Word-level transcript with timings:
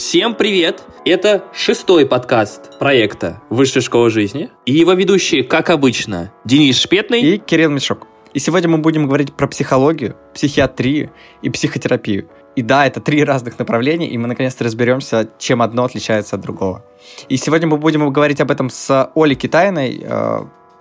Всем 0.00 0.34
привет! 0.34 0.82
Это 1.04 1.44
шестой 1.52 2.06
подкаст 2.06 2.78
проекта 2.78 3.42
«Высшая 3.50 3.82
школа 3.82 4.08
жизни». 4.08 4.48
И 4.64 4.72
его 4.72 4.94
ведущие, 4.94 5.44
как 5.44 5.68
обычно, 5.68 6.32
Денис 6.46 6.78
Шпетный 6.80 7.20
и 7.20 7.36
Кирилл 7.36 7.68
Мешок. 7.68 8.06
И 8.32 8.38
сегодня 8.38 8.70
мы 8.70 8.78
будем 8.78 9.06
говорить 9.06 9.34
про 9.34 9.46
психологию, 9.46 10.16
психиатрию 10.32 11.12
и 11.42 11.50
психотерапию. 11.50 12.30
И 12.56 12.62
да, 12.62 12.86
это 12.86 13.02
три 13.02 13.22
разных 13.22 13.58
направления, 13.58 14.08
и 14.08 14.16
мы 14.16 14.26
наконец-то 14.26 14.64
разберемся, 14.64 15.28
чем 15.38 15.60
одно 15.60 15.84
отличается 15.84 16.36
от 16.36 16.40
другого. 16.40 16.82
И 17.28 17.36
сегодня 17.36 17.68
мы 17.68 17.76
будем 17.76 18.10
говорить 18.10 18.40
об 18.40 18.50
этом 18.50 18.70
с 18.70 19.10
Олей 19.14 19.36
Китайной, 19.36 20.00
э, 20.02 20.38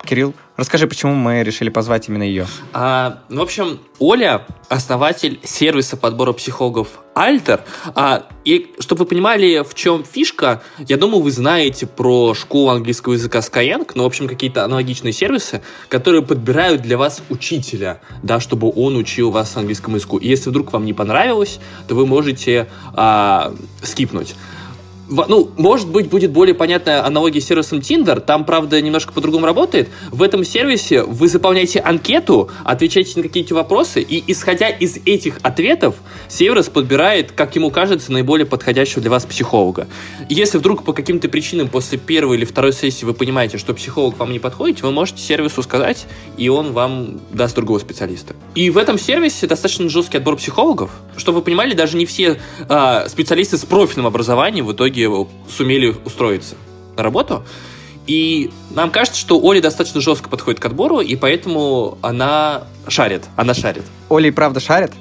Кирилл, 0.10 0.34
расскажи, 0.58 0.88
почему 0.88 1.14
мы 1.14 1.44
решили 1.44 1.70
позвать 1.70 2.10
именно 2.10 2.24
ее? 2.24 2.48
А, 2.74 3.20
в 3.30 3.40
общем, 3.40 3.80
Оля 4.00 4.44
основатель 4.68 5.40
сервиса 5.44 5.98
подбора 5.98 6.34
психологов 6.34 6.88
Альтер. 7.14 7.62
А, 7.94 8.26
и 8.44 8.74
чтобы 8.80 9.04
вы 9.04 9.06
понимали, 9.06 9.64
в 9.64 9.76
чем 9.76 10.04
фишка, 10.04 10.64
я 10.80 10.98
думаю, 10.98 11.22
вы 11.22 11.30
знаете 11.30 11.86
про 11.86 12.34
школу 12.34 12.70
английского 12.70 13.14
языка 13.14 13.38
Skyeng, 13.38 13.92
ну, 13.94 14.02
в 14.02 14.08
общем, 14.08 14.28
какие-то 14.28 14.64
аналогичные 14.64 15.14
сервисы, 15.14 15.62
которые 15.90 16.24
подбирают 16.24 16.82
для 16.82 16.98
вас 16.98 17.22
учителя, 17.30 18.02
да, 18.24 18.40
чтобы 18.40 18.72
он 18.76 18.96
учил 18.96 19.30
вас 19.30 19.56
английскому 19.58 19.98
языку. 19.98 20.18
И 20.18 20.28
если 20.28 20.50
вдруг 20.50 20.74
вам 20.74 20.86
не 20.86 20.94
понравилось, 20.94 21.60
то 21.88 21.94
вы 21.94 22.08
можете 22.08 22.68
а, 22.96 23.54
скипнуть 23.84 24.34
ну, 25.10 25.50
может 25.58 25.90
быть, 25.90 26.08
будет 26.08 26.32
более 26.32 26.56
понятная 26.56 27.06
аналогия 27.06 27.42
с 27.42 27.46
сервисом 27.46 27.80
Tinder. 27.80 28.20
Там, 28.20 28.46
правда, 28.46 28.82
немножко 28.82 29.12
по-другому 29.12 29.46
работает. 29.46 29.90
В 30.12 30.22
этом 30.22 30.44
сервисе 30.44 31.04
вы 31.04 31.28
заполняете 31.28 31.80
анкету, 31.80 32.50
отвечаете 32.64 33.14
на 33.18 33.24
какие-то 33.24 33.56
вопросы, 33.56 34.02
и 34.02 34.24
исходя 34.32 34.70
из 34.70 34.98
этих 35.06 35.40
ответов, 35.42 35.96
сервис 36.28 36.70
подбирает, 36.70 37.32
как 37.32 37.56
ему 37.56 37.72
кажется, 37.72 38.12
наиболее 38.12 38.46
подходящего 38.46 39.02
для 39.02 39.12
вас 39.12 39.26
психолога. 39.26 39.88
Если 40.30 40.58
вдруг 40.58 40.84
по 40.84 40.94
каким-то 40.94 41.28
причинам 41.30 41.70
после 41.70 41.98
первой 41.98 42.38
или 42.38 42.46
второй 42.46 42.74
сессии 42.74 43.06
вы 43.06 43.14
понимаете, 43.14 43.58
что 43.58 43.74
психолог 43.74 44.18
вам 44.20 44.32
не 44.32 44.40
подходит, 44.40 44.82
вы 44.82 44.92
можете 44.92 45.22
сервису 45.22 45.64
сказать, 45.64 46.06
и 46.38 46.50
он 46.50 46.74
вам 46.74 47.20
даст 47.32 47.56
другого 47.56 47.80
специалиста. 47.80 48.36
И 48.56 48.70
в 48.70 48.78
этом 48.78 49.00
сервисе 49.00 49.48
достаточно 49.48 49.90
жесткий 49.90 50.18
отбор 50.18 50.36
психологов. 50.36 50.92
Чтобы 51.18 51.40
вы 51.40 51.44
понимали, 51.44 51.74
даже 51.74 51.98
не 51.98 52.06
все 52.06 52.40
э, 52.68 53.10
специалисты 53.10 53.58
с 53.58 53.66
профильным 53.66 54.08
образованием 54.08 54.66
в 54.66 54.74
итоге 54.74 54.99
итоге 55.06 55.30
сумели 55.50 55.96
устроиться 56.06 56.56
на 56.98 57.04
работу. 57.04 57.44
И 58.08 58.50
нам 58.72 58.90
кажется, 58.90 59.20
что 59.20 59.40
Оля 59.40 59.62
достаточно 59.62 60.02
жестко 60.02 60.30
подходит 60.30 60.60
к 60.60 60.66
отбору, 60.66 61.00
и 61.00 61.16
поэтому 61.16 61.98
она 62.02 62.64
шарит. 62.88 63.26
Она 63.36 63.54
шарит. 63.54 63.84
Оля 64.10 64.30
и 64.30 64.32
правда 64.32 64.60
шарит. 64.60 64.92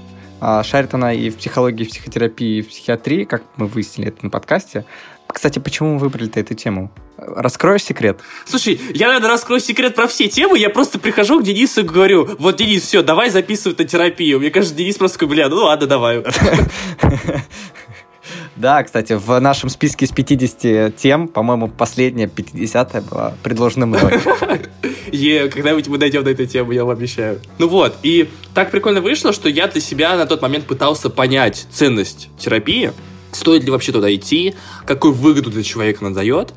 А, 0.41 0.62
шарит 0.62 0.92
она 0.94 1.12
и 1.12 1.30
в 1.30 1.36
психологии, 1.36 1.84
и 1.84 1.86
в 1.86 1.91
психотерапии, 1.91 2.58
и 2.58 2.62
в 2.62 2.69
психиатрии, 2.69 3.24
как 3.24 3.42
мы 3.56 3.66
выяснили 3.66 4.08
это 4.08 4.24
на 4.24 4.30
подкасте. 4.30 4.84
Кстати, 5.26 5.58
почему 5.58 5.94
мы 5.94 5.98
выбрали 5.98 6.30
эту 6.34 6.54
тему? 6.54 6.91
Раскроешь 7.16 7.82
секрет? 7.82 8.20
Слушай, 8.46 8.80
я, 8.94 9.08
наверное, 9.08 9.30
раскрою 9.30 9.60
секрет 9.60 9.94
про 9.94 10.06
все 10.06 10.28
темы. 10.28 10.58
Я 10.58 10.70
просто 10.70 10.98
прихожу 10.98 11.41
к 11.41 11.44
Денису 11.44 11.80
и 11.80 11.84
говорю, 11.84 12.28
вот, 12.38 12.56
Денис, 12.56 12.82
все, 12.82 13.02
давай 13.02 13.30
записывай 13.30 13.74
на 13.76 13.84
терапию. 13.84 14.38
Мне 14.38 14.50
кажется, 14.50 14.74
Денис 14.74 14.96
просто 14.96 15.19
такой, 15.19 15.34
бля, 15.34 15.48
ну 15.48 15.56
ладно, 15.56 15.86
давай. 15.86 16.22
Да, 18.59 18.83
кстати, 18.83 19.12
в 19.12 19.39
нашем 19.39 19.70
списке 19.70 20.05
из 20.05 20.11
50 20.11 20.97
тем, 20.97 21.28
по-моему, 21.28 21.69
последняя 21.69 22.27
50-я 22.27 23.00
была 23.03 23.34
предложена 23.42 23.87
мной. 23.87 24.20
Е, 25.11 25.48
когда-нибудь 25.48 25.89
мы 25.89 25.97
дойдем 25.97 26.23
до 26.23 26.31
этой 26.31 26.47
темы, 26.47 26.75
я 26.75 26.84
вам 26.84 26.95
обещаю. 26.95 27.41
Ну 27.56 27.67
вот, 27.67 27.97
и 28.03 28.28
так 28.53 28.70
прикольно 28.70 29.00
вышло, 29.00 29.33
что 29.33 29.48
я 29.48 29.67
для 29.67 29.81
себя 29.81 30.15
на 30.19 30.27
тот 30.27 30.42
момент 30.42 30.67
пытался 30.67 31.09
понять 31.09 31.67
ценность 31.73 32.28
терапии, 32.39 32.92
стоит 33.33 33.65
ли 33.65 33.70
вообще 33.70 33.92
туда 33.92 34.15
идти, 34.15 34.55
какую 34.84 35.15
выгоду 35.15 35.50
для 35.50 35.62
человека 35.62 36.05
она 36.05 36.15
дает. 36.15 36.53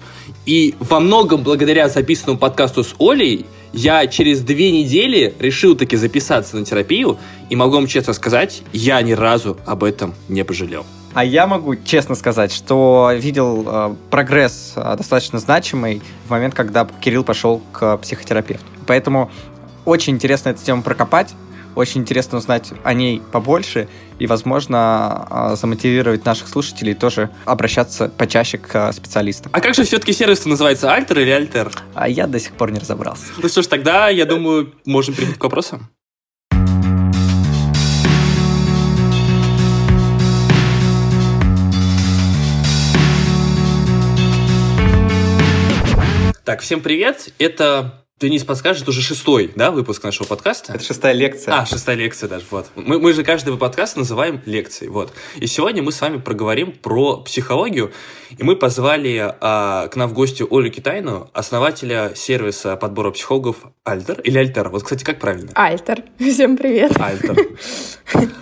И 0.46 0.76
во 0.80 1.00
многом 1.00 1.44
благодаря 1.44 1.88
записанному 1.88 2.40
подкасту 2.40 2.84
с 2.84 2.94
Олей 3.00 3.46
я 3.72 4.06
через 4.08 4.42
две 4.42 4.72
недели 4.72 5.34
решил 5.40 5.76
таки 5.76 5.96
записаться 5.96 6.58
на 6.58 6.66
терапию, 6.66 7.18
и 7.50 7.56
могу 7.56 7.76
вам 7.76 7.88
честно 7.88 8.12
сказать, 8.12 8.64
я 8.74 9.02
ни 9.02 9.14
разу 9.14 9.58
об 9.66 9.86
этом 9.86 10.14
не 10.28 10.44
пожалел. 10.44 10.86
А 11.14 11.26
я 11.26 11.46
могу 11.46 11.76
честно 11.76 12.16
сказать, 12.16 12.54
что 12.54 13.12
видел 13.14 13.66
э, 13.68 13.96
прогресс 14.10 14.74
э, 14.76 14.96
достаточно 14.98 15.40
значимый 15.40 16.02
в 16.26 16.30
момент, 16.30 16.54
когда 16.54 16.88
Кирилл 17.02 17.24
пошел 17.24 17.62
к 17.74 17.98
психотерапевту. 17.98 18.66
Поэтому 18.88 19.30
очень 19.84 20.14
интересно 20.14 20.50
эту 20.50 20.64
тему 20.64 20.84
прокопать, 20.84 21.34
очень 21.76 22.02
интересно 22.02 22.38
узнать 22.38 22.72
о 22.84 22.94
ней 22.94 23.22
побольше 23.32 23.88
и, 24.20 24.28
возможно, 24.28 25.28
э, 25.30 25.56
замотивировать 25.56 26.26
наших 26.26 26.48
слушателей 26.48 26.94
тоже 26.94 27.30
обращаться 27.46 28.10
почаще 28.10 28.58
к 28.58 28.76
э, 28.76 28.94
специалистам. 28.94 29.52
А 29.54 29.62
как 29.62 29.76
же 29.76 29.84
все-таки 29.84 30.14
сервис 30.14 30.46
называется, 30.46 30.94
Альтер 30.94 31.20
или 31.20 31.30
Альтер? 31.30 31.72
А 31.94 32.08
я 32.08 32.28
до 32.28 32.40
сих 32.40 32.54
пор 32.54 32.72
не 32.72 32.80
разобрался. 32.80 33.26
Ну 33.38 33.50
что 33.50 33.62
ж, 33.62 33.68
тогда, 33.68 34.10
я 34.10 34.26
думаю, 34.26 34.74
можем 34.86 35.14
перейти 35.14 35.34
к 35.34 35.44
вопросам. 35.44 35.90
Так, 46.52 46.60
всем 46.60 46.82
привет. 46.82 47.30
Это 47.40 48.01
Денис 48.22 48.44
подскажет, 48.44 48.84
это 48.84 48.92
уже 48.92 49.02
шестой, 49.02 49.52
да, 49.56 49.72
выпуск 49.72 50.04
нашего 50.04 50.28
подкаста? 50.28 50.74
Это 50.74 50.84
шестая 50.84 51.14
лекция. 51.14 51.56
А, 51.56 51.66
шестая 51.66 51.96
лекция 51.96 52.30
даже, 52.30 52.46
вот. 52.52 52.68
Мы, 52.76 53.00
мы 53.00 53.14
же 53.14 53.24
каждый 53.24 53.58
подкаст 53.58 53.98
называем 53.98 54.40
лекцией, 54.46 54.92
вот. 54.92 55.12
И 55.38 55.48
сегодня 55.48 55.82
мы 55.82 55.92
с 55.92 56.00
вами 56.00 56.18
проговорим 56.18 56.72
про 56.72 57.18
психологию, 57.18 57.92
и 58.38 58.44
мы 58.44 58.56
позвали 58.56 59.34
а, 59.42 59.88
к 59.88 59.96
нам 59.96 60.08
в 60.08 60.14
гости 60.14 60.46
Олю 60.48 60.70
Китайну, 60.70 61.32
основателя 61.34 62.12
сервиса 62.16 62.76
подбора 62.76 63.10
психологов 63.10 63.56
Альтер, 63.84 64.22
или 64.22 64.38
Альтер, 64.38 64.70
вот, 64.70 64.84
кстати, 64.84 65.04
как 65.04 65.20
правильно? 65.20 65.50
Альтер, 65.56 66.04
всем 66.20 66.58
привет. 66.58 66.92
Альтер. 67.02 67.36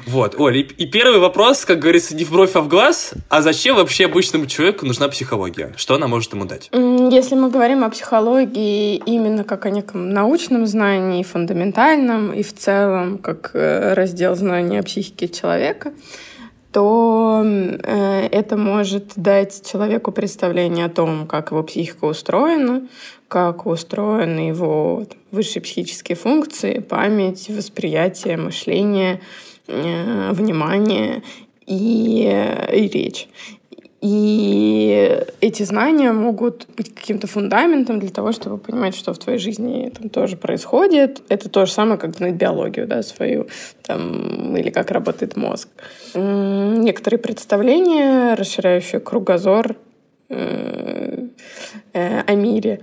Вот, 0.08 0.40
Оля, 0.40 0.62
и, 0.62 0.64
и 0.64 0.88
первый 0.88 1.20
вопрос, 1.20 1.66
как 1.66 1.78
говорится, 1.78 2.16
не 2.16 2.26
в 2.26 2.32
бровь, 2.32 2.56
а 2.56 2.62
в 2.62 2.68
глаз, 2.68 3.14
а 3.30 3.44
зачем 3.44 3.76
вообще 3.76 4.06
обычному 4.06 4.48
человеку 4.48 4.88
нужна 4.88 5.08
психология? 5.08 5.72
Что 5.78 5.94
она 5.94 6.08
может 6.08 6.34
ему 6.34 6.46
дать? 6.46 6.70
Если 6.74 7.36
мы 7.36 7.52
говорим 7.52 7.84
о 7.84 7.90
психологии 7.92 8.96
именно 9.06 9.44
как 9.44 9.68
о 9.68 9.69
неком 9.70 10.10
научном 10.10 10.66
знании, 10.68 11.24
фундаментальном 11.24 12.34
и 12.34 12.44
в 12.44 12.54
целом 12.54 13.18
как 13.18 13.52
э, 13.54 13.94
раздел 13.94 14.36
знания 14.36 14.80
о 14.80 14.84
психике 14.84 15.28
человека, 15.28 15.94
то 16.72 17.44
э, 17.44 18.28
это 18.32 18.58
может 18.58 19.14
дать 19.16 19.68
человеку 19.70 20.12
представление 20.12 20.86
о 20.86 20.90
том, 20.90 21.26
как 21.26 21.52
его 21.52 21.64
психика 21.64 22.06
устроена, 22.06 22.88
как 23.28 23.66
устроены 23.66 24.40
его 24.40 25.06
высшие 25.32 25.64
психические 25.64 26.16
функции, 26.16 26.80
память, 26.80 27.50
восприятие, 27.50 28.38
мышление, 28.38 29.22
э, 29.68 30.32
внимание 30.32 31.24
и, 31.66 32.24
и 32.74 32.88
речь. 32.88 33.28
И 34.02 35.26
эти 35.42 35.64
знания 35.64 36.14
могут 36.14 36.68
быть 36.78 36.96
каким-то 36.96 37.28
фундаментом 37.28 38.00
для 38.00 38.10
того, 38.10 38.32
чтобы 38.32 38.58
понимать, 38.58 38.96
что 38.96 39.14
в 39.14 39.18
твоей 39.18 39.40
жизни 39.40 39.92
там 39.98 40.10
тоже 40.10 40.38
происходит. 40.38 41.22
Это 41.28 41.50
то 41.50 41.66
же 41.66 41.72
самое, 41.74 42.00
как 42.00 42.16
знать 42.16 42.36
биологию 42.36 42.88
да, 42.88 43.04
свою, 43.04 43.48
там, 43.84 44.56
или 44.56 44.70
как 44.70 44.92
работает 44.92 45.36
мозг. 45.36 45.68
Некоторые 46.14 47.20
представления, 47.20 48.36
расширяющие 48.36 49.02
кругозор 49.02 49.76
э, 50.30 51.28
э, 51.92 52.22
о 52.22 52.36
мире. 52.36 52.80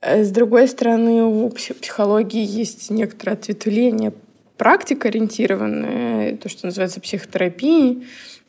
С 0.00 0.30
другой 0.30 0.68
стороны, 0.68 1.22
у 1.22 1.50
психологии 1.50 2.44
есть 2.44 2.90
некоторое 2.90 3.32
ответвление 3.32 4.14
практика 4.56 5.08
ориентированная, 5.08 6.36
то, 6.38 6.48
что 6.48 6.66
называется 6.66 7.00
психотерапией, 7.00 8.06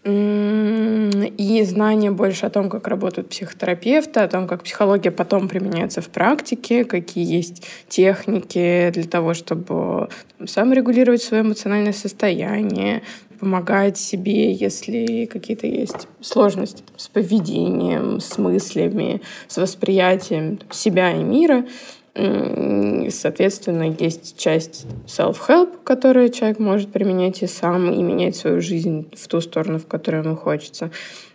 и 0.08 1.64
знание 1.66 2.12
больше 2.12 2.46
о 2.46 2.50
том, 2.50 2.70
как 2.70 2.88
работают 2.88 3.30
психотерапевты, 3.30 4.22
о 4.22 4.28
том, 4.28 4.48
как 4.48 4.64
психология 4.64 5.12
потом 5.12 5.48
применяется 5.48 6.02
в 6.02 6.10
практике, 6.10 6.86
какие 6.86 7.26
есть 7.26 7.66
техники 7.90 8.92
для 8.94 9.04
того, 9.04 9.34
чтобы 9.34 10.10
там, 10.38 10.48
сам 10.48 10.74
регулировать 10.74 11.22
свое 11.22 11.44
эмоциональное 11.44 11.94
состояние, 11.94 13.02
помогать 13.40 13.98
себе, 13.98 14.52
если 14.52 15.26
какие-то 15.26 15.68
есть 15.68 16.08
сложности 16.22 16.84
с 16.96 17.08
поведением, 17.08 18.20
с 18.20 18.38
мыслями, 18.38 19.22
с 19.48 19.58
восприятием 19.58 20.60
себя 20.72 21.12
и 21.12 21.24
мира. 21.24 21.66
Соответственно, 23.12 23.96
есть 24.00 24.38
часть 24.38 24.88
self-help, 25.06 25.84
которую 25.84 26.30
человек 26.30 26.58
может 26.58 26.92
применять 26.92 27.44
и 27.44 27.48
сам, 27.48 27.92
и 27.92 28.02
менять 28.02 28.36
свою 28.36 28.60
жизнь 28.60 29.08
в 29.16 29.28
ту 29.28 29.40
сторону, 29.40 29.78
в 29.78 29.86
которую 29.86 30.24
ему 30.24 30.36
хочется. 30.36 30.90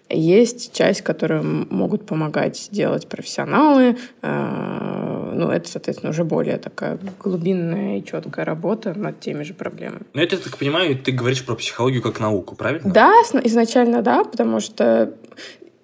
Есть 0.08 0.75
часть, 0.75 1.02
которую 1.02 1.67
могут 1.70 2.05
помогать 2.05 2.69
делать 2.70 3.06
профессионалы. 3.06 3.96
А, 4.20 5.32
ну, 5.34 5.49
это, 5.49 5.69
соответственно, 5.69 6.11
уже 6.11 6.25
более 6.25 6.58
такая 6.58 6.99
глубинная 7.23 7.99
и 7.99 8.05
четкая 8.05 8.44
работа 8.44 8.93
над 8.93 9.20
теми 9.20 9.43
же 9.43 9.55
проблемами. 9.55 10.02
Ну, 10.12 10.20
это, 10.20 10.37
я 10.37 10.43
так 10.43 10.58
понимаю, 10.58 10.99
ты 10.99 11.12
говоришь 11.12 11.44
про 11.46 11.55
психологию 11.55 12.02
как 12.02 12.20
науку, 12.20 12.56
правильно? 12.56 12.93
Да, 12.93 13.12
изначально 13.44 14.02
да, 14.02 14.25
потому 14.25 14.61
что 14.61 15.14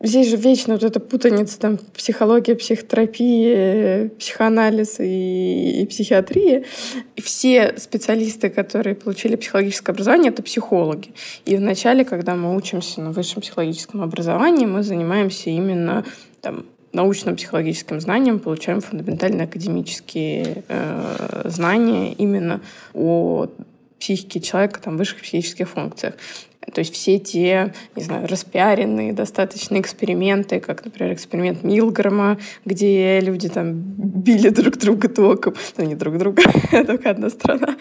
здесь 0.00 0.28
же 0.28 0.36
вечно 0.36 0.74
вот 0.74 0.84
эта 0.84 1.00
путаница, 1.00 1.58
там, 1.58 1.78
психология, 1.94 2.54
психотерапия, 2.54 4.10
психоанализ 4.18 5.00
и, 5.00 5.82
и 5.82 5.86
психиатрия. 5.86 6.64
Все 7.16 7.74
специалисты, 7.78 8.48
которые 8.48 8.94
получили 8.94 9.36
психологическое 9.36 9.92
образование, 9.92 10.30
это 10.30 10.42
психологи. 10.42 11.10
И 11.44 11.56
вначале, 11.56 12.04
когда 12.04 12.34
мы 12.34 12.56
учимся 12.56 13.00
на 13.00 13.10
высшем 13.10 13.42
психологическом 13.42 14.02
образовании, 14.02 14.66
мы 14.66 14.82
занимаемся 14.82 15.50
именно 15.50 16.04
там, 16.40 16.66
научным 16.92 17.36
психологическим 17.36 18.00
знанием, 18.00 18.38
получаем 18.38 18.80
фундаментальные 18.80 19.44
академические 19.44 20.64
э, 20.68 21.42
знания 21.44 22.12
именно 22.12 22.60
о 22.94 23.48
психике 23.98 24.40
человека, 24.40 24.80
там, 24.80 24.96
высших 24.96 25.20
психических 25.20 25.68
функциях. 25.68 26.14
То 26.72 26.80
есть 26.80 26.94
все 26.94 27.18
те, 27.18 27.72
не 27.96 28.02
знаю, 28.02 28.26
распиаренные 28.28 29.12
достаточно 29.12 29.80
эксперименты, 29.80 30.60
как, 30.60 30.84
например, 30.84 31.14
эксперимент 31.14 31.62
Милгрома, 31.62 32.38
где 32.64 33.20
люди 33.20 33.48
там 33.48 33.72
били 33.72 34.48
друг 34.50 34.76
друга 34.76 35.08
током, 35.08 35.54
ну 35.76 35.84
не 35.84 35.94
друг 35.94 36.18
друга, 36.18 36.42
только 36.86 37.10
одна 37.10 37.30
страна, 37.30 37.76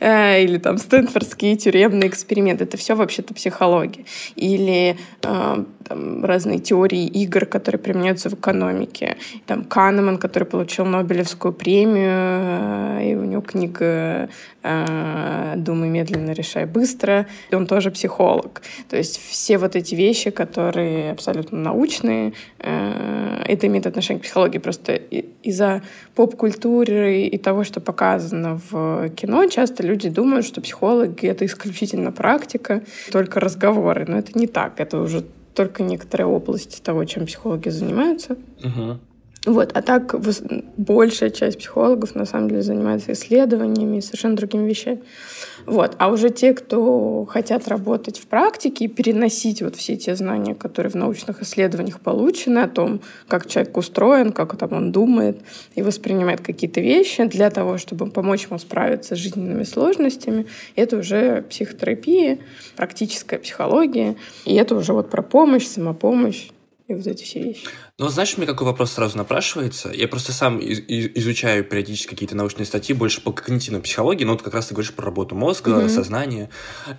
э, 0.00 0.42
или 0.42 0.58
там 0.58 0.78
Стэнфордские 0.78 1.56
тюремные 1.56 2.08
эксперименты. 2.08 2.64
Это 2.64 2.76
все 2.76 2.94
вообще-то 2.94 3.34
психология. 3.34 4.04
Или 4.36 4.96
э, 5.22 5.64
там, 5.84 6.24
разные 6.24 6.58
теории 6.58 7.06
игр, 7.06 7.46
которые 7.46 7.80
применяются 7.80 8.30
в 8.30 8.34
экономике. 8.34 9.16
Там 9.46 9.64
Канеман, 9.64 10.18
который 10.18 10.44
получил 10.44 10.84
Нобелевскую 10.86 11.52
премию, 11.52 12.10
э, 12.10 13.10
и 13.10 13.14
у 13.14 13.24
него 13.24 13.42
книга 13.42 14.28
«Думай 14.62 15.88
медленно, 15.88 16.32
решай 16.32 16.66
быстро». 16.66 17.26
Он 17.50 17.66
тоже 17.66 17.90
психолог 17.90 18.29
психолог. 18.30 18.62
То 18.88 18.96
есть 18.96 19.18
все 19.18 19.58
вот 19.58 19.76
эти 19.76 19.94
вещи, 19.94 20.30
которые 20.30 21.12
абсолютно 21.12 21.58
научные, 21.58 22.32
э, 22.58 23.42
это 23.46 23.66
имеет 23.66 23.86
отношение 23.86 24.20
к 24.20 24.24
психологии. 24.24 24.58
Просто 24.58 24.94
из-за 24.94 25.82
поп-культуры 26.14 27.22
и 27.22 27.38
того, 27.38 27.64
что 27.64 27.80
показано 27.80 28.60
в 28.70 29.08
кино, 29.10 29.46
часто 29.46 29.82
люди 29.82 30.08
думают, 30.08 30.46
что 30.46 30.60
психологи— 30.60 31.26
это 31.28 31.44
исключительно 31.44 32.12
практика, 32.12 32.82
только 33.12 33.40
разговоры. 33.40 34.04
Но 34.06 34.18
это 34.18 34.38
не 34.38 34.46
так. 34.46 34.80
Это 34.80 35.00
уже 35.00 35.24
только 35.54 35.82
некоторая 35.82 36.28
область 36.28 36.82
того, 36.82 37.04
чем 37.04 37.26
психологи 37.26 37.68
занимаются. 37.70 38.36
Угу. 38.64 38.98
Вот. 39.46 39.70
А 39.74 39.80
так 39.80 40.14
большая 40.76 41.30
часть 41.30 41.58
психологов 41.58 42.14
на 42.14 42.26
самом 42.26 42.50
деле 42.50 42.62
занимается 42.62 43.12
исследованиями 43.12 43.96
и 43.96 44.00
совершенно 44.02 44.36
другими 44.36 44.68
вещами. 44.68 45.00
Вот. 45.64 45.96
А 45.98 46.10
уже 46.10 46.28
те, 46.28 46.52
кто 46.52 47.24
хотят 47.24 47.66
работать 47.66 48.18
в 48.18 48.26
практике 48.26 48.84
и 48.84 48.88
переносить 48.88 49.62
вот 49.62 49.76
все 49.76 49.96
те 49.96 50.14
знания, 50.14 50.54
которые 50.54 50.90
в 50.90 50.94
научных 50.94 51.40
исследованиях 51.40 52.00
получены, 52.00 52.58
о 52.58 52.68
том, 52.68 53.00
как 53.28 53.46
человек 53.46 53.76
устроен, 53.78 54.32
как 54.32 54.56
там 54.58 54.72
он 54.74 54.92
думает 54.92 55.40
и 55.74 55.80
воспринимает 55.80 56.42
какие-то 56.42 56.80
вещи 56.80 57.24
для 57.24 57.48
того, 57.50 57.78
чтобы 57.78 58.10
помочь 58.10 58.46
ему 58.46 58.58
справиться 58.58 59.16
с 59.16 59.18
жизненными 59.18 59.64
сложностями, 59.64 60.46
это 60.76 60.98
уже 60.98 61.42
психотерапия, 61.48 62.38
практическая 62.76 63.38
психология, 63.38 64.16
и 64.44 64.54
это 64.54 64.74
уже 64.74 64.92
вот 64.92 65.08
про 65.08 65.22
помощь, 65.22 65.66
самопомощь 65.66 66.50
и 66.90 66.94
вот 66.94 67.06
эти 67.06 67.22
все 67.24 67.42
вещи. 67.42 67.66
Ну, 67.98 68.08
знаешь, 68.08 68.34
у 68.36 68.40
меня 68.40 68.46
какой 68.46 68.66
вопрос 68.66 68.92
сразу 68.92 69.16
напрашивается? 69.16 69.90
Я 69.90 70.08
просто 70.08 70.32
сам 70.32 70.58
из- 70.58 70.80
изучаю 70.88 71.64
периодически 71.64 72.10
какие-то 72.10 72.36
научные 72.36 72.66
статьи 72.66 72.94
больше 72.94 73.20
по 73.20 73.32
когнитивной 73.32 73.80
психологии, 73.80 74.24
но 74.24 74.32
вот 74.32 74.42
как 74.42 74.54
раз 74.54 74.66
ты 74.66 74.74
говоришь 74.74 74.92
про 74.92 75.06
работу 75.06 75.34
мозга, 75.34 75.70
mm-hmm. 75.70 75.88
сознания. 75.88 76.50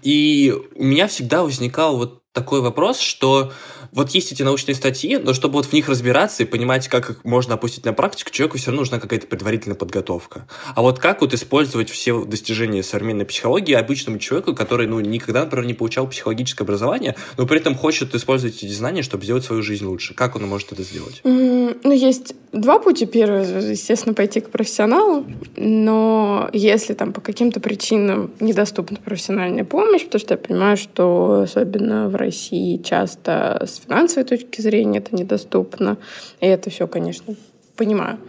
И 0.01 0.53
у 0.75 0.83
меня 0.83 1.07
всегда 1.07 1.43
возникал 1.43 1.97
вот 1.97 2.21
такой 2.31 2.61
вопрос, 2.61 2.99
что 2.99 3.51
вот 3.91 4.11
есть 4.11 4.31
эти 4.31 4.43
научные 4.43 4.75
статьи, 4.75 5.17
но 5.17 5.33
чтобы 5.33 5.55
вот 5.55 5.65
в 5.65 5.73
них 5.73 5.89
разбираться 5.89 6.43
и 6.43 6.45
понимать, 6.45 6.87
как 6.87 7.09
их 7.09 7.25
можно 7.25 7.55
опустить 7.55 7.85
на 7.85 7.93
практику, 7.93 8.31
человеку 8.31 8.57
все 8.57 8.67
равно 8.67 8.81
нужна 8.81 8.99
какая-то 8.99 9.27
предварительная 9.27 9.75
подготовка. 9.75 10.47
А 10.75 10.81
вот 10.81 10.99
как 10.99 11.21
вот 11.21 11.33
использовать 11.33 11.89
все 11.89 12.23
достижения 12.25 12.83
современной 12.83 13.25
психологии 13.25 13.73
обычному 13.73 14.19
человеку, 14.19 14.55
который, 14.55 14.87
ну, 14.87 14.99
никогда, 14.99 15.43
например, 15.43 15.65
не 15.65 15.73
получал 15.73 16.07
психологическое 16.07 16.63
образование, 16.63 17.15
но 17.37 17.45
при 17.45 17.59
этом 17.59 17.75
хочет 17.75 18.15
использовать 18.15 18.63
эти 18.63 18.71
знания, 18.71 19.01
чтобы 19.03 19.23
сделать 19.23 19.43
свою 19.43 19.61
жизнь 19.61 19.85
лучше? 19.85 20.13
Как 20.13 20.35
он 20.35 20.47
может 20.47 20.71
это 20.71 20.83
сделать? 20.83 21.21
Mm, 21.23 21.81
ну, 21.83 21.91
есть 21.91 22.33
два 22.51 22.79
пути. 22.79 23.05
Первый, 23.05 23.71
естественно, 23.71 24.13
пойти 24.13 24.39
к 24.41 24.49
профессионалу, 24.49 25.25
но 25.55 26.49
если 26.53 26.93
там 26.93 27.13
по 27.13 27.21
каким-то 27.21 27.59
причинам 27.59 28.31
недоступна 28.39 28.97
профессиональная 29.03 29.63
помощь, 29.63 30.05
потому 30.05 30.19
что 30.19 30.33
я 30.33 30.37
понимаю, 30.37 30.77
что 30.77 31.41
особенно 31.43 32.09
в 32.09 32.15
России 32.15 32.77
часто 32.77 33.63
с 33.65 33.81
финансовой 33.85 34.25
точки 34.25 34.61
зрения 34.61 34.99
это 34.99 35.15
недоступно. 35.15 35.97
И 36.39 36.45
это 36.45 36.69
все, 36.69 36.87
конечно, 36.87 37.35
понимаю. 37.75 38.19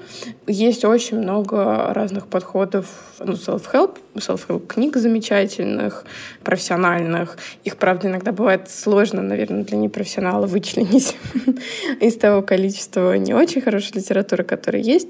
Есть 0.47 0.85
очень 0.85 1.19
много 1.19 1.93
разных 1.93 2.27
подходов, 2.27 2.87
ну, 3.19 3.33
self-help, 3.33 3.99
self-help 4.15 4.67
книг 4.67 4.97
замечательных, 4.97 6.05
профессиональных. 6.43 7.37
Их, 7.65 7.77
правда, 7.77 8.09
иногда 8.09 8.33
бывает 8.33 8.71
сложно, 8.71 9.23
наверное, 9.23 9.65
для 9.65 9.79
непрофессионала 9.79 10.47
вычленить 10.47 11.17
из 12.01 12.17
того 12.17 12.43
количества 12.43 13.17
не 13.17 13.35
очень 13.35 13.61
хорошей 13.61 13.97
литературы, 13.97 14.45
которая 14.45 14.83
есть. 14.83 15.09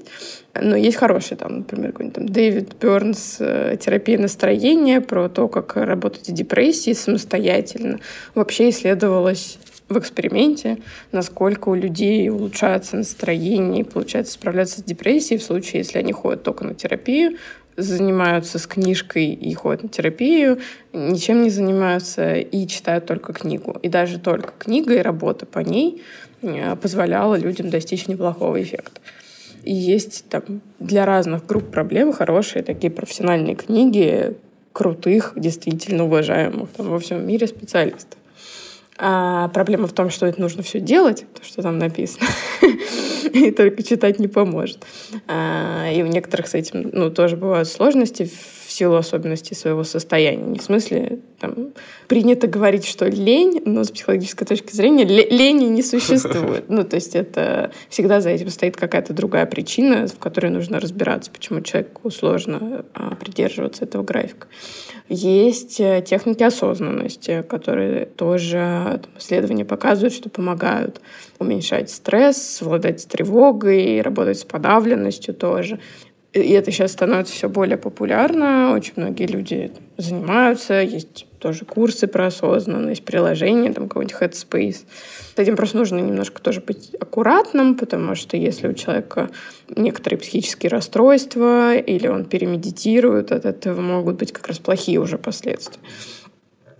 Но 0.53 0.75
есть 0.75 0.97
хорошие, 0.97 1.37
там, 1.37 1.59
например, 1.59 1.91
какой-нибудь 1.91 2.15
там 2.15 2.29
Дэвид 2.29 2.75
Бернс 2.79 3.37
э, 3.39 3.77
«Терапия 3.79 4.19
настроения» 4.19 5.01
про 5.01 5.29
то, 5.29 5.47
как 5.47 5.75
работать 5.75 6.25
с 6.27 6.31
депрессией 6.31 6.95
самостоятельно. 6.95 7.99
Вообще 8.35 8.69
исследовалось 8.69 9.57
в 9.93 9.99
эксперименте, 9.99 10.79
насколько 11.11 11.69
у 11.69 11.75
людей 11.75 12.29
улучшается 12.29 12.97
настроение 12.97 13.81
и 13.81 13.83
получается 13.83 14.33
справляться 14.33 14.79
с 14.79 14.83
депрессией 14.83 15.39
в 15.39 15.43
случае, 15.43 15.79
если 15.79 15.99
они 15.99 16.11
ходят 16.11 16.43
только 16.43 16.65
на 16.65 16.73
терапию, 16.73 17.37
занимаются 17.77 18.59
с 18.59 18.67
книжкой 18.67 19.27
и 19.27 19.53
ходят 19.53 19.83
на 19.83 19.89
терапию, 19.89 20.59
ничем 20.91 21.41
не 21.41 21.49
занимаются 21.49 22.35
и 22.35 22.67
читают 22.67 23.05
только 23.05 23.33
книгу. 23.33 23.77
И 23.81 23.89
даже 23.89 24.19
только 24.19 24.53
книга 24.57 24.93
и 24.93 24.99
работа 24.99 25.45
по 25.45 25.59
ней 25.59 26.03
э, 26.41 26.75
позволяла 26.75 27.35
людям 27.35 27.69
достичь 27.69 28.07
неплохого 28.07 28.61
эффекта. 28.61 29.01
И 29.63 29.73
есть 29.73 30.25
там 30.29 30.61
для 30.79 31.05
разных 31.05 31.45
групп 31.45 31.71
проблем 31.71 32.11
хорошие 32.13 32.63
такие 32.63 32.91
профессиональные 32.91 33.55
книги 33.55 34.35
крутых, 34.73 35.33
действительно 35.35 36.05
уважаемых 36.05 36.69
там, 36.71 36.89
во 36.89 36.99
всем 36.99 37.25
мире 37.25 37.47
специалистов. 37.47 38.19
А 38.97 39.47
проблема 39.49 39.87
в 39.87 39.93
том, 39.93 40.09
что 40.09 40.25
это 40.25 40.39
нужно 40.39 40.61
все 40.61 40.79
делать, 40.79 41.25
то, 41.33 41.43
что 41.43 41.61
там 41.61 41.79
написано, 41.79 42.27
и 43.33 43.51
только 43.51 43.81
читать 43.81 44.19
не 44.19 44.27
поможет. 44.27 44.85
А, 45.27 45.89
и 45.91 46.03
у 46.03 46.07
некоторых 46.07 46.47
с 46.47 46.53
этим 46.53 46.89
ну, 46.93 47.09
тоже 47.09 47.35
бывают 47.35 47.67
сложности 47.67 48.29
силу 48.73 48.95
особенностей 48.95 49.55
своего 49.55 49.83
состояния. 49.83 50.43
Не 50.43 50.59
в 50.59 50.63
смысле, 50.63 51.19
там, 51.39 51.73
принято 52.07 52.47
говорить, 52.47 52.85
что 52.85 53.07
лень, 53.07 53.61
но 53.65 53.83
с 53.83 53.91
психологической 53.91 54.47
точки 54.47 54.73
зрения 54.73 55.03
лени 55.05 55.65
не 55.65 55.83
существует. 55.83 56.65
Ну, 56.69 56.83
то 56.83 56.95
есть 56.95 57.15
это 57.15 57.71
всегда 57.89 58.21
за 58.21 58.29
этим 58.29 58.49
стоит 58.49 58.75
какая-то 58.75 59.13
другая 59.13 59.45
причина, 59.45 60.07
в 60.07 60.17
которой 60.17 60.51
нужно 60.51 60.79
разбираться, 60.79 61.29
почему 61.31 61.61
человеку 61.61 62.09
сложно 62.11 62.85
а, 62.93 63.15
придерживаться 63.15 63.85
этого 63.85 64.03
графика. 64.03 64.47
Есть 65.09 65.79
э, 65.79 66.01
техники 66.05 66.43
осознанности, 66.43 67.43
которые 67.47 68.05
тоже 68.05 69.01
там, 69.03 69.11
исследования 69.19 69.65
показывают, 69.65 70.13
что 70.13 70.29
помогают 70.29 71.01
уменьшать 71.39 71.89
стресс, 71.89 72.37
совладать 72.37 73.01
с 73.01 73.05
тревогой, 73.05 74.01
работать 74.01 74.39
с 74.39 74.45
подавленностью 74.45 75.33
тоже. 75.33 75.79
И 76.33 76.51
это 76.51 76.71
сейчас 76.71 76.91
становится 76.91 77.33
все 77.33 77.47
более 77.47 77.77
популярно. 77.77 78.73
Очень 78.73 78.93
многие 78.95 79.27
люди 79.27 79.71
занимаются. 79.97 80.81
Есть 80.81 81.27
тоже 81.37 81.63
курсы 81.63 82.07
про 82.07 82.27
осознанность, 82.27 83.05
приложения, 83.05 83.71
там 83.71 83.87
какой-нибудь 83.87 84.15
Headspace. 84.19 84.77
С 85.35 85.37
этим 85.37 85.55
просто 85.55 85.77
нужно 85.77 85.99
немножко 85.99 86.41
тоже 86.41 86.61
быть 86.61 86.95
аккуратным, 86.99 87.75
потому 87.75 88.15
что 88.15 88.35
если 88.35 88.67
у 88.67 88.73
человека 88.73 89.29
некоторые 89.75 90.19
психические 90.19 90.71
расстройства 90.71 91.75
или 91.75 92.07
он 92.07 92.25
перемедитирует, 92.25 93.31
от 93.31 93.45
этого 93.45 93.81
могут 93.81 94.15
быть 94.15 94.31
как 94.31 94.47
раз 94.47 94.57
плохие 94.57 94.99
уже 94.99 95.19
последствия. 95.19 95.81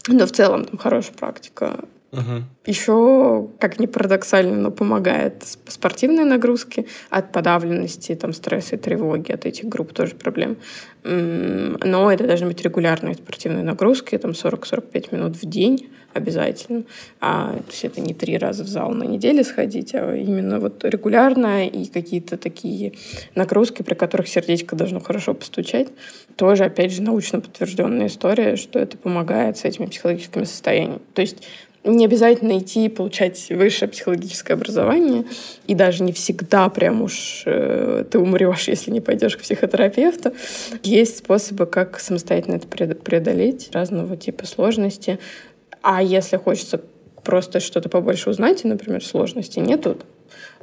Но 0.08 0.26
в 0.26 0.32
целом 0.32 0.66
там 0.66 0.78
хорошая 0.80 1.14
практика 1.14 1.80
Угу. 2.14 2.44
Еще, 2.68 3.48
как 3.60 3.80
ни 3.80 3.88
парадоксально, 3.88 4.56
но 4.56 4.72
помогает 4.72 5.44
спортивные 5.68 6.26
нагрузки 6.26 6.86
от 7.10 7.32
подавленности, 7.32 8.14
там, 8.14 8.34
стресса 8.34 8.76
и 8.76 8.78
тревоги, 8.78 9.32
от 9.32 9.48
этих 9.48 9.66
групп 9.66 9.94
тоже 9.94 10.14
проблем. 10.14 10.58
Но 11.04 12.12
это 12.12 12.28
должны 12.28 12.48
быть 12.48 12.62
регулярные 12.62 13.16
спортивные 13.16 13.64
нагрузки, 13.64 14.18
там 14.18 14.32
40-45 14.32 15.16
минут 15.16 15.36
в 15.36 15.50
день 15.50 15.90
обязательно. 16.14 16.84
А, 17.20 17.54
то 17.54 17.72
есть 17.72 17.84
это 17.86 18.00
не 18.00 18.14
три 18.14 18.38
раза 18.38 18.64
в 18.64 18.68
зал 18.68 18.92
на 18.92 19.04
неделю 19.04 19.44
сходить, 19.44 19.96
а 19.96 20.16
именно 20.16 20.60
вот 20.60 20.86
регулярно 20.86 21.68
и 21.68 21.86
какие-то 21.88 22.38
такие 22.38 22.94
нагрузки, 23.34 23.82
при 23.82 23.96
которых 23.96 24.28
сердечко 24.28 24.76
должно 24.76 25.00
хорошо 25.00 25.34
постучать. 25.34 25.88
Тоже, 26.36 26.66
опять 26.66 26.92
же, 26.92 27.02
научно 27.02 27.42
подтвержденная 27.42 28.08
история, 28.08 28.56
что 28.56 28.78
это 28.78 28.98
помогает 28.98 29.58
с 29.58 29.66
этими 29.66 29.88
психологическими 29.88 30.44
состояниями. 30.44 31.02
То 31.16 31.22
есть 31.22 31.44
не 31.84 32.06
обязательно 32.06 32.58
идти 32.60 32.86
и 32.86 32.90
получать 32.90 33.50
высшее 33.50 33.90
психологическое 33.90 34.54
образование, 34.54 35.26
и 35.68 35.76
даже 35.76 36.04
не 36.04 36.14
всегда 36.14 36.70
прям 36.70 37.02
уж 37.02 37.44
э, 37.46 38.06
ты 38.10 38.20
умрешь, 38.20 38.68
если 38.68 38.92
не 38.92 39.02
пойдешь 39.02 39.36
к 39.36 39.42
психотерапевту. 39.42 40.34
Есть 40.84 41.18
способы, 41.18 41.66
как 41.66 42.00
самостоятельно 42.00 42.56
это 42.56 42.68
преодолеть, 42.68 43.70
разного 43.74 44.16
типа 44.16 44.46
сложности. 44.46 45.20
А 45.82 46.02
если 46.02 46.38
хочется 46.38 46.82
просто 47.24 47.60
что-то 47.60 47.90
побольше 47.90 48.30
узнать, 48.30 48.64
и, 48.64 48.68
например, 48.68 49.04
сложности 49.04 49.60
нету, 49.60 49.98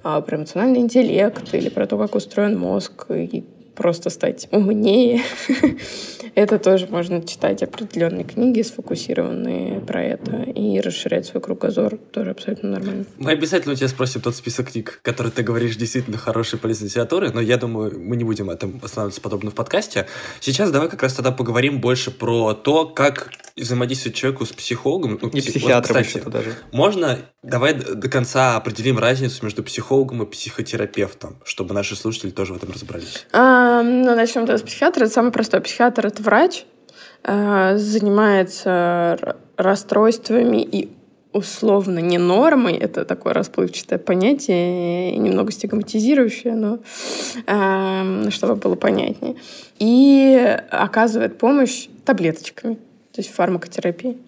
а 0.02 0.20
про 0.22 0.38
эмоциональный 0.38 0.80
интеллект 0.80 1.54
или 1.54 1.68
про 1.68 1.86
то, 1.86 1.98
как 1.98 2.14
устроен 2.14 2.58
мозг, 2.58 3.06
и 3.10 3.44
просто 3.80 4.10
стать 4.10 4.46
умнее. 4.50 5.22
это 6.34 6.58
тоже 6.58 6.86
можно 6.90 7.26
читать 7.26 7.62
определенные 7.62 8.24
книги, 8.24 8.60
сфокусированные 8.60 9.80
про 9.80 10.04
это, 10.04 10.42
и 10.42 10.80
расширять 10.80 11.24
свой 11.24 11.42
кругозор 11.42 11.96
тоже 11.96 12.32
абсолютно 12.32 12.68
нормально. 12.68 13.06
Мы 13.16 13.30
обязательно 13.30 13.72
у 13.72 13.76
тебя 13.76 13.88
спросим 13.88 14.20
тот 14.20 14.36
список 14.36 14.72
книг, 14.72 15.00
который 15.00 15.32
ты 15.32 15.42
говоришь 15.42 15.76
действительно 15.76 16.18
хорошие 16.18 16.60
полезные 16.60 16.88
литературы, 16.88 17.30
но 17.32 17.40
я 17.40 17.56
думаю, 17.56 17.98
мы 17.98 18.16
не 18.16 18.24
будем 18.24 18.50
этом 18.50 18.78
останавливаться 18.82 19.22
подобно 19.22 19.50
в 19.50 19.54
подкасте. 19.54 20.06
Сейчас 20.40 20.70
давай 20.70 20.90
как 20.90 21.02
раз 21.02 21.14
тогда 21.14 21.32
поговорим 21.32 21.80
больше 21.80 22.10
про 22.10 22.52
то, 22.52 22.84
как 22.84 23.30
взаимодействовать 23.56 24.16
человеку 24.16 24.44
с 24.44 24.52
психологом. 24.52 25.18
Ну, 25.20 25.28
и 25.28 25.40
психиатром 25.40 25.96
вот, 25.96 26.06
кстати, 26.06 26.28
даже. 26.28 26.54
Можно, 26.72 27.18
давай 27.42 27.74
до 27.74 28.08
конца 28.08 28.56
определим 28.56 28.98
разницу 28.98 29.44
между 29.44 29.62
психологом 29.62 30.22
и 30.22 30.26
психотерапевтом, 30.26 31.36
чтобы 31.44 31.74
наши 31.74 31.96
слушатели 31.96 32.30
тоже 32.30 32.54
в 32.54 32.56
этом 32.56 32.72
разобрались. 32.72 33.26
А, 33.32 33.69
ну, 33.82 34.14
начнем 34.14 34.46
с 34.46 34.62
психиатра. 34.62 35.04
Это 35.04 35.12
самый 35.12 35.32
простой. 35.32 35.60
Психиатр— 35.60 36.06
это 36.08 36.22
врач, 36.22 36.64
э, 37.24 37.76
занимается 37.76 39.36
расстройствами 39.56 40.62
и 40.62 40.90
условно 41.32 42.00
не 42.00 42.18
нормой, 42.18 42.76
это 42.76 43.04
такое 43.04 43.32
расплывчатое 43.32 43.98
понятие, 43.98 45.16
немного 45.16 45.52
стигматизирующее, 45.52 46.54
но 46.54 46.78
э, 47.46 48.30
чтобы 48.30 48.56
было 48.56 48.74
понятнее. 48.74 49.36
И 49.78 50.58
оказывает 50.70 51.38
помощь 51.38 51.86
таблеточками, 52.04 52.74
то 52.74 53.18
есть 53.18 53.32
фармакотерапии. 53.32 54.18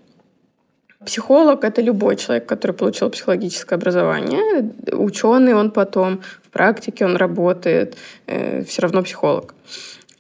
Психолог— 1.07 1.65
это 1.65 1.83
любой 1.83 2.17
человек, 2.17 2.47
который 2.47 2.73
получил 2.73 3.11
психологическое 3.11 3.75
образование. 3.75 4.73
Ученый 4.93 5.55
он 5.55 5.71
потом, 5.71 6.21
в 6.43 6.51
практике 6.51 7.05
он 7.05 7.17
работает, 7.17 7.97
э, 8.27 8.65
все 8.65 8.83
равно 8.83 9.03
психолог. 9.03 9.55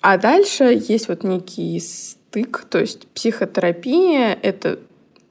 А 0.01 0.19
дальше 0.19 0.65
есть 0.65 1.09
вот 1.09 1.25
некий 1.25 1.79
стык, 1.81 2.65
то 2.69 2.79
есть 2.79 3.07
психотерапия— 3.09 4.37
это 4.43 4.79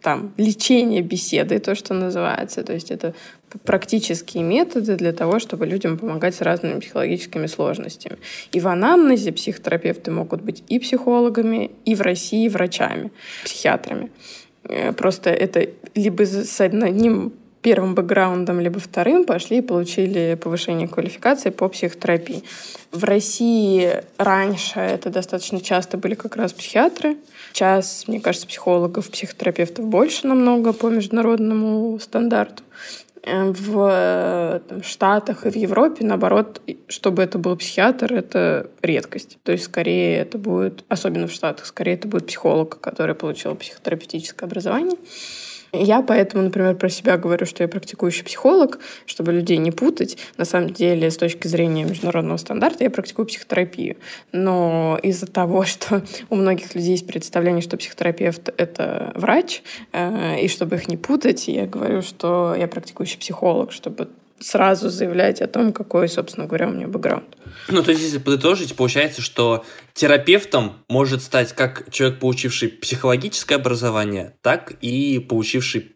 там 0.02 0.34
лечение 0.38 1.02
беседы, 1.02 1.60
то, 1.60 1.76
что 1.76 1.94
называется. 1.94 2.64
То 2.64 2.74
есть 2.74 2.92
это 2.92 3.14
практические 3.64 4.44
методы 4.44 4.96
для 4.96 5.14
того, 5.14 5.40
чтобы 5.40 5.66
людям 5.66 5.98
помогать 5.98 6.36
с 6.36 6.42
разными 6.42 6.80
психологическими 6.80 7.48
сложностями. 7.48 8.18
И 8.52 8.60
в 8.60 8.68
анамнезе 8.68 9.32
психотерапевты 9.32 10.12
могут 10.12 10.42
быть 10.42 10.64
и 10.68 10.80
психологами, 10.80 11.72
и 11.86 11.96
в 11.96 12.02
России 12.02 12.48
врачами, 12.50 13.12
психиатрами. 13.44 14.10
Э, 14.64 14.92
просто 14.94 15.30
это 15.30 15.68
либо 15.96 16.26
с 16.26 16.62
одним 16.62 17.34
первым 17.62 17.94
бэкграундом, 17.94 18.60
либо 18.60 18.80
вторым 18.80 19.26
пошли 19.26 19.60
и 19.60 19.62
получили 19.62 20.38
повышение 20.42 20.88
квалификации 20.88 21.52
по 21.52 21.70
психотерапии. 21.70 22.44
В 22.92 23.04
России 23.04 24.02
раньше 24.18 24.80
это 24.80 25.10
достаточно 25.10 25.62
часто 25.62 25.98
были 25.98 26.16
как 26.16 26.36
раз 26.36 26.54
психиатры. 26.54 27.18
Сейчас, 27.54 28.06
мне 28.08 28.20
кажется, 28.20 28.48
психологов, 28.48 29.10
психотерапевтов 29.10 29.86
больше 29.86 30.28
намного 30.28 30.74
по 30.74 30.88
международному 30.88 32.00
стандарту. 32.00 32.64
Э, 33.24 33.52
в 33.52 34.62
там, 34.68 34.84
Штатах 34.84 35.46
и 35.46 35.50
в 35.50 35.56
Европе, 35.56 36.04
наоборот, 36.04 36.62
чтобы 36.88 37.22
это 37.22 37.38
был 37.38 37.56
психиатр, 37.56 38.14
это 38.14 38.70
редкость. 38.82 39.38
То 39.44 39.52
есть 39.52 39.66
скорее 39.66 40.18
это 40.18 40.38
будет, 40.38 40.84
особенно 40.88 41.28
в 41.28 41.32
Штатах, 41.32 41.66
скорее 41.66 41.94
это 41.94 42.08
будет 42.08 42.28
психолог, 42.28 42.80
который 42.80 43.14
получил 43.14 43.56
психотерапевтическое 43.56 44.48
образование. 44.48 44.98
Я 45.74 46.02
поэтому, 46.02 46.44
например, 46.44 46.76
про 46.76 46.90
себя 46.90 47.18
говорю, 47.18 47.46
что 47.46 47.64
я 47.64 47.70
практикующий 47.70 48.26
психолог, 48.26 48.80
чтобы 49.06 49.32
людей 49.32 49.58
не 49.58 49.72
путать. 49.72 50.18
На 50.38 50.44
самом 50.44 50.72
деле, 50.72 51.10
с 51.10 51.18
точки 51.18 51.48
зрения 51.48 51.86
международного 51.86 52.38
стандарта, 52.38 52.84
я 52.84 52.90
практикую 52.90 53.26
психотерапию. 53.26 53.96
Но 54.34 55.00
из-за 55.02 55.28
того, 55.28 55.64
что 55.66 56.04
у 56.30 56.36
многих 56.36 56.76
людей 56.76 56.92
есть 56.92 57.08
представление, 57.08 57.62
что 57.62 57.78
психотерапевт— 57.78 58.50
это 58.58 59.14
врач, 59.16 59.64
э, 59.94 60.42
и 60.42 60.48
чтобы 60.50 60.76
их 60.76 60.90
не 60.90 60.98
путать, 60.98 61.48
я 61.48 61.66
говорю, 61.66 62.02
что 62.02 62.54
я 62.58 62.68
практикующий 62.68 63.18
психолог, 63.18 63.72
чтобы 63.72 64.10
сразу 64.42 64.90
заявлять 64.90 65.42
о 65.42 65.48
том, 65.48 65.74
какой, 65.74 66.10
собственно 66.10 66.48
говоря, 66.48 66.68
у 66.68 66.72
меня 66.72 66.88
бэкграунд. 66.88 67.38
Ну, 67.68 67.84
то 67.84 67.92
есть, 67.92 68.04
если 68.04 68.18
подытожить, 68.18 68.76
получается, 68.76 69.22
что 69.22 69.66
терапевтом 69.94 70.74
может 70.90 71.22
стать 71.22 71.54
как 71.54 71.92
человек, 71.92 72.20
получивший 72.20 72.70
психологическое 72.70 73.56
образование, 73.56 74.36
так 74.42 74.74
и 74.82 75.20
получивший 75.20 75.96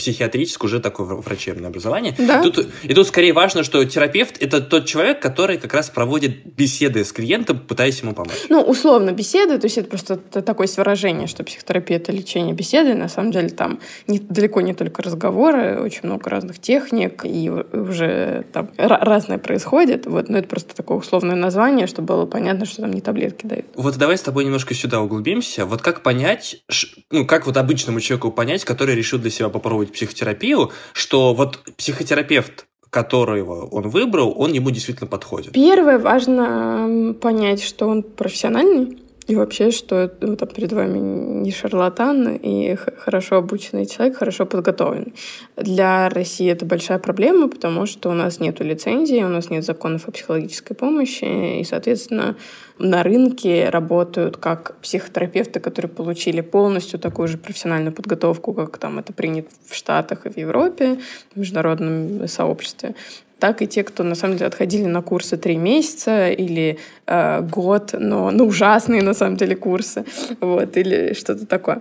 психиатрическое 0.00 0.66
уже 0.66 0.80
такое 0.80 1.06
врачебное 1.06 1.68
образование. 1.68 2.14
Да. 2.16 2.42
Тут, 2.42 2.66
и 2.82 2.94
тут 2.94 3.06
скорее 3.06 3.34
важно, 3.34 3.62
что 3.62 3.84
терапевт— 3.84 4.36
это 4.40 4.62
тот 4.62 4.86
человек, 4.86 5.20
который 5.20 5.58
как 5.58 5.74
раз 5.74 5.90
проводит 5.90 6.46
беседы 6.56 7.04
с 7.04 7.12
клиентом, 7.12 7.58
пытаясь 7.58 8.00
ему 8.00 8.14
помочь. 8.14 8.36
Ну, 8.48 8.62
условно, 8.62 9.12
беседы, 9.12 9.58
то 9.58 9.66
есть 9.66 9.76
это 9.76 9.88
просто 9.88 10.16
такое 10.16 10.68
выражение, 10.76 11.26
что 11.26 11.44
психотерапия— 11.44 11.96
это 11.98 12.12
лечение 12.12 12.54
беседы. 12.54 12.94
На 12.94 13.08
самом 13.08 13.32
деле 13.32 13.50
там 13.50 13.80
не, 14.06 14.18
далеко 14.18 14.62
не 14.62 14.72
только 14.72 15.02
разговоры, 15.02 15.80
очень 15.80 16.00
много 16.04 16.30
разных 16.30 16.58
техник, 16.58 17.24
и 17.24 17.50
уже 17.50 18.44
там 18.52 18.70
разное 18.78 19.38
происходит. 19.38 20.06
Вот, 20.06 20.28
но 20.28 20.38
это 20.38 20.48
просто 20.48 20.74
такое 20.74 20.98
условное 20.98 21.36
название, 21.36 21.86
чтобы 21.86 22.08
было 22.08 22.26
понятно, 22.26 22.64
что 22.64 22.82
там 22.82 22.92
не 22.92 23.00
таблетки 23.00 23.46
дают. 23.46 23.66
Вот 23.74 23.96
давай 23.98 24.16
с 24.16 24.22
тобой 24.22 24.44
немножко 24.44 24.74
сюда 24.74 25.00
углубимся. 25.00 25.66
Вот 25.66 25.82
как 25.82 26.02
понять, 26.02 26.62
ну, 27.10 27.26
как 27.26 27.46
вот 27.46 27.56
обычному 27.56 28.00
человеку 28.00 28.30
понять, 28.30 28.64
который 28.64 28.94
решил 28.94 29.18
для 29.18 29.30
себя 29.30 29.48
попробовать 29.48 29.89
проходит 29.90 29.92
психотерапию, 29.92 30.70
что 30.92 31.34
вот 31.34 31.58
психотерапевт 31.76 32.66
которого 32.90 33.66
он 33.66 33.88
выбрал, 33.88 34.34
он 34.36 34.52
ему 34.52 34.70
действительно 34.70 35.06
подходит. 35.06 35.52
Первое, 35.52 35.98
важно 36.00 37.14
понять, 37.20 37.62
что 37.62 37.86
он 37.86 38.02
профессиональный, 38.02 38.98
и 39.30 39.36
вообще, 39.36 39.70
что 39.70 40.10
ну, 40.20 40.34
там 40.34 40.48
перед 40.48 40.72
вами 40.72 40.98
не 40.98 41.52
шарлатан 41.52 42.34
и 42.34 42.74
хорошо 42.74 43.36
обученный 43.36 43.86
человек, 43.86 44.16
хорошо 44.16 44.44
подготовленный. 44.44 45.14
Для 45.56 46.08
России 46.08 46.50
это 46.50 46.66
большая 46.66 46.98
проблема, 46.98 47.48
потому 47.48 47.86
что 47.86 48.10
у 48.10 48.12
нас 48.12 48.40
нет 48.40 48.58
лицензии, 48.58 49.22
у 49.22 49.28
нас 49.28 49.48
нет 49.48 49.64
законов 49.64 50.08
о 50.08 50.10
психологической 50.10 50.74
помощи, 50.74 51.60
и, 51.60 51.64
соответственно, 51.64 52.34
на 52.80 53.04
рынке 53.04 53.68
работают 53.68 54.36
как 54.36 54.74
психотерапевты, 54.80 55.60
которые 55.60 55.90
получили 55.90 56.40
полностью 56.40 56.98
такую 56.98 57.28
же 57.28 57.38
профессиональную 57.38 57.92
подготовку, 57.92 58.52
как 58.52 58.78
там 58.78 58.98
это 58.98 59.12
принято 59.12 59.50
в 59.64 59.76
Штатах 59.76 60.26
и 60.26 60.30
в 60.30 60.36
Европе, 60.36 60.98
в 61.36 61.38
международном 61.38 62.26
сообществе 62.26 62.96
так 63.40 63.62
и 63.62 63.66
те, 63.66 63.82
кто 63.82 64.04
на 64.04 64.14
самом 64.14 64.36
деле 64.36 64.48
отходили 64.48 64.84
на 64.84 65.02
курсы 65.02 65.36
три 65.36 65.56
месяца 65.56 66.30
или 66.30 66.78
э, 67.06 67.40
год, 67.42 67.94
но 67.98 68.30
ну, 68.30 68.46
ужасные 68.46 69.02
на 69.02 69.14
самом 69.14 69.36
деле 69.36 69.56
курсы, 69.56 70.04
вот, 70.40 70.76
или 70.76 71.14
что-то 71.14 71.46
такое. 71.46 71.80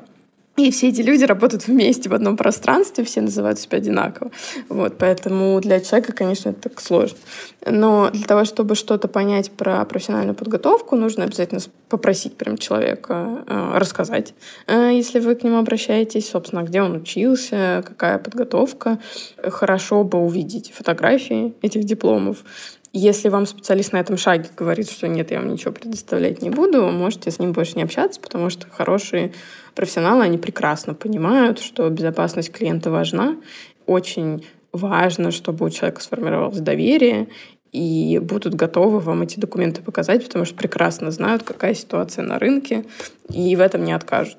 И 0.59 0.71
все 0.71 0.89
эти 0.89 0.99
люди 0.99 1.23
работают 1.23 1.67
вместе 1.67 2.09
в 2.09 2.13
одном 2.13 2.35
пространстве, 2.35 3.05
все 3.05 3.21
называют 3.21 3.59
себя 3.59 3.77
одинаково. 3.77 4.29
Вот, 4.67 4.97
поэтому 4.97 5.57
для 5.61 5.79
человека, 5.79 6.11
конечно, 6.11 6.49
это 6.49 6.69
так 6.69 6.81
сложно. 6.81 7.17
Но 7.65 8.09
для 8.11 8.25
того, 8.25 8.43
чтобы 8.43 8.75
что-то 8.75 9.07
понять 9.07 9.51
про 9.51 9.85
профессиональную 9.85 10.35
подготовку, 10.35 10.97
нужно 10.97 11.23
обязательно 11.23 11.61
попросить 11.87 12.35
прям 12.35 12.57
человека 12.57 13.45
э, 13.47 13.77
рассказать, 13.77 14.33
э, 14.67 14.91
если 14.91 15.19
вы 15.19 15.35
к 15.35 15.43
нему 15.43 15.57
обращаетесь, 15.59 16.29
собственно, 16.29 16.63
где 16.63 16.81
он 16.81 16.97
учился, 16.97 17.81
какая 17.85 18.19
подготовка. 18.19 18.99
Хорошо 19.41 20.03
бы 20.03 20.19
увидеть 20.19 20.73
фотографии 20.73 21.53
этих 21.61 21.85
дипломов, 21.85 22.43
если 22.93 23.29
вам 23.29 23.45
специалист 23.45 23.93
на 23.93 23.97
этом 23.97 24.17
шаге 24.17 24.49
говорит, 24.57 24.89
что 24.89 25.07
нет, 25.07 25.31
я 25.31 25.39
вам 25.39 25.51
ничего 25.51 25.71
предоставлять 25.71 26.41
не 26.41 26.49
буду, 26.49 26.89
можете 26.89 27.31
с 27.31 27.39
ним 27.39 27.51
больше 27.53 27.75
не 27.75 27.83
общаться, 27.83 28.19
потому 28.19 28.49
что 28.49 28.67
хорошие 28.69 29.31
профессионалы, 29.75 30.23
они 30.23 30.37
прекрасно 30.37 30.93
понимают, 30.93 31.59
что 31.59 31.89
безопасность 31.89 32.51
клиента 32.51 32.89
важна. 32.89 33.37
Очень 33.85 34.45
важно, 34.71 35.31
чтобы 35.31 35.65
у 35.65 35.69
человека 35.69 36.01
сформировалось 36.01 36.59
доверие, 36.59 37.27
и 37.71 38.19
будут 38.19 38.55
готовы 38.55 38.99
вам 38.99 39.21
эти 39.21 39.39
документы 39.39 39.81
показать, 39.81 40.25
потому 40.25 40.45
что 40.45 40.55
прекрасно 40.55 41.11
знают, 41.11 41.43
какая 41.43 41.75
ситуация 41.75 42.23
на 42.23 42.39
рынке, 42.39 42.85
и 43.31 43.55
в 43.55 43.61
этом 43.61 43.83
не 43.83 43.91
откажут. 43.91 44.37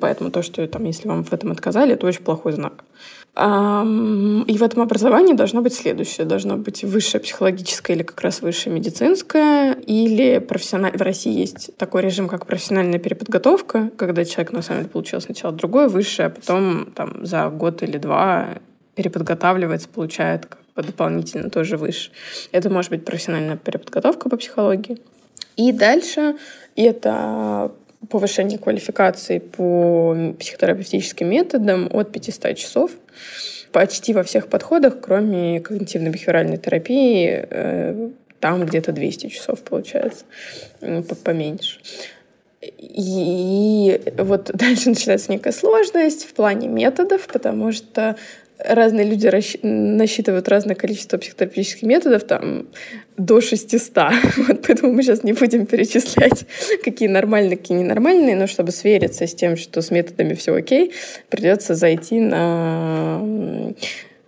Поэтому 0.00 0.30
то, 0.30 0.42
что 0.42 0.66
там, 0.66 0.84
если 0.84 1.08
вам 1.08 1.24
в 1.24 1.32
этом 1.32 1.52
отказали, 1.52 1.92
это 1.92 2.06
очень 2.06 2.22
плохой 2.22 2.52
знак. 2.52 2.84
И 3.34 3.38
в 4.58 4.62
этом 4.62 4.82
образовании 4.82 5.32
должно 5.32 5.62
быть 5.62 5.72
следующее. 5.72 6.26
Должно 6.26 6.58
быть 6.58 6.84
высшее 6.84 7.22
психологическое 7.22 7.94
или 7.94 8.02
как 8.02 8.20
раз 8.20 8.42
высшее 8.42 8.74
медицинское, 8.76 9.72
или 9.72 10.38
профессиональное. 10.38 10.98
В 10.98 11.02
России 11.02 11.32
есть 11.32 11.74
такой 11.78 12.02
режим, 12.02 12.28
как 12.28 12.44
профессиональная 12.44 12.98
переподготовка, 12.98 13.90
когда 13.96 14.26
человек 14.26 14.52
на 14.52 14.60
самом 14.60 14.80
деле 14.82 14.90
получил 14.90 15.20
сначала 15.22 15.54
другое 15.54 15.88
высшее, 15.88 16.26
а 16.26 16.30
потом 16.30 16.92
там, 16.94 17.24
за 17.24 17.48
год 17.48 17.82
или 17.82 17.96
два 17.96 18.58
переподготавливается, 18.96 19.88
получает 19.88 20.44
как 20.44 20.60
бы 20.76 20.82
дополнительно 20.82 21.48
тоже 21.48 21.78
выше. 21.78 22.10
Это 22.52 22.68
может 22.68 22.90
быть 22.90 23.06
профессиональная 23.06 23.56
переподготовка 23.56 24.28
по 24.28 24.36
психологии. 24.36 24.98
И 25.56 25.72
дальше 25.72 26.36
это 26.76 27.72
повышение 28.08 28.58
квалификации 28.58 29.38
по 29.38 30.34
психотерапевтическим 30.38 31.28
методам 31.28 31.88
от 31.92 32.12
500 32.12 32.56
часов 32.56 32.90
почти 33.72 34.12
во 34.12 34.22
всех 34.22 34.48
подходах, 34.48 35.00
кроме 35.00 35.58
когнитивно-бихевиоральной 35.58 36.58
терапии, 36.58 37.46
э, 37.48 38.10
там 38.38 38.66
где-то 38.66 38.92
200 38.92 39.28
часов 39.28 39.62
получается, 39.62 40.24
поменьше. 41.24 41.80
И 42.60 44.00
вот 44.18 44.50
дальше 44.54 44.90
начинается 44.90 45.32
некая 45.32 45.52
сложность 45.52 46.24
в 46.24 46.34
плане 46.34 46.68
методов, 46.68 47.26
потому 47.26 47.72
что 47.72 48.16
разные 48.64 49.06
люди 49.06 49.30
насчитывают 49.62 50.48
разное 50.48 50.74
количество 50.74 51.18
психотерапевтических 51.18 51.82
методов, 51.82 52.24
там 52.24 52.66
до 53.16 53.40
600. 53.40 53.94
Вот 54.48 54.66
поэтому 54.66 54.92
мы 54.92 55.02
сейчас 55.02 55.24
не 55.24 55.32
будем 55.32 55.66
перечислять, 55.66 56.44
какие 56.84 57.08
нормальные, 57.08 57.56
какие 57.56 57.78
ненормальные, 57.78 58.36
но 58.36 58.46
чтобы 58.46 58.72
свериться 58.72 59.26
с 59.26 59.34
тем, 59.34 59.56
что 59.56 59.82
с 59.82 59.90
методами 59.90 60.34
все 60.34 60.54
окей, 60.54 60.92
придется 61.28 61.74
зайти 61.74 62.20
на 62.20 63.72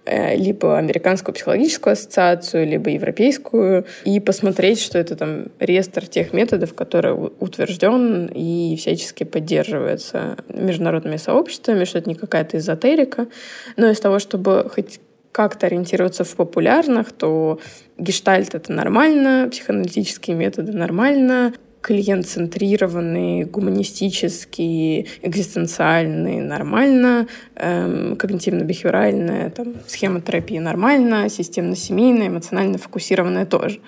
либо 0.07 0.77
Американскую 0.77 1.35
психологическую 1.35 1.93
ассоциацию, 1.93 2.67
либо 2.67 2.91
Европейскую, 2.91 3.87
и 4.05 4.21
посмотреть, 4.21 4.81
что 4.81 4.99
это 4.99 5.17
там 5.17 5.47
реестр 5.59 6.07
тех 6.07 6.33
методов, 6.33 6.75
которые 6.75 7.15
утвержден 7.15 8.27
и 8.27 8.77
всячески 8.77 9.25
поддерживается 9.25 10.37
международными 10.49 11.17
сообществами, 11.17 11.85
что 11.85 11.99
это 11.99 12.09
не 12.09 12.15
какая-то 12.15 12.59
эзотерика. 12.59 13.29
Но 13.77 13.89
из 13.89 14.01
того, 14.01 14.19
чтобы 14.19 14.69
хоть 14.73 15.01
как-то 15.33 15.67
ориентироваться 15.67 16.23
в 16.23 16.37
популярных, 16.37 17.11
то 17.11 17.59
гештальт— 17.99 18.55
это 18.57 18.73
нормально, 18.73 19.49
психоаналитические 19.51 20.37
методы— 20.37 20.73
нормально, 20.77 21.55
клиент-центрированный, 21.85 23.45
гуманистический, 23.45 25.07
экзистенциальный 25.21 26.41
нормально, 26.41 27.29
эм, 27.57 28.15
когнитивно-бихевиоральная, 28.15 29.51
там, 29.51 29.75
схема 29.87 30.23
терапии 30.23 30.59
нормально, 30.59 31.29
системно-семейная, 31.29 32.29
эмоционально 32.29 32.79
фокусированная 32.79 33.45
тоже 33.45 33.81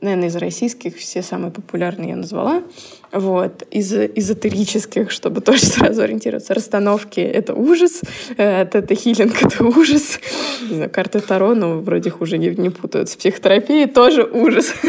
наверное, 0.00 0.28
из 0.28 0.36
российских 0.36 0.96
все 0.96 1.22
самые 1.22 1.50
популярные 1.50 2.10
я 2.10 2.16
назвала. 2.16 2.62
Вот. 3.12 3.64
Из 3.70 3.92
эзотерических, 3.92 5.10
чтобы 5.10 5.40
тоже 5.40 5.66
сразу 5.66 6.02
ориентироваться. 6.02 6.54
Расстановки— 6.54 7.20
это 7.20 7.54
ужас. 7.54 8.02
Э, 8.36 8.64
тета-хилинг— 8.64 9.34
это 9.42 9.64
ужас. 9.64 10.20
Не 10.68 10.76
знаю, 10.76 10.90
карты 10.90 11.20
Таро, 11.20 11.54
но 11.54 11.80
вроде 11.80 12.10
их 12.10 12.20
уже 12.20 12.38
не, 12.38 12.48
не 12.50 12.70
путают 12.70 13.08
с 13.08 13.16
психотерапией, 13.16 13.86
тоже 13.86 14.24
ужас. 14.24 14.74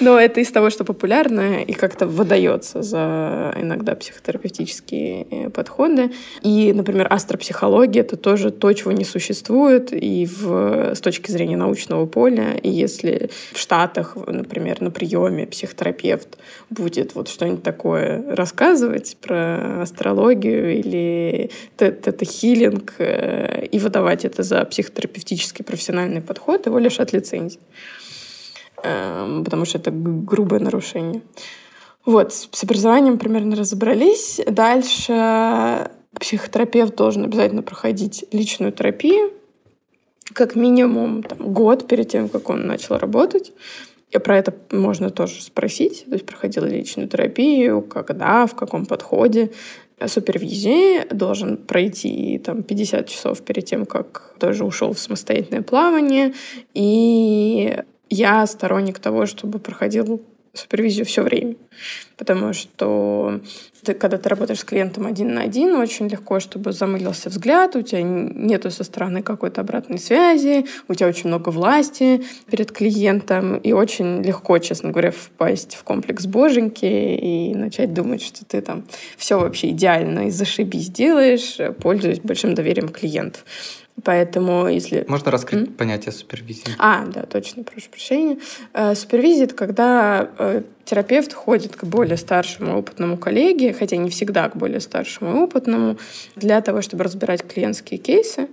Но 0.00 0.18
это 0.18 0.40
из 0.40 0.50
того, 0.50 0.70
что 0.70 0.84
популярно 0.84 1.62
и 1.62 1.72
как-то 1.72 2.06
выдается 2.06 2.82
за 2.82 3.54
иногда 3.60 3.94
психотерапевтические 3.94 5.26
э, 5.30 5.50
подходы. 5.50 6.10
И, 6.42 6.72
например, 6.72 7.06
астропсихология— 7.10 8.00
это 8.02 8.16
тоже 8.16 8.50
то, 8.50 8.72
чего 8.72 8.92
не 8.92 9.04
существует 9.04 9.92
и 9.92 10.26
в, 10.26 10.94
с 10.94 11.00
точки 11.00 11.30
зрения 11.30 11.56
научного 11.56 12.06
поля. 12.06 12.54
И 12.62 12.68
если 12.68 13.30
в 13.52 13.58
Штатах, 13.58 14.16
например, 14.26 14.80
на 14.80 14.90
приеме 14.90 15.46
психотерапевт 16.02 16.38
будет 16.70 17.14
вот 17.14 17.28
что-нибудь 17.28 17.62
такое 17.62 18.24
рассказывать 18.34 19.16
про 19.20 19.82
астрологию 19.82 20.78
или 20.78 21.50
тета-хилинг 21.76 22.94
э, 22.98 23.66
и 23.66 23.78
выдавать 23.78 24.24
это 24.24 24.42
за 24.42 24.64
психотерапевтический 24.64 25.64
профессиональный 25.64 26.20
подход, 26.20 26.66
его 26.66 26.78
лишат 26.78 27.12
лицензии. 27.12 27.60
Эм, 28.82 29.44
потому 29.44 29.64
что 29.64 29.78
это 29.78 29.90
грубое 29.92 30.60
нарушение. 30.60 31.22
Вот, 32.04 32.32
с 32.32 32.64
образованием 32.64 33.18
примерно 33.18 33.54
разобрались. 33.54 34.40
Дальше 34.46 35.88
психотерапевт 36.18 36.96
должен 36.96 37.24
обязательно 37.24 37.62
проходить 37.62 38.24
личную 38.32 38.72
терапию, 38.72 39.30
как 40.32 40.56
минимум 40.56 41.22
там, 41.22 41.52
год 41.52 41.86
перед 41.86 42.08
тем, 42.08 42.28
как 42.28 42.50
он 42.50 42.66
начал 42.66 42.98
работать. 42.98 43.52
Про 44.18 44.38
это 44.38 44.54
можно 44.70 45.10
тоже 45.10 45.42
спросить. 45.42 46.04
То 46.06 46.12
есть 46.12 46.26
проходил 46.26 46.64
личную 46.64 47.08
терапию, 47.08 47.82
когда, 47.82 48.46
в 48.46 48.54
каком 48.54 48.86
подходе. 48.86 49.50
Супервизии 50.04 51.06
должен 51.12 51.56
пройти 51.56 52.40
там 52.44 52.62
50 52.62 53.08
часов 53.08 53.40
перед 53.42 53.64
тем, 53.64 53.86
как 53.86 54.34
тоже 54.38 54.64
ушел 54.64 54.92
в 54.92 54.98
самостоятельное 54.98 55.62
плавание. 55.62 56.34
И 56.74 57.78
я 58.10 58.46
сторонник 58.46 58.98
того, 58.98 59.26
чтобы 59.26 59.58
проходил 59.58 60.20
супервизию 60.54 61.06
все 61.06 61.22
время. 61.22 61.56
Потому 62.16 62.52
что 62.52 63.40
ты, 63.84 63.94
когда 63.94 64.18
ты 64.18 64.28
работаешь 64.28 64.60
с 64.60 64.64
клиентом 64.64 65.06
один 65.06 65.34
на 65.34 65.42
один, 65.42 65.74
очень 65.74 66.08
легко, 66.08 66.40
чтобы 66.40 66.72
замылился 66.72 67.30
взгляд, 67.30 67.74
у 67.74 67.82
тебя 67.82 68.02
нету 68.02 68.70
со 68.70 68.84
стороны 68.84 69.22
какой-то 69.22 69.62
обратной 69.62 69.98
связи, 69.98 70.66
у 70.88 70.94
тебя 70.94 71.08
очень 71.08 71.28
много 71.28 71.48
власти 71.48 72.22
перед 72.50 72.70
клиентом, 72.70 73.56
и 73.56 73.72
очень 73.72 74.22
легко, 74.22 74.58
честно 74.58 74.90
говоря, 74.90 75.10
впасть 75.10 75.74
в 75.74 75.82
комплекс 75.84 76.26
боженьки 76.26 76.84
и 76.84 77.54
начать 77.54 77.94
думать, 77.94 78.22
что 78.22 78.44
ты 78.44 78.60
там 78.60 78.84
все 79.16 79.40
вообще 79.40 79.70
идеально 79.70 80.28
и 80.28 80.30
зашибись 80.30 80.90
делаешь, 80.90 81.56
пользуясь 81.80 82.20
большим 82.20 82.54
доверием 82.54 82.88
клиентов. 82.88 83.44
Поэтому 84.04 84.68
если... 84.68 85.04
Можно 85.06 85.30
раскрыть 85.30 85.68
М? 85.68 85.74
понятие 85.74 86.12
супервизии? 86.12 86.64
А, 86.78 87.04
да, 87.06 87.22
точно, 87.22 87.62
прошу 87.62 87.90
прощения. 87.90 88.38
Э, 88.72 88.94
супервизия— 88.94 89.44
это 89.46 89.54
когда 89.54 90.30
э, 90.38 90.62
терапевт 90.84 91.32
ходит 91.32 91.76
к 91.76 91.84
более 91.84 92.16
старшему 92.16 92.78
опытному 92.78 93.16
коллеге, 93.16 93.72
хотя 93.72 93.96
не 93.96 94.10
всегда 94.10 94.48
к 94.48 94.56
более 94.56 94.80
старшему 94.80 95.36
и 95.36 95.40
опытному, 95.40 95.98
для 96.36 96.60
того, 96.62 96.80
чтобы 96.82 97.04
разбирать 97.04 97.46
клиентские 97.46 97.98
кейсы. 97.98 98.48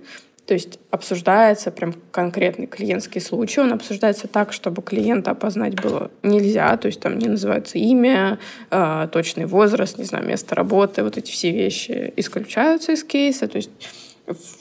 То 0.46 0.54
есть 0.54 0.78
обсуждается 0.90 1.70
прям 1.70 1.94
конкретный 2.10 2.66
клиентский 2.66 3.20
случай. 3.20 3.60
Он 3.60 3.72
обсуждается 3.72 4.26
так, 4.26 4.52
чтобы 4.52 4.82
клиента 4.82 5.30
опознать 5.30 5.80
было 5.80 6.10
нельзя. 6.22 6.76
То 6.76 6.86
есть 6.86 7.00
там 7.00 7.18
не 7.18 7.28
называется 7.28 7.78
имя, 7.78 8.38
э, 8.70 9.08
точный 9.12 9.46
возраст, 9.46 9.96
не 9.96 10.04
знаю, 10.04 10.26
место 10.26 10.54
работы. 10.54 11.02
Вот 11.02 11.16
эти 11.16 11.30
все 11.30 11.50
вещи 11.50 12.12
исключаются 12.16 12.92
из 12.92 13.04
кейса. 13.04 13.48
То 13.48 13.56
есть 13.56 13.70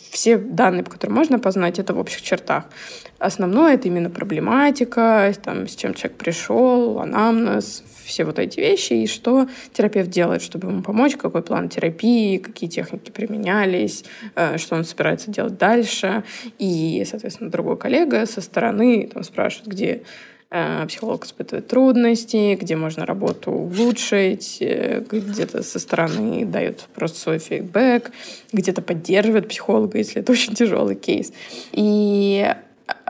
все 0.09 0.37
данные, 0.37 0.83
по 0.83 0.91
которым 0.91 1.15
можно 1.15 1.39
познать, 1.39 1.79
это 1.79 1.93
в 1.93 1.99
общих 1.99 2.21
чертах. 2.21 2.65
Основное— 3.19 3.73
это 3.75 3.87
именно 3.87 4.09
проблематика, 4.09 5.33
там, 5.43 5.67
с 5.67 5.75
чем 5.75 5.93
человек 5.93 6.17
пришел, 6.17 6.99
анамнез, 6.99 7.83
все 8.05 8.25
вот 8.25 8.39
эти 8.39 8.59
вещи, 8.59 8.93
и 8.93 9.07
что 9.07 9.47
терапевт 9.73 10.09
делает, 10.09 10.41
чтобы 10.41 10.69
ему 10.69 10.81
помочь, 10.81 11.15
какой 11.15 11.43
план 11.43 11.69
терапии, 11.69 12.37
какие 12.37 12.69
техники 12.69 13.11
применялись, 13.11 14.03
э, 14.35 14.57
что 14.57 14.75
он 14.75 14.83
собирается 14.83 15.29
делать 15.29 15.57
дальше. 15.57 16.23
И, 16.57 17.05
соответственно, 17.09 17.51
другой 17.51 17.77
коллега 17.77 18.25
со 18.25 18.41
стороны 18.41 19.09
там, 19.13 19.23
спрашивает, 19.23 19.67
где 19.67 20.01
психолог 20.49 21.25
испытывает 21.25 21.67
трудности, 21.67 22.55
где 22.55 22.75
можно 22.75 23.05
работу 23.05 23.51
улучшить, 23.51 24.57
э, 24.61 25.03
где-то 25.07 25.61
со 25.61 25.77
стороны 25.77 26.43
дает 26.43 26.87
просто 26.95 27.19
свой 27.19 27.37
фидбэк, 27.37 28.11
где-то 28.51 28.81
поддерживает 28.81 29.47
психолога, 29.47 29.99
если 29.99 30.21
это 30.21 30.31
очень 30.31 30.55
тяжелый 30.55 30.95
кейс. 30.95 31.31
И 31.71 32.51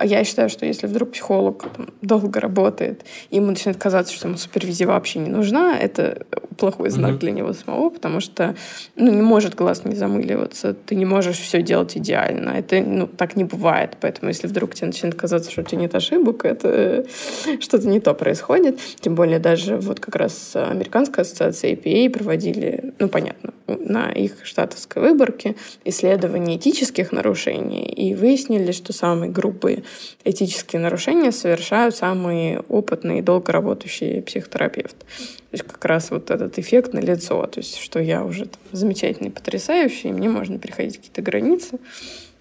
я 0.02 0.24
считаю, 0.24 0.50
что 0.50 0.65
если 0.65 0.88
вдруг 0.88 1.12
психолог 1.12 1.65
там, 1.76 1.89
долго 2.02 2.39
работает, 2.39 3.06
и 3.30 3.38
ему 3.38 3.48
начинает 3.48 3.78
казаться, 3.78 4.13
что 4.13 4.28
ему 4.28 4.38
супервизия 4.38 4.88
вообще 4.88 5.20
не 5.20 5.30
нужна, 5.30 5.78
это 5.78 6.26
плохой 6.58 6.89
знак 6.89 7.13
mm-hmm. 7.13 7.20
для 7.20 7.32
него 7.32 7.54
самого, 7.54 7.89
потому 7.89 8.20
что 8.20 8.56
ну, 8.96 9.12
не 9.12 9.22
может 9.22 9.56
глаз 9.56 9.86
не 9.86 9.96
замыливаться, 9.96 10.74
ты 10.74 10.96
не 10.96 11.06
можешь 11.06 11.38
все 11.38 11.62
делать 11.62 11.98
идеально. 11.98 12.52
Это 12.52 12.82
ну, 12.82 13.08
так 13.08 13.36
не 13.36 13.46
бывает. 13.46 13.98
Поэтому 14.02 14.30
если 14.30 14.48
вдруг 14.48 14.76
тебе 14.76 14.88
начинает 14.88 15.15
казаться, 15.15 15.52
что 15.52 15.62
у 15.62 15.63
тебя 15.63 15.82
нет 15.82 15.96
ошибок, 15.96 16.46
это 16.46 17.06
что-то 17.60 17.88
не 17.88 18.00
то 18.00 18.13
происходит. 18.13 18.80
Тем 19.00 19.15
более 19.15 19.39
даже 19.39 19.78
вот 19.78 20.00
как 20.00 20.15
раз 20.15 20.56
американская 20.56 21.24
ассоциация 21.24 21.74
APA 21.74 22.10
проводили, 22.10 22.94
ну, 23.00 23.08
понятно, 23.08 23.49
на 23.78 24.12
их 24.12 24.46
штатовской 24.46 25.02
выборке 25.02 25.56
исследование 25.86 26.58
этических 26.58 27.12
нарушений 27.12 27.86
и 27.86 28.16
выяснили, 28.16 28.72
что 28.72 28.94
самые 28.94 29.32
грубые 29.32 29.84
этические 30.24 30.82
нарушения 30.82 31.32
совершают 31.32 31.96
самые 31.96 32.62
опытные 32.62 33.20
и 33.20 33.22
долго 33.22 33.52
работающие 33.52 34.22
психотерапевты. 34.22 35.00
То 35.00 35.54
есть 35.54 35.64
как 35.64 35.84
раз 35.86 36.12
вот 36.12 36.30
этот 36.32 36.60
эффект 36.60 36.94
на 36.94 37.00
лицо, 37.00 37.46
то 37.48 37.60
есть 37.60 37.78
что 37.78 38.00
я 38.00 38.24
уже 38.24 38.46
там, 38.46 38.62
замечательный, 38.72 39.32
потрясающий, 39.32 40.10
и 40.10 40.12
мне 40.12 40.30
можно 40.30 40.60
переходить 40.60 40.98
какие-то 40.98 41.22
границы. 41.22 41.80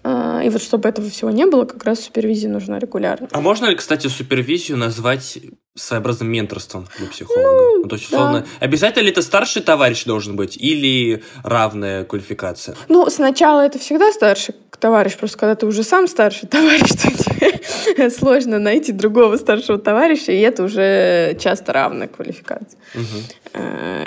А, 0.01 0.41
и 0.43 0.49
вот 0.49 0.61
чтобы 0.61 0.87
этого 0.87 1.09
всего 1.09 1.29
не 1.29 1.45
было, 1.45 1.65
как 1.65 1.83
раз 1.83 2.01
супервизия 2.01 2.49
нужна 2.49 2.79
регулярно. 2.79 3.27
А 3.31 3.41
можно 3.41 3.65
ли, 3.65 3.75
кстати, 3.75 4.07
супервизию 4.07 4.77
назвать 4.77 5.39
своеобразным 5.79 6.29
менторством 6.29 6.87
для 6.97 7.07
психолога? 7.07 7.49
Ну, 7.49 7.81
ну, 7.83 7.87
то 7.87 7.95
есть, 7.95 8.07
условно, 8.07 8.41
да. 8.41 8.65
обязательно 8.65 9.03
ли 9.03 9.11
это 9.11 9.21
старший 9.21 9.61
товарищ 9.61 10.03
должен 10.05 10.35
быть 10.35 10.57
или 10.57 11.23
равная 11.43 12.03
квалификация? 12.03 12.75
Ну, 12.87 13.09
сначала 13.09 13.61
это 13.61 13.79
всегда 13.79 14.11
старший 14.11 14.55
товарищ, 14.79 15.17
просто 15.17 15.37
когда 15.37 15.55
ты 15.55 15.65
уже 15.65 15.83
сам 15.83 16.07
старший 16.07 16.47
товарищ, 16.49 16.89
то 16.89 17.11
тебе 17.11 18.09
сложно 18.09 18.59
найти 18.59 18.91
другого 18.91 19.37
старшего 19.37 19.77
товарища, 19.77 20.31
и 20.31 20.39
это 20.39 20.63
уже 20.63 21.35
часто 21.39 21.73
равная 21.73 22.07
квалификация. 22.07 22.79
Угу. 22.95 23.59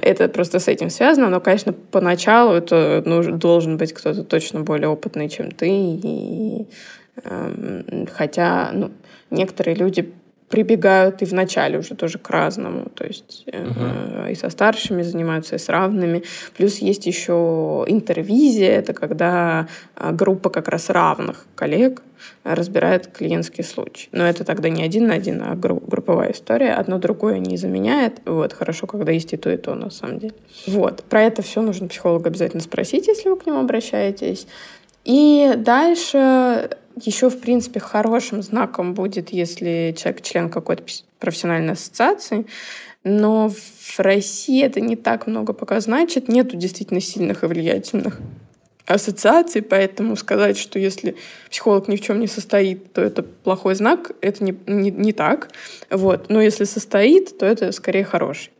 Это 0.03 0.29
просто 0.29 0.59
с 0.59 0.69
этим 0.69 0.91
связано, 0.91 1.29
но, 1.29 1.41
конечно, 1.41 1.73
поначалу 1.73 2.55
это 2.55 3.03
ну, 3.05 3.23
должен 3.37 3.77
быть 3.77 3.93
кто-то 3.93 4.25
точно 4.25 4.61
более 4.61 4.89
опытный, 4.89 5.29
чем 5.29 5.51
ты, 5.51 5.69
и, 5.69 6.67
э, 7.25 8.07
хотя 8.13 8.71
ну, 8.73 8.91
некоторые 9.31 9.75
люди 9.75 10.13
прибегают 10.53 11.23
и 11.23 11.25
в 11.25 11.33
начале 11.33 11.79
уже 11.79 11.95
тоже 11.95 12.19
к 12.19 12.29
разному. 12.29 12.91
То 12.95 13.07
есть 13.07 13.45
uh-huh. 13.47 14.31
и 14.31 14.35
со 14.35 14.51
старшими 14.51 15.01
занимаются, 15.01 15.57
и 15.57 15.59
с 15.59 15.71
равными. 15.71 16.25
Плюс 16.55 16.77
есть 16.77 17.07
еще 17.07 17.87
интервизия. 17.88 18.73
Это 18.73 18.93
когда 18.93 19.67
а, 19.97 20.12
группа 20.12 20.51
как 20.51 20.69
раз 20.69 20.91
равных 20.91 21.47
коллег 21.55 22.03
разбирает 22.45 23.07
клиентский 23.07 23.65
случай. 23.65 24.11
Но 24.12 24.25
это 24.25 24.45
тогда 24.45 24.69
не 24.69 24.83
один 24.83 25.07
на 25.07 25.15
один, 25.15 25.43
а 25.43 25.55
групповая 25.55 26.33
история. 26.33 26.75
Одно 26.75 26.99
другое 26.99 27.38
не 27.38 27.57
заменяет. 27.57 28.21
Вот, 28.27 28.53
хорошо, 28.53 28.87
когда 28.87 29.11
есть 29.11 29.33
и 29.33 29.38
то, 29.38 29.51
и 29.51 29.57
то, 29.57 29.75
на 29.75 29.88
самом 29.88 30.19
деле. 30.19 30.35
Вот. 30.67 31.03
Про 31.05 31.23
это 31.23 31.41
все 31.41 31.62
нужно 31.62 31.88
психолога 31.88 32.29
обязательно 32.29 32.62
спросить, 32.62 33.09
если 33.09 33.31
вы 33.31 33.38
к 33.38 33.47
нему 33.47 33.59
обращаетесь. 33.59 34.47
И 35.05 35.55
дальше 35.57 36.69
еще, 36.96 37.31
в 37.31 37.40
принципе, 37.40 37.81
хорошим 37.81 38.42
знаком 38.42 38.94
будет, 38.94 39.31
если 39.31 39.94
человек 39.96 40.22
член 40.22 40.50
какой-то 40.50 40.85
профессиональной 41.18 41.74
ассоциации, 41.74 42.46
но 43.05 43.48
в 43.48 43.98
России 43.98 44.62
это 44.62 44.81
не 44.81 44.96
так 44.96 45.26
много 45.26 45.52
пока 45.52 45.81
значит. 45.81 46.28
Нету 46.28 46.57
действительно 46.57 47.00
сильных 47.00 47.42
и 47.42 47.46
влиятельных 47.46 48.18
ассоциаций, 48.87 49.62
поэтому 49.62 50.16
сказать, 50.16 50.59
что 50.59 50.78
если 50.78 51.16
психолог 51.50 51.88
ни 51.88 51.96
в 51.96 52.00
чем 52.00 52.20
не 52.20 52.26
состоит, 52.26 52.92
то 52.92 53.00
это 53.00 53.22
плохой 53.22 53.74
знак, 53.74 54.12
это 54.20 54.44
не, 54.44 54.55
не, 54.66 54.90
не 54.90 55.12
так. 55.12 55.50
Вот. 55.90 56.28
Но 56.28 56.40
если 56.40 56.64
состоит, 56.64 57.38
то 57.38 57.46
это 57.46 57.72
скорее 57.72 58.05
хороший. 58.05 58.50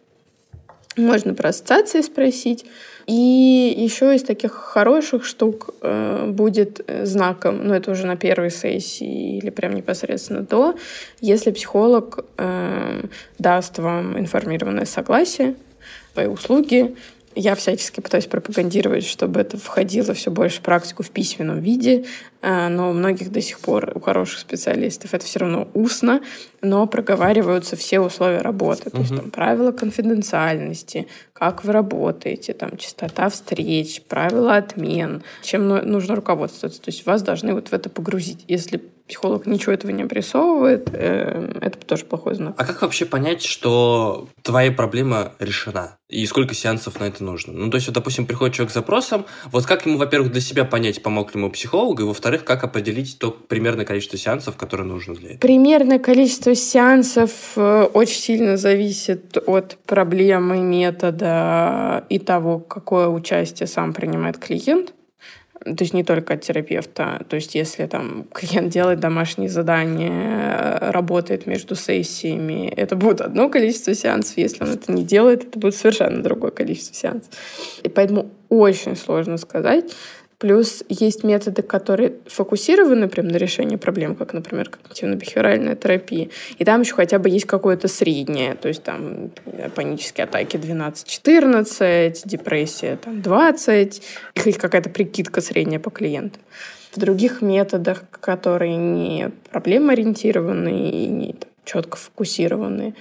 Можно 0.96 1.34
про 1.34 1.50
ассоциации 1.50 2.02
спросить. 2.02 2.66
И 3.06 3.74
еще 3.76 4.14
из 4.14 4.22
таких 4.22 4.52
хороших 4.52 5.24
штук 5.24 5.70
э, 5.80 6.26
будет 6.28 6.80
э, 6.86 7.04
знаком, 7.04 7.66
ну 7.66 7.74
это 7.74 7.90
уже 7.90 8.06
на 8.06 8.16
первой 8.16 8.50
сессии 8.50 9.38
или 9.38 9.50
прям 9.50 9.74
непосредственно 9.74 10.42
до, 10.42 10.74
если 11.20 11.50
психолог 11.50 12.24
э, 12.38 13.02
даст 13.38 13.78
вам 13.78 14.18
информированное 14.18 14.84
согласие, 14.84 15.54
свои 16.12 16.26
услуги, 16.26 16.94
я 17.34 17.54
всячески 17.54 18.00
пытаюсь 18.00 18.26
пропагандировать, 18.26 19.04
чтобы 19.04 19.40
это 19.40 19.56
входило 19.56 20.14
все 20.14 20.30
больше 20.30 20.58
в 20.58 20.62
практику 20.62 21.02
в 21.02 21.10
письменном 21.10 21.60
виде, 21.60 22.04
а, 22.40 22.68
но 22.68 22.90
у 22.90 22.92
многих 22.92 23.30
до 23.32 23.40
сих 23.40 23.60
пор, 23.60 23.92
у 23.94 24.00
хороших 24.00 24.40
специалистов, 24.40 25.14
это 25.14 25.24
все 25.24 25.40
равно 25.40 25.68
устно, 25.74 26.20
но 26.60 26.86
проговариваются 26.86 27.76
все 27.76 28.00
условия 28.00 28.40
работы, 28.40 28.90
то 28.90 28.98
есть 28.98 29.14
там 29.16 29.30
правила 29.30 29.72
конфиденциальности, 29.72 31.06
как 31.32 31.64
вы 31.64 31.72
работаете, 31.72 32.52
там 32.52 32.76
частота 32.76 33.28
встреч, 33.28 34.02
правила 34.02 34.56
отмен, 34.56 35.22
чем 35.42 35.68
нужно 35.68 36.14
руководствоваться. 36.14 36.80
То 36.80 36.90
есть 36.90 37.06
вас 37.06 37.22
должны 37.22 37.54
вот 37.54 37.68
в 37.68 37.72
это 37.72 37.88
погрузить. 37.88 38.44
Если 38.48 38.80
психолог 39.12 39.44
ничего 39.46 39.72
этого 39.72 39.90
не 39.90 40.05
обрисовывает, 40.05 40.88
э, 40.94 41.59
это 41.61 41.79
тоже 41.87 42.07
плохой 42.07 42.35
знак. 42.35 42.55
А 42.57 42.64
как 42.64 42.81
вообще 42.81 43.05
понять, 43.05 43.42
что 43.42 44.29
твоя 44.40 44.72
проблема 44.72 45.33
решена? 45.38 45.98
И 46.09 46.25
сколько 46.27 46.55
сеансов 46.55 46.98
на 46.98 47.05
это 47.05 47.22
нужно? 47.22 47.53
Ну, 47.53 47.70
то 47.70 47.77
есть, 47.77 47.88
вот, 47.88 47.94
допустим, 47.94 48.27
приходит 48.27 48.55
человек 48.55 48.70
с 48.70 48.75
запросом, 48.75 49.27
вот 49.51 49.66
как 49.66 49.85
ему, 49.85 49.98
во-первых, 49.98 50.33
для 50.33 50.40
себя 50.40 50.64
понять, 50.64 51.03
помог 51.03 51.35
ли 51.35 51.40
ему 51.40 51.51
психолог, 51.51 52.01
и, 52.01 52.05
во-вторых, 52.05 52.44
как 52.44 52.64
определить 52.64 53.18
то 53.18 53.31
примерное 53.31 53.85
количество 53.85 54.18
сеансов, 54.18 54.57
которое 54.57 54.85
нужно 54.85 55.14
для 55.14 55.31
этого? 55.31 55.40
Примерное 55.40 55.98
количество 55.98 56.55
сеансов 56.55 57.31
э, 57.57 57.83
очень 57.92 58.18
сильно 58.18 58.57
зависит 58.57 59.37
от 59.46 59.77
проблемы, 59.87 60.59
метода 60.59 62.05
и 62.09 62.18
того, 62.18 62.61
какое 62.61 63.09
участие 63.09 63.66
сам 63.66 63.92
принимает 63.92 64.38
клиент. 64.38 64.94
То 65.64 65.77
есть 65.81 65.94
не 65.94 66.05
только 66.05 66.35
от 66.35 66.42
терапевта. 66.42 67.25
То 67.29 67.37
есть 67.37 67.55
если 67.55 67.87
там 67.87 68.25
клиент 68.33 68.70
делает 68.70 69.01
домашние 69.01 69.48
задания, 69.48 70.79
работает 70.81 71.46
между 71.46 71.75
сессиями, 71.75 72.72
это 72.77 72.96
будет 72.96 73.20
одно 73.20 73.48
количество 73.48 73.94
сеансов. 73.94 74.37
Если 74.38 74.64
он 74.64 74.70
это 74.70 74.92
не 74.92 75.05
делает, 75.05 75.44
это 75.44 75.59
будет 75.59 75.75
совершенно 75.75 76.22
другое 76.22 76.51
количество 76.51 76.94
сеансов. 76.94 77.31
И 77.83 77.88
поэтому 77.88 78.31
очень 78.48 78.96
сложно 78.96 79.38
сказать. 79.38 79.92
Плюс 80.42 80.83
есть 80.88 81.22
методы, 81.22 81.62
которые 81.62 82.14
фокусированы 82.26 83.07
прям 83.07 83.28
на 83.28 83.37
решении 83.37 83.76
проблем, 83.76 84.16
как, 84.16 84.33
например, 84.33 84.70
когнитивно-бихевиоральная 84.70 85.76
терапия. 85.76 86.31
И 86.59 86.64
там 86.64 86.81
еще 86.81 86.94
хотя 86.94 87.20
бы 87.20 87.28
есть 87.28 87.44
какое-то 87.44 87.87
среднее. 87.87 88.57
То 88.57 88.66
есть 88.66 88.83
там 88.83 89.31
панические 89.76 90.24
атаки 90.24 90.57
12-14, 90.57 92.22
депрессия 92.24 92.96
там 92.96 93.22
20, 93.22 94.02
и 94.44 94.52
какая-то 94.52 94.90
прикидка 94.90 95.40
средняя 95.40 95.78
по 95.78 95.90
клиенту. 95.90 96.40
В 96.90 96.98
других 96.98 97.40
методах, 97.40 98.02
которые 98.11 98.74
не 98.74 99.31
проблемоориентированные 99.52 100.90
и 100.90 101.07
не 101.07 101.37
четко 101.64 101.96
фокусированные, 101.96 102.94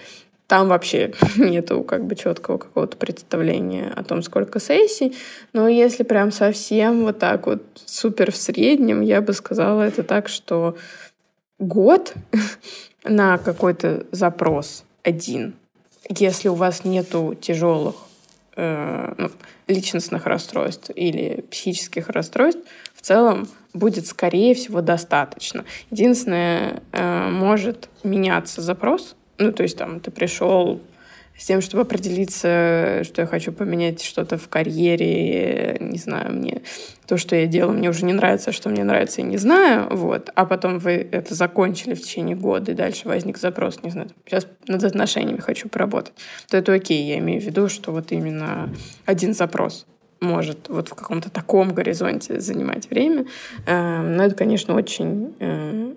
там 0.51 0.67
вообще 0.67 1.13
нету 1.37 1.81
как 1.81 2.05
бы 2.05 2.13
четкого 2.17 2.57
какого-то 2.57 2.97
представления 2.97 3.93
о 3.95 4.03
том, 4.03 4.21
сколько 4.21 4.59
сессий. 4.59 5.15
Но 5.53 5.69
если 5.69 6.03
прям 6.03 6.33
совсем 6.33 7.03
вот 7.03 7.19
так 7.19 7.47
вот 7.47 7.63
супер 7.85 8.33
в 8.33 8.35
среднем, 8.35 8.99
я 8.99 9.21
бы 9.21 9.31
сказала 9.31 9.83
это 9.83 10.03
так, 10.03 10.27
что 10.27 10.75
год 11.57 12.13
на 13.05 13.37
какой-то 13.37 14.05
запрос 14.11 14.83
один, 15.03 15.53
если 16.09 16.49
у 16.49 16.55
вас 16.55 16.83
нету 16.83 17.33
тяжелых 17.39 17.95
э, 18.57 19.13
ну, 19.17 19.31
личностных 19.67 20.25
расстройств 20.25 20.91
или 20.93 21.45
психических 21.49 22.09
расстройств, 22.09 22.59
в 22.93 23.01
целом 23.01 23.47
будет, 23.73 24.05
скорее 24.05 24.53
всего, 24.53 24.81
достаточно. 24.81 25.63
Единственное, 25.91 26.83
э, 26.91 27.29
может 27.29 27.87
меняться 28.03 28.59
запрос, 28.59 29.15
ну, 29.41 29.51
то 29.51 29.63
есть 29.63 29.77
там 29.77 29.99
ты 29.99 30.11
пришел 30.11 30.81
с 31.37 31.45
тем, 31.45 31.61
чтобы 31.61 31.81
определиться, 31.81 33.03
что 33.03 33.21
я 33.21 33.25
хочу 33.25 33.51
поменять 33.51 34.03
что-то 34.03 34.37
в 34.37 34.47
карьере, 34.47 35.77
не 35.79 35.97
знаю, 35.97 36.33
мне 36.33 36.61
то, 37.07 37.17
что 37.17 37.35
я 37.35 37.47
делаю, 37.47 37.77
мне 37.77 37.89
уже 37.89 38.05
не 38.05 38.13
нравится, 38.13 38.51
что 38.51 38.69
мне 38.69 38.83
нравится, 38.83 39.21
я 39.21 39.27
не 39.27 39.37
знаю, 39.37 39.87
вот, 39.89 40.29
а 40.35 40.45
потом 40.45 40.77
вы 40.77 41.07
это 41.11 41.33
закончили 41.33 41.95
в 41.95 42.01
течение 42.01 42.35
года, 42.35 42.73
и 42.73 42.75
дальше 42.75 43.07
возник 43.07 43.37
запрос, 43.37 43.81
не 43.81 43.89
знаю, 43.89 44.09
сейчас 44.25 44.45
над 44.67 44.83
отношениями 44.83 45.39
хочу 45.39 45.67
поработать, 45.67 46.13
то 46.47 46.57
это 46.57 46.73
окей, 46.73 47.03
я 47.03 47.17
имею 47.17 47.41
в 47.41 47.43
виду, 47.43 47.69
что 47.69 47.91
вот 47.91 48.11
именно 48.11 48.69
один 49.05 49.33
запрос 49.33 49.87
может 50.19 50.69
вот 50.69 50.89
в 50.89 50.93
каком-то 50.93 51.31
таком 51.31 51.73
горизонте 51.73 52.39
занимать 52.39 52.89
время, 52.89 53.25
эм, 53.65 54.15
но 54.15 54.25
это, 54.25 54.35
конечно, 54.35 54.75
очень 54.75 55.33
э, 55.39 55.93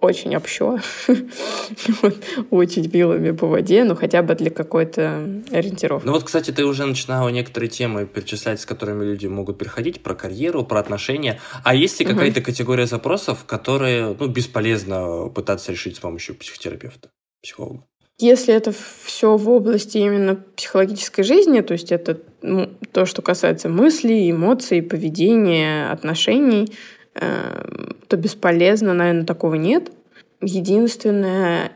очень 0.00 0.36
общо, 0.36 0.80
очень 2.50 2.86
вилами 2.86 3.32
по 3.32 3.46
воде, 3.46 3.84
ну 3.84 3.96
хотя 3.96 4.22
бы 4.22 4.34
для 4.34 4.50
какой-то 4.50 5.42
ориентировки. 5.50 6.06
Ну 6.06 6.12
вот, 6.12 6.24
кстати, 6.24 6.50
ты 6.50 6.64
уже 6.64 6.86
начинала 6.86 7.28
некоторые 7.28 7.68
темы 7.68 8.06
перечислять, 8.06 8.60
с 8.60 8.66
которыми 8.66 9.04
люди 9.04 9.26
могут 9.26 9.58
приходить, 9.58 10.02
про 10.02 10.14
карьеру, 10.14 10.64
про 10.64 10.80
отношения. 10.80 11.40
А 11.64 11.74
есть 11.74 11.98
ли 12.00 12.06
какая-то 12.06 12.40
категория 12.40 12.86
запросов, 12.86 13.44
которые 13.44 14.16
ну, 14.18 14.26
бесполезно 14.28 15.28
пытаться 15.34 15.72
решить 15.72 15.96
с 15.96 16.00
помощью 16.00 16.36
психотерапевта, 16.36 17.10
психолога? 17.42 17.84
Если 18.20 18.52
это 18.52 18.72
все 19.04 19.36
в 19.36 19.48
области 19.48 19.98
именно 19.98 20.34
психологической 20.56 21.22
жизни, 21.22 21.60
то 21.60 21.72
есть 21.72 21.92
это 21.92 22.20
ну, 22.42 22.68
то, 22.92 23.06
что 23.06 23.22
касается 23.22 23.68
мыслей, 23.68 24.30
эмоций, 24.30 24.82
поведения, 24.82 25.88
отношений, 25.90 26.72
Эм, 27.20 27.87
то 28.08 28.16
бесполезно, 28.16 28.94
наверное, 28.94 29.24
такого 29.24 29.54
нет. 29.54 29.92
Единственное, 30.40 31.72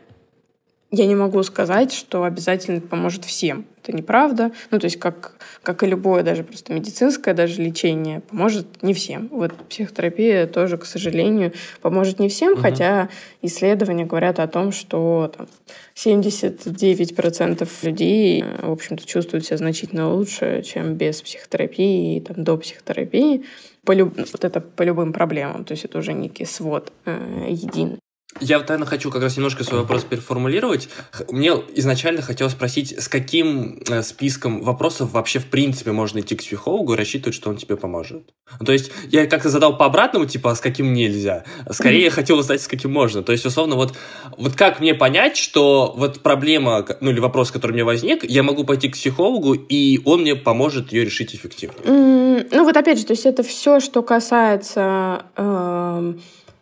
я 0.91 1.05
не 1.05 1.15
могу 1.15 1.41
сказать, 1.43 1.91
что 1.91 2.23
обязательно 2.23 2.79
поможет 2.79 3.25
всем. 3.25 3.65
Это 3.81 3.97
неправда. 3.97 4.51
Ну, 4.71 4.79
то 4.79 4.85
есть, 4.85 4.97
как, 4.97 5.35
как 5.61 5.83
и 5.83 5.87
любое, 5.87 6.23
даже 6.23 6.43
просто 6.43 6.71
медицинское, 6.71 7.33
даже 7.33 7.61
лечение, 7.61 8.21
поможет 8.21 8.81
не 8.81 8.93
всем. 8.93 9.27
Вот 9.31 9.53
психотерапия 9.67 10.47
тоже, 10.47 10.77
к 10.77 10.85
сожалению, 10.85 11.51
поможет 11.81 12.19
не 12.19 12.29
всем, 12.29 12.53
угу. 12.53 12.61
хотя 12.61 13.09
исследования 13.41 14.05
говорят 14.05 14.39
о 14.39 14.47
том, 14.47 14.71
что 14.71 15.33
там, 15.35 15.47
79% 15.95 17.67
людей, 17.81 18.45
в 18.61 18.71
общем-то, 18.71 19.05
чувствуют 19.05 19.45
себя 19.45 19.57
значительно 19.57 20.13
лучше, 20.13 20.61
чем 20.63 20.93
без 20.93 21.21
психотерапии 21.21 22.17
и 22.17 22.21
там, 22.21 22.43
до 22.43 22.55
психотерапии. 22.55 23.43
По 23.85 23.93
люб... 23.93 24.15
Вот 24.17 24.43
это 24.43 24.61
по 24.61 24.83
любым 24.83 25.13
проблемам. 25.13 25.63
То 25.65 25.73
есть 25.73 25.85
это 25.85 25.97
уже 25.97 26.13
некий 26.13 26.45
свод 26.45 26.91
э, 27.05 27.47
единый. 27.49 27.99
Я, 28.39 28.59
наверное, 28.59 28.85
хочу 28.85 29.11
как 29.11 29.21
раз 29.21 29.37
немножко 29.37 29.63
свой 29.63 29.81
вопрос 29.81 30.03
переформулировать. 30.03 30.89
Мне 31.29 31.51
изначально 31.75 32.21
хотелось 32.21 32.53
спросить, 32.53 32.99
с 32.99 33.07
каким 33.07 33.81
э, 33.89 34.01
списком 34.01 34.61
вопросов 34.63 35.11
вообще 35.11 35.39
в 35.39 35.45
принципе 35.45 35.91
можно 35.91 36.19
идти 36.19 36.35
к 36.35 36.39
психологу 36.39 36.93
и 36.93 36.97
рассчитывать, 36.97 37.35
что 37.35 37.49
он 37.49 37.57
тебе 37.57 37.77
поможет? 37.77 38.23
То 38.65 38.71
есть 38.71 38.91
я 39.09 39.27
как-то 39.27 39.49
задал 39.49 39.77
по 39.77 39.85
обратному, 39.85 40.25
типа, 40.25 40.51
а 40.51 40.55
с 40.55 40.59
каким 40.59 40.93
нельзя? 40.93 41.43
Скорее 41.71 42.05
я 42.05 42.11
хотел 42.11 42.39
узнать, 42.39 42.61
с 42.61 42.67
каким 42.67 42.91
можно. 42.91 43.23
То 43.23 43.31
есть, 43.31 43.45
условно, 43.45 43.75
вот, 43.75 43.93
вот 44.37 44.55
как 44.55 44.79
мне 44.79 44.95
понять, 44.95 45.37
что 45.37 45.93
вот 45.95 46.21
проблема, 46.21 46.85
ну 47.01 47.11
или 47.11 47.19
вопрос, 47.19 47.51
который 47.51 47.71
у 47.71 47.75
меня 47.75 47.85
возник, 47.85 48.23
я 48.23 48.43
могу 48.43 48.63
пойти 48.63 48.89
к 48.89 48.93
психологу, 48.93 49.53
и 49.53 50.01
он 50.05 50.21
мне 50.21 50.35
поможет 50.35 50.91
ее 50.91 51.05
решить 51.05 51.35
эффективно? 51.35 51.75
Ну 51.85 52.63
вот 52.63 52.75
опять 52.75 52.99
же, 52.99 53.05
то 53.05 53.13
есть 53.13 53.25
это 53.25 53.43
все, 53.43 53.79
что 53.79 54.01
касается... 54.01 55.25
Э 55.35 56.13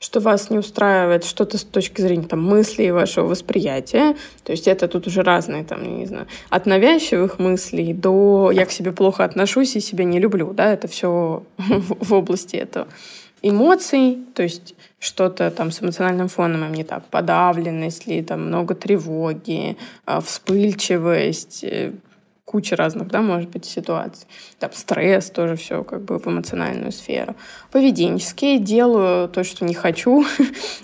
что 0.02 0.20
вас 0.20 0.50
не 0.50 0.58
устраивает 0.58 1.24
что-то 1.24 1.60
с 1.60 1.64
точки 1.64 2.02
зрения 2.02 2.28
там, 2.28 2.44
мыслей 2.44 2.92
вашего 2.92 3.28
восприятия. 3.28 4.16
То 4.44 4.52
есть 4.52 4.68
это 4.68 4.88
тут 4.88 5.06
уже 5.06 5.22
разные, 5.22 5.64
там, 5.64 6.00
не 6.00 6.08
знаю, 6.08 6.26
от 6.50 6.66
мыслей 7.40 7.94
до 7.94 8.50
«я 8.52 8.66
к 8.66 8.72
себе 8.72 8.92
плохо 8.92 9.24
отношусь 9.24 9.76
и 9.76 9.80
себя 9.80 10.04
не 10.04 10.20
люблю». 10.20 10.54
Да? 10.54 10.74
Это 10.74 10.88
все 10.88 11.44
в 11.58 12.14
области 12.14 12.56
этого. 12.56 12.88
Эмоций, 13.44 14.18
то 14.34 14.42
есть 14.42 14.76
что-то 15.00 15.52
там 15.52 15.72
с 15.72 15.82
эмоциональным 15.84 16.30
фоном 16.30 16.66
им 16.66 16.74
не 16.74 16.84
так, 16.84 17.06
подавленность 17.06 18.08
ли, 18.08 18.24
там 18.24 18.48
много 18.48 18.74
тревоги, 18.74 19.78
а, 20.06 20.20
вспыльчивость, 20.22 21.64
э, 21.64 21.92
куча 22.52 22.76
разных, 22.76 23.08
да, 23.08 23.22
может 23.22 23.50
быть, 23.50 23.64
ситуаций. 23.64 24.28
Там 24.60 24.72
стресс 24.74 25.30
тоже 25.30 25.56
все 25.56 25.86
как 25.86 26.02
бы 26.02 26.20
в 26.20 26.28
эмоциональную 26.28 26.92
сферу. 26.92 27.36
Поведенческие 27.72 28.60
делаю 28.60 29.30
то, 29.30 29.44
что 29.44 29.66
не 29.66 29.74
хочу. 29.74 30.26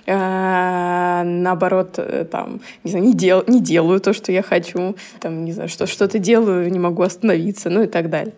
Э, 0.10 1.24
наоборот, 1.24 1.96
э, 1.98 2.24
там, 2.24 2.62
не 2.84 2.92
знаю, 2.92 3.06
не, 3.06 3.14
дел, 3.14 3.44
не 3.48 3.62
делаю 3.62 4.00
то, 4.00 4.14
что 4.14 4.32
я 4.32 4.42
хочу. 4.42 4.96
Там, 5.20 5.44
не 5.44 5.52
знаю, 5.52 5.68
что, 5.68 5.86
что-то 5.86 6.18
делаю, 6.18 6.72
не 6.72 6.80
могу 6.80 7.02
остановиться, 7.04 7.70
ну 7.70 7.84
и 7.84 7.88
так 7.88 8.10
далее. 8.10 8.34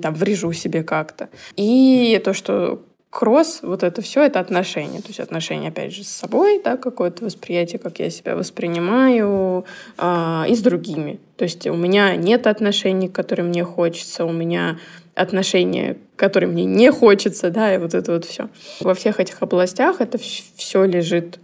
Там, 0.00 0.14
врежу 0.14 0.52
себе 0.52 0.82
как-то. 0.82 1.28
И 1.56 2.20
то, 2.24 2.32
что 2.32 2.80
кросс, 3.12 3.60
вот 3.62 3.82
это 3.82 4.00
все, 4.00 4.22
это 4.22 4.40
отношения. 4.40 5.02
То 5.02 5.08
есть 5.08 5.20
отношения, 5.20 5.68
опять 5.68 5.92
же, 5.92 6.02
с 6.02 6.08
собой, 6.08 6.62
да, 6.64 6.78
какое-то 6.78 7.26
восприятие, 7.26 7.78
как 7.78 7.98
я 7.98 8.08
себя 8.08 8.34
воспринимаю, 8.34 9.66
э, 9.98 10.44
и 10.48 10.54
с 10.54 10.60
другими. 10.62 11.20
То 11.36 11.44
есть 11.44 11.66
у 11.66 11.76
меня 11.76 12.16
нет 12.16 12.46
отношений, 12.46 13.08
которые 13.08 13.44
мне 13.44 13.64
хочется, 13.64 14.24
у 14.24 14.32
меня 14.32 14.78
отношения, 15.14 15.98
которые 16.16 16.48
мне 16.48 16.64
не 16.64 16.90
хочется, 16.90 17.50
да, 17.50 17.74
и 17.74 17.76
вот 17.76 17.92
это 17.92 18.12
вот 18.12 18.24
все. 18.24 18.48
Во 18.80 18.94
всех 18.94 19.20
этих 19.20 19.42
областях 19.42 20.00
это 20.00 20.16
все 20.56 20.84
лежит 20.84 21.38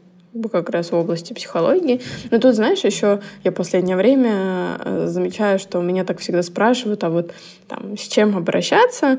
как 0.50 0.70
раз 0.70 0.90
в 0.90 0.94
области 0.94 1.34
психологии. 1.34 2.00
Но 2.30 2.38
тут, 2.38 2.54
знаешь, 2.54 2.82
еще 2.82 3.20
я 3.44 3.52
последнее 3.52 3.96
время 3.96 4.78
э, 4.82 5.06
замечаю, 5.06 5.58
что 5.58 5.82
меня 5.82 6.06
так 6.06 6.18
всегда 6.20 6.42
спрашивают, 6.42 7.04
а 7.04 7.10
вот 7.10 7.32
там 7.66 7.98
с 7.98 8.08
чем 8.08 8.38
обращаться, 8.38 9.18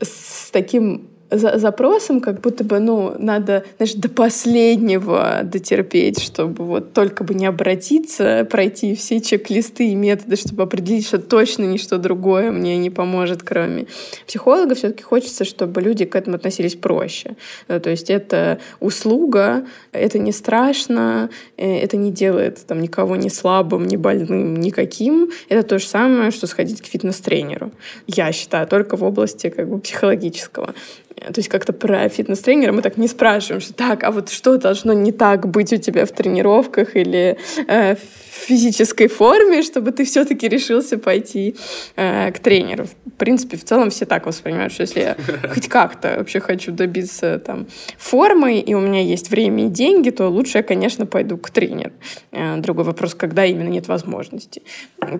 с 0.00 0.50
таким 0.50 1.09
за 1.30 1.58
запросом, 1.58 2.20
как 2.20 2.40
будто 2.40 2.64
бы, 2.64 2.78
ну, 2.78 3.14
надо, 3.18 3.64
знаешь, 3.76 3.94
до 3.94 4.08
последнего 4.08 5.40
дотерпеть, 5.44 6.20
чтобы 6.20 6.64
вот 6.64 6.92
только 6.92 7.24
бы 7.24 7.34
не 7.34 7.46
обратиться, 7.46 8.46
пройти 8.50 8.94
все 8.94 9.20
чек-листы 9.20 9.90
и 9.90 9.94
методы, 9.94 10.36
чтобы 10.36 10.62
определить, 10.64 11.06
что 11.06 11.18
точно 11.18 11.64
ничто 11.64 11.98
другое 11.98 12.50
мне 12.50 12.76
не 12.76 12.90
поможет, 12.90 13.42
кроме 13.42 13.86
психолога. 14.26 14.74
Все-таки 14.74 15.02
хочется, 15.02 15.44
чтобы 15.44 15.80
люди 15.80 16.04
к 16.04 16.16
этому 16.16 16.36
относились 16.36 16.74
проще. 16.74 17.36
Э, 17.68 17.78
то 17.80 17.90
есть 17.90 18.10
это 18.10 18.58
услуга, 18.80 19.64
это 19.92 20.18
не 20.18 20.32
страшно, 20.32 21.30
э, 21.56 21.78
это 21.78 21.96
не 21.96 22.10
делает 22.10 22.66
там 22.66 22.80
никого 22.80 23.16
не 23.16 23.30
слабым, 23.30 23.86
не 23.86 23.96
больным, 23.96 24.56
никаким. 24.56 25.30
Это 25.48 25.62
то 25.62 25.78
же 25.78 25.86
самое, 25.86 26.30
что 26.30 26.46
сходить 26.46 26.82
к 26.82 26.86
фитнес-тренеру. 26.86 27.70
Я 28.06 28.32
считаю, 28.32 28.66
только 28.66 28.96
в 28.96 29.04
области 29.04 29.48
как 29.48 29.68
бы 29.68 29.78
психологического. 29.78 30.74
То 31.16 31.38
есть 31.38 31.48
как-то 31.48 31.72
про 31.72 32.08
фитнес-тренера 32.08 32.72
мы 32.72 32.82
так 32.82 32.96
не 32.96 33.08
спрашиваем, 33.08 33.60
что 33.60 33.74
так, 33.74 34.04
а 34.04 34.10
вот 34.10 34.30
что 34.30 34.56
должно 34.56 34.92
не 34.92 35.12
так 35.12 35.48
быть 35.48 35.72
у 35.72 35.76
тебя 35.76 36.06
в 36.06 36.12
тренировках 36.12 36.96
или 36.96 37.36
э, 37.66 37.96
в 37.96 37.98
физической 38.46 39.06
форме, 39.08 39.62
чтобы 39.62 39.92
ты 39.92 40.04
все-таки 40.04 40.48
решился 40.48 40.98
пойти 40.98 41.56
э, 41.96 42.32
к 42.32 42.38
тренеру. 42.38 42.86
В 43.04 43.12
принципе, 43.18 43.56
в 43.56 43.64
целом 43.64 43.90
все 43.90 44.06
так 44.06 44.26
воспринимают, 44.26 44.72
что 44.72 44.82
если 44.82 45.00
я 45.00 45.16
хоть 45.54 45.68
как-то 45.68 46.16
вообще 46.18 46.40
хочу 46.40 46.72
добиться 46.72 47.38
там 47.38 47.66
формы, 47.98 48.58
и 48.58 48.72
у 48.74 48.80
меня 48.80 49.02
есть 49.02 49.30
время 49.30 49.66
и 49.66 49.68
деньги, 49.68 50.10
то 50.10 50.28
лучше 50.28 50.58
я, 50.58 50.62
конечно, 50.62 51.06
пойду 51.06 51.36
к 51.36 51.50
тренеру. 51.50 51.92
Э, 52.32 52.56
другой 52.56 52.84
вопрос, 52.84 53.14
когда 53.14 53.44
именно 53.44 53.68
нет 53.68 53.88
возможности. 53.88 54.62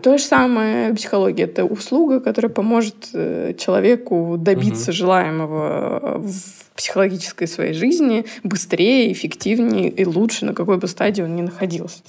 То 0.03 0.17
же 0.17 0.25
самое 0.25 0.95
психология— 0.95 1.43
это 1.45 1.65
услуга, 1.65 2.21
которая 2.21 2.51
поможет 2.51 3.09
э, 3.13 3.55
человеку 3.59 4.37
добиться 4.39 4.91
угу. 4.93 4.97
желаемого 4.97 5.90
в 5.99 6.77
психологической 6.77 7.49
своей 7.49 7.75
жизни 7.75 8.25
быстрее, 8.45 9.13
эффективнее 9.13 9.91
и 9.91 10.05
лучше, 10.05 10.45
на 10.45 10.55
какой 10.55 10.79
бы 10.79 10.89
стадии 10.89 11.23
он 11.23 11.37
ни 11.37 11.43
находился. 11.43 12.03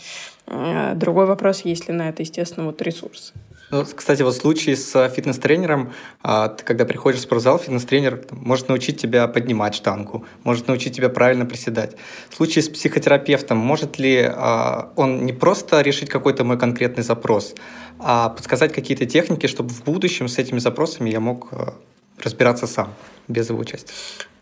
Э, 0.48 0.94
другой 0.96 1.26
вопрос, 1.26 1.62
есть 1.62 1.88
ли 1.88 1.94
на 1.94 2.10
это, 2.10 2.22
естественно, 2.22 2.66
вот 2.66 2.82
ресурсы. 2.82 3.34
Ну, 3.72 3.86
кстати, 3.86 4.22
вот 4.22 4.34
в 4.34 4.38
случае 4.38 4.76
с 4.76 5.10
фитнес-тренером, 5.10 5.94
а, 6.22 6.50
ты 6.50 6.66
когда 6.66 6.84
приходишь 6.84 7.22
в 7.22 7.24
спортзал, 7.24 7.58
фитнес-тренер 7.58 8.26
может 8.32 8.68
научить 8.68 9.00
тебя 9.00 9.26
поднимать 9.30 9.76
штангу, 9.76 10.26
может 10.44 10.68
научить 10.68 10.94
тебя 10.94 11.08
правильно 11.08 11.46
приседать. 11.46 11.96
В 12.30 12.36
случае 12.36 12.64
с 12.64 12.70
психотерапевтом, 12.70 13.58
может 13.58 13.98
ли 13.98 14.30
а, 14.30 14.92
он 14.98 15.26
не 15.26 15.32
просто 15.32 15.80
решить 15.80 16.10
какой-то 16.10 16.44
мой 16.44 16.60
конкретный 16.60 17.04
запрос, 17.04 17.56
а 17.98 18.28
подсказать 18.30 18.74
какие-то 18.74 19.06
техники, 19.06 19.48
чтобы 19.48 19.70
в 19.70 19.86
будущем 19.86 20.28
с 20.28 20.38
этими 20.38 20.60
запросами 20.60 21.10
я 21.10 21.22
мог 21.22 21.48
а, 21.54 21.74
разбираться 22.22 22.68
сам, 22.68 22.94
без 23.28 23.50
его 23.50 23.60
участия. 23.60 23.94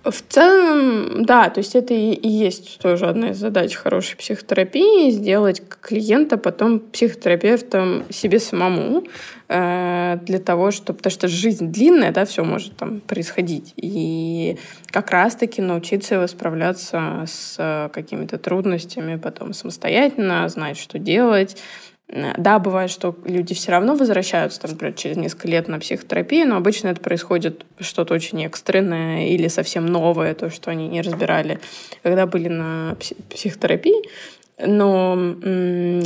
В 0.03 0.21
целом, 0.29 1.25
да, 1.25 1.49
то 1.49 1.59
есть 1.59 1.75
это 1.75 1.93
и 1.93 2.27
есть 2.27 2.79
тоже 2.79 3.05
одна 3.05 3.31
из 3.31 3.37
задач 3.37 3.75
хорошей 3.75 4.15
психотерапии, 4.15 5.11
сделать 5.11 5.61
клиента 5.81 6.37
потом 6.37 6.79
психотерапевтом 6.79 8.05
себе 8.09 8.39
самому, 8.39 9.03
э, 9.49 10.17
для 10.21 10.39
того, 10.39 10.71
чтобы, 10.71 10.97
потому 10.97 11.11
что 11.11 11.27
жизнь 11.27 11.69
длинная, 11.69 12.13
да, 12.13 12.23
все 12.23 12.45
может 12.45 12.77
там 12.77 13.01
происходить, 13.01 13.73
и 13.75 14.57
как 14.87 15.11
раз-таки 15.11 15.61
научиться 15.61 16.15
его 16.15 16.27
справляться 16.27 17.25
с 17.27 17.91
какими-то 17.93 18.37
трудностями 18.37 19.17
потом 19.17 19.53
самостоятельно, 19.53 20.47
знать, 20.47 20.77
что 20.77 20.97
делать, 20.97 21.57
да, 22.11 22.57
бывает, 22.57 22.89
что 22.89 23.15
люди 23.25 23.53
все 23.53 23.71
равно 23.71 23.95
возвращаются, 23.95 24.59
там, 24.59 24.71
например, 24.71 24.95
через 24.95 25.15
несколько 25.15 25.47
лет 25.47 25.67
на 25.67 25.79
психотерапию, 25.79 26.47
но 26.47 26.57
обычно 26.57 26.87
это 26.87 27.01
происходит 27.01 27.65
что-то 27.79 28.15
очень 28.15 28.43
экстренное 28.45 29.27
или 29.27 29.47
совсем 29.47 29.85
новое, 29.85 30.33
то, 30.33 30.49
что 30.49 30.71
они 30.71 30.87
не 30.87 31.01
разбирали, 31.01 31.59
когда 32.01 32.25
были 32.25 32.47
на 32.47 32.97
психотерапии. 33.29 34.09
Но 34.57 35.35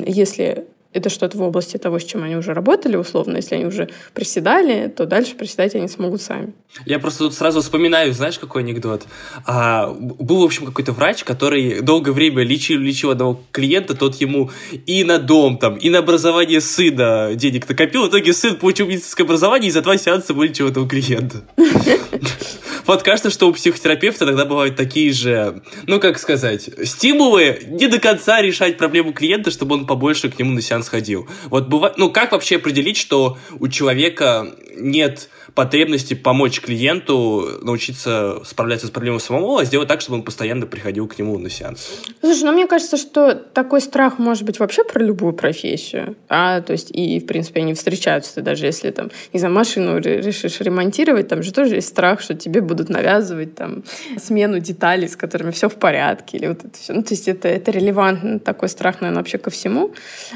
если 0.05 0.65
это 0.93 1.09
что-то 1.09 1.37
в 1.37 1.41
области 1.41 1.77
того, 1.77 1.99
с 1.99 2.03
чем 2.03 2.23
они 2.23 2.35
уже 2.35 2.53
работали, 2.53 2.95
условно. 2.95 3.37
Если 3.37 3.55
они 3.55 3.65
уже 3.65 3.89
приседали, 4.13 4.87
то 4.87 5.05
дальше 5.05 5.35
приседать 5.35 5.75
они 5.75 5.87
смогут 5.87 6.21
сами. 6.21 6.53
Я 6.85 6.99
просто 6.99 7.25
тут 7.25 7.33
сразу 7.33 7.61
вспоминаю, 7.61 8.13
знаешь, 8.13 8.39
какой 8.39 8.63
анекдот? 8.63 9.03
А, 9.45 9.89
был, 9.89 10.41
в 10.41 10.43
общем, 10.43 10.65
какой-то 10.65 10.91
врач, 10.91 11.23
который 11.23 11.81
долгое 11.81 12.11
время 12.11 12.43
лечил, 12.43 12.79
лечил 12.79 13.11
одного 13.11 13.41
клиента, 13.51 13.95
тот 13.95 14.15
ему 14.15 14.51
и 14.85 15.03
на 15.03 15.19
дом, 15.19 15.57
там, 15.57 15.75
и 15.75 15.89
на 15.89 15.99
образование 15.99 16.61
сына 16.61 17.31
денег 17.35 17.67
накопил. 17.67 18.05
В 18.05 18.09
итоге 18.09 18.33
сын 18.33 18.55
получил 18.55 18.87
медицинское 18.87 19.23
образование 19.23 19.69
и 19.69 19.71
за 19.71 19.81
два 19.81 19.97
сеанса 19.97 20.33
вылечил 20.33 20.67
этого 20.69 20.87
клиента. 20.87 21.43
Вот 22.85 23.03
кажется, 23.03 23.29
что 23.29 23.47
у 23.47 23.53
психотерапевта 23.53 24.25
иногда 24.25 24.45
бывают 24.45 24.75
такие 24.75 25.11
же, 25.13 25.61
ну, 25.87 25.99
как 25.99 26.19
сказать, 26.19 26.69
стимулы 26.83 27.59
не 27.67 27.87
до 27.87 27.99
конца 27.99 28.41
решать 28.41 28.77
проблему 28.77 29.13
клиента, 29.13 29.51
чтобы 29.51 29.75
он 29.75 29.85
побольше 29.85 30.29
к 30.29 30.37
нему 30.37 30.51
на 30.51 30.61
сеанс 30.61 30.89
ходил. 30.89 31.27
Вот 31.45 31.67
бывает, 31.67 31.97
ну, 31.97 32.09
как 32.11 32.31
вообще 32.31 32.57
определить, 32.57 32.97
что 32.97 33.37
у 33.59 33.67
человека 33.67 34.53
нет 34.75 35.29
потребности 35.55 36.13
помочь 36.13 36.61
клиенту 36.61 37.59
научиться 37.61 38.41
справляться 38.43 38.87
с 38.87 38.89
проблемой 38.89 39.19
самому, 39.19 39.57
а 39.57 39.65
сделать 39.65 39.87
так, 39.87 40.01
чтобы 40.01 40.17
он 40.17 40.23
постоянно 40.23 40.65
приходил 40.65 41.07
к 41.07 41.17
нему 41.19 41.37
на 41.37 41.49
сеанс. 41.49 42.01
Слушай, 42.21 42.43
ну 42.45 42.53
мне 42.53 42.67
кажется, 42.67 42.97
что 42.97 43.35
такой 43.35 43.81
страх 43.81 44.17
может 44.17 44.43
быть 44.43 44.59
вообще 44.59 44.83
про 44.83 45.03
любую 45.03 45.33
профессию. 45.33 46.15
А, 46.27 46.61
то 46.61 46.73
есть, 46.73 46.89
и, 46.91 47.19
в 47.19 47.27
принципе, 47.27 47.61
они 47.61 47.73
встречаются, 47.73 48.41
даже 48.41 48.65
если 48.65 48.89
там, 48.91 49.11
не 49.31 49.39
знаю, 49.39 49.53
машину 49.53 49.99
решишь 49.99 50.59
ремонтировать, 50.59 51.27
там 51.27 51.43
же 51.43 51.53
тоже 51.53 51.75
есть 51.75 51.89
страх, 51.89 52.21
что 52.21 52.33
тебе 52.33 52.61
будут 52.61 52.89
навязывать 52.89 53.55
там 53.55 53.83
смену 54.17 54.59
деталей, 54.59 55.07
с 55.07 55.15
которыми 55.15 55.51
все 55.51 55.69
в 55.69 55.75
порядке, 55.75 56.37
или 56.37 56.47
вот 56.47 56.65
это 56.65 56.77
все. 56.77 56.93
Ну, 56.93 57.03
то 57.03 57.13
есть 57.13 57.27
это, 57.27 57.47
это 57.47 57.71
релевантно, 57.71 58.39
такой 58.39 58.69
страх, 58.69 59.01
наверное, 59.01 59.19
вообще 59.19 59.37
ко 59.37 59.51
всему. 59.51 59.93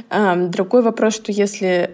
А, 0.09 0.35
другой 0.35 0.83
вопрос, 0.83 1.15
что 1.15 1.31
если 1.31 1.91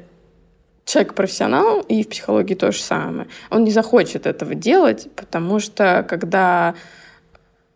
человек 0.86 1.14
профессионал, 1.14 1.82
и 1.82 2.04
в 2.04 2.10
психологии 2.10 2.56
то 2.56 2.72
же 2.72 2.80
самое, 2.80 3.28
он 3.50 3.64
не 3.64 3.72
захочет 3.72 4.26
этого 4.26 4.56
делать, 4.56 5.08
потому 5.16 5.60
что 5.60 6.06
когда 6.08 6.76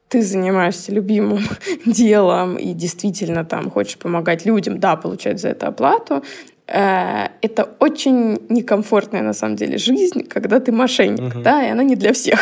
ты 0.09 0.21
занимаешься 0.21 0.91
любимым 0.91 1.43
делом 1.85 2.57
и 2.57 2.73
действительно 2.73 3.43
там 3.45 3.69
хочешь 3.69 3.97
помогать 3.97 4.45
людям, 4.45 4.79
да, 4.79 4.95
получать 4.95 5.39
за 5.39 5.49
это 5.49 5.67
оплату, 5.67 6.23
Э, 6.67 7.29
это 7.41 7.69
очень 7.79 8.39
некомфортная 8.49 9.21
на 9.21 9.33
самом 9.33 9.55
деле 9.55 9.77
жизнь, 9.77 10.27
когда 10.27 10.59
ты 10.59 10.73
мошенник, 10.73 11.35
угу. 11.35 11.41
да, 11.41 11.65
и 11.65 11.69
она 11.69 11.83
не 11.83 11.95
для 11.95 12.11
всех, 12.11 12.39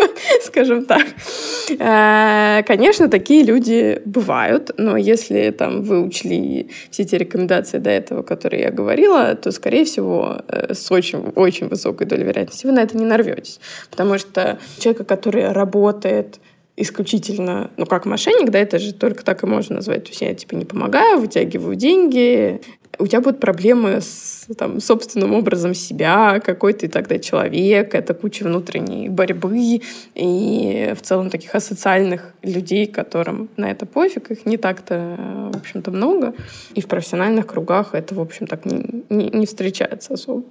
скажем 0.52 0.84
так. 0.84 1.06
Э, 1.78 2.62
конечно, 2.66 3.08
такие 3.08 3.42
люди 3.42 4.02
бывают, 4.04 4.70
но 4.76 4.96
если 4.96 5.50
там 5.50 5.82
вы 5.82 6.02
учли 6.02 6.68
все 6.90 7.04
те 7.04 7.18
рекомендации 7.18 7.78
до 7.78 7.90
этого, 7.90 8.22
которые 8.22 8.62
я 8.64 8.70
говорила, 8.70 9.34
то, 9.34 9.50
скорее 9.50 9.84
всего, 9.84 10.42
э, 10.48 10.74
с 10.74 10.90
очень, 10.92 11.20
очень 11.34 11.68
высокой 11.68 12.06
долей 12.06 12.24
вероятности 12.24 12.66
вы 12.66 12.72
на 12.72 12.80
это 12.80 12.96
не 12.98 13.04
нарветесь. 13.04 13.60
Потому 13.90 14.18
что 14.18 14.58
человека, 14.78 15.04
который 15.04 15.52
работает 15.52 16.38
исключительно, 16.76 17.70
ну, 17.76 17.86
как 17.86 18.06
мошенник, 18.06 18.50
да, 18.50 18.58
это 18.58 18.78
же 18.78 18.92
только 18.92 19.24
так 19.24 19.42
и 19.42 19.46
можно 19.46 19.76
назвать. 19.76 20.04
То 20.04 20.10
есть 20.10 20.20
я, 20.20 20.34
типа, 20.34 20.54
не 20.54 20.64
помогаю, 20.64 21.20
вытягиваю 21.20 21.76
деньги, 21.76 22.60
у 22.98 23.06
тебя 23.06 23.20
будут 23.20 23.40
проблемы 23.40 24.00
с 24.00 24.46
там, 24.56 24.80
собственным 24.80 25.34
образом 25.34 25.74
себя, 25.74 26.40
какой 26.40 26.72
ты 26.72 26.88
тогда 26.88 27.18
человек, 27.18 27.94
это 27.94 28.14
куча 28.14 28.44
внутренней 28.44 29.08
борьбы 29.08 29.80
и 30.14 30.94
в 30.96 31.02
целом 31.02 31.30
таких 31.30 31.54
асоциальных 31.54 32.34
людей, 32.42 32.86
которым 32.86 33.48
на 33.56 33.70
это 33.70 33.86
пофиг, 33.86 34.30
их 34.30 34.46
не 34.46 34.56
так-то, 34.56 35.16
в 35.52 35.56
общем-то, 35.56 35.90
много. 35.90 36.34
И 36.74 36.80
в 36.80 36.86
профессиональных 36.86 37.46
кругах 37.46 37.94
это, 37.94 38.14
в 38.14 38.20
общем, 38.20 38.46
так 38.46 38.64
не, 38.66 39.04
не, 39.08 39.30
не 39.30 39.46
встречается 39.46 40.14
особо. 40.14 40.44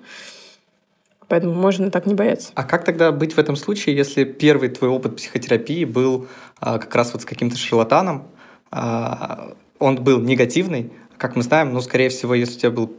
Поэтому 1.28 1.54
можно 1.54 1.92
так 1.92 2.06
не 2.08 2.14
бояться. 2.14 2.52
А 2.56 2.64
как 2.64 2.84
тогда 2.84 3.12
быть 3.12 3.34
в 3.34 3.38
этом 3.38 3.56
случае, 3.56 3.96
если 3.96 4.26
первый 4.26 4.68
твой 4.70 4.90
опыт 4.90 5.16
психотерапии 5.16 5.86
был 5.86 6.28
а, 6.60 6.78
как 6.78 6.94
раз 6.94 7.14
вот 7.14 7.22
с 7.22 7.26
каким-то 7.26 7.56
шарлатаном, 7.56 8.28
а, 8.70 9.54
он 9.80 9.96
был 10.04 10.20
негативный, 10.20 10.92
как 11.22 11.36
мы 11.36 11.44
знаем, 11.44 11.72
ну, 11.72 11.82
скорее 11.82 12.10
всего, 12.10 12.34
если 12.34 12.56
у 12.56 12.60
тебя 12.60 12.72
был 12.72 12.92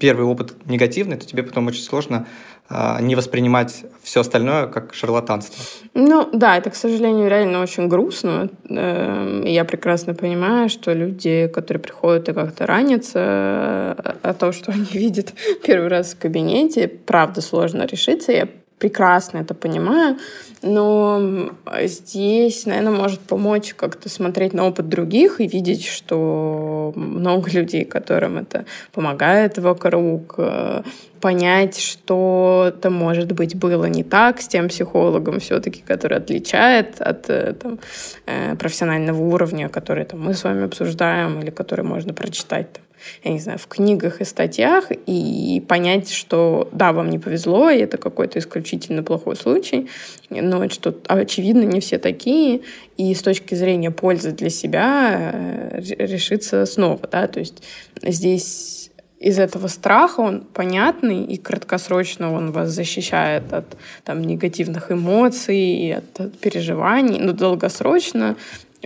первый 0.00 0.26
опыт 0.26 0.54
негативный, 0.66 1.16
то 1.16 1.24
тебе 1.24 1.44
потом 1.44 1.68
очень 1.68 1.82
сложно 1.82 2.26
э, 2.68 3.00
не 3.00 3.14
воспринимать 3.14 3.84
все 4.02 4.22
остальное 4.22 4.66
как 4.66 4.92
шарлатанство. 4.92 5.64
Ну, 5.94 6.28
да, 6.32 6.56
это, 6.56 6.70
к 6.70 6.74
сожалению, 6.74 7.30
реально 7.30 7.62
очень 7.62 7.86
грустно. 7.86 8.50
Э, 8.68 9.44
я 9.46 9.64
прекрасно 9.64 10.14
понимаю, 10.14 10.68
что 10.68 10.92
люди, 10.92 11.48
которые 11.54 11.80
приходят 11.80 12.28
и 12.28 12.32
как-то 12.32 12.66
ранятся, 12.66 13.20
а, 13.20 14.16
а 14.20 14.34
то, 14.34 14.50
что 14.50 14.72
они 14.72 14.88
видят 14.92 15.32
первый 15.62 15.90
раз 15.90 16.14
в 16.14 16.18
кабинете, 16.18 16.88
правда 16.88 17.40
сложно 17.40 17.84
решиться. 17.84 18.32
Я 18.32 18.48
прекрасно 18.80 19.38
это 19.38 19.54
понимаю, 19.54 20.16
но 20.62 21.50
здесь, 21.82 22.66
наверное, 22.66 22.92
может 22.92 23.20
помочь 23.20 23.74
как-то 23.74 24.08
смотреть 24.08 24.54
на 24.54 24.66
опыт 24.66 24.88
других 24.88 25.40
и 25.40 25.46
видеть, 25.46 25.84
что 25.84 26.92
много 26.96 27.50
людей, 27.52 27.84
которым 27.84 28.38
это 28.38 28.64
помогает 28.92 29.58
вокруг, 29.58 30.34
э, 30.38 30.82
понять, 31.20 31.78
что-то, 31.78 32.90
может 32.90 33.32
быть, 33.32 33.54
было 33.54 33.84
не 33.84 34.02
так 34.02 34.40
с 34.40 34.48
тем 34.48 34.68
психологом 34.68 35.38
все-таки, 35.40 35.82
который 35.82 36.16
отличает 36.16 37.00
от 37.00 37.28
э, 37.28 37.52
там, 37.52 37.78
э, 38.26 38.56
профессионального 38.56 39.22
уровня, 39.22 39.68
который 39.68 40.04
там, 40.06 40.20
мы 40.20 40.32
с 40.32 40.42
вами 40.42 40.64
обсуждаем 40.64 41.40
или 41.40 41.50
который 41.50 41.84
можно 41.84 42.14
прочитать 42.14 42.72
там, 42.72 42.82
я 43.24 43.32
не 43.32 43.40
знаю, 43.40 43.58
в 43.58 43.66
книгах 43.66 44.20
и 44.20 44.24
статьях, 44.24 44.90
и 45.06 45.62
понять, 45.68 46.10
что 46.10 46.68
да, 46.72 46.92
вам 46.92 47.10
не 47.10 47.18
повезло, 47.18 47.70
и 47.70 47.78
это 47.78 47.98
какой-то 47.98 48.38
исключительно 48.38 49.02
плохой 49.02 49.36
случай, 49.36 49.88
но 50.30 50.68
что 50.68 50.94
очевидно 51.08 51.62
не 51.62 51.80
все 51.80 51.98
такие, 51.98 52.60
и 52.96 53.14
с 53.14 53.22
точки 53.22 53.54
зрения 53.54 53.90
пользы 53.90 54.32
для 54.32 54.50
себя 54.50 55.30
э, 55.32 55.80
решиться 55.80 56.66
снова, 56.66 57.00
да, 57.10 57.26
то 57.26 57.40
есть 57.40 57.62
здесь 58.02 58.90
из 59.20 59.38
этого 59.38 59.68
страха 59.68 60.20
он 60.20 60.40
понятный, 60.40 61.24
и 61.24 61.36
краткосрочно 61.36 62.32
он 62.32 62.52
вас 62.52 62.70
защищает 62.70 63.52
от 63.52 63.76
там, 64.02 64.22
негативных 64.22 64.90
эмоций, 64.90 65.94
от, 65.98 66.20
от 66.20 66.38
переживаний, 66.38 67.18
но 67.20 67.32
долгосрочно 67.32 68.36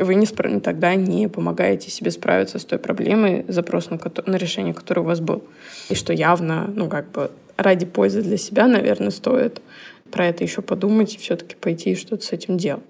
вы 0.03 0.15
не 0.15 0.27
спро... 0.27 0.61
тогда 0.61 0.95
не 0.95 1.29
помогаете 1.29 1.91
себе 1.91 2.11
справиться 2.11 2.59
с 2.59 2.65
той 2.65 2.79
проблемой, 2.79 3.45
запрос 3.49 3.91
на, 3.91 3.99
ко... 3.99 4.11
на 4.27 4.37
решение 4.37 4.75
которой 4.75 5.01
у 5.01 5.05
вас 5.05 5.21
был. 5.21 5.45
И 5.89 5.95
что 5.95 6.13
явно, 6.13 6.71
ну, 6.75 6.89
как 6.89 7.11
бы 7.11 7.31
ради 7.57 7.87
пользы 7.87 8.23
для 8.23 8.37
себя, 8.37 8.67
наверное, 8.67 9.11
стоит 9.11 9.61
про 10.11 10.27
это 10.27 10.45
еще 10.45 10.63
подумать 10.63 11.15
и 11.15 11.19
все-таки 11.19 11.57
пойти 11.57 11.93
и 11.93 11.97
что-то 11.97 12.25
с 12.25 12.33
этим 12.33 12.57
делать. 12.57 12.83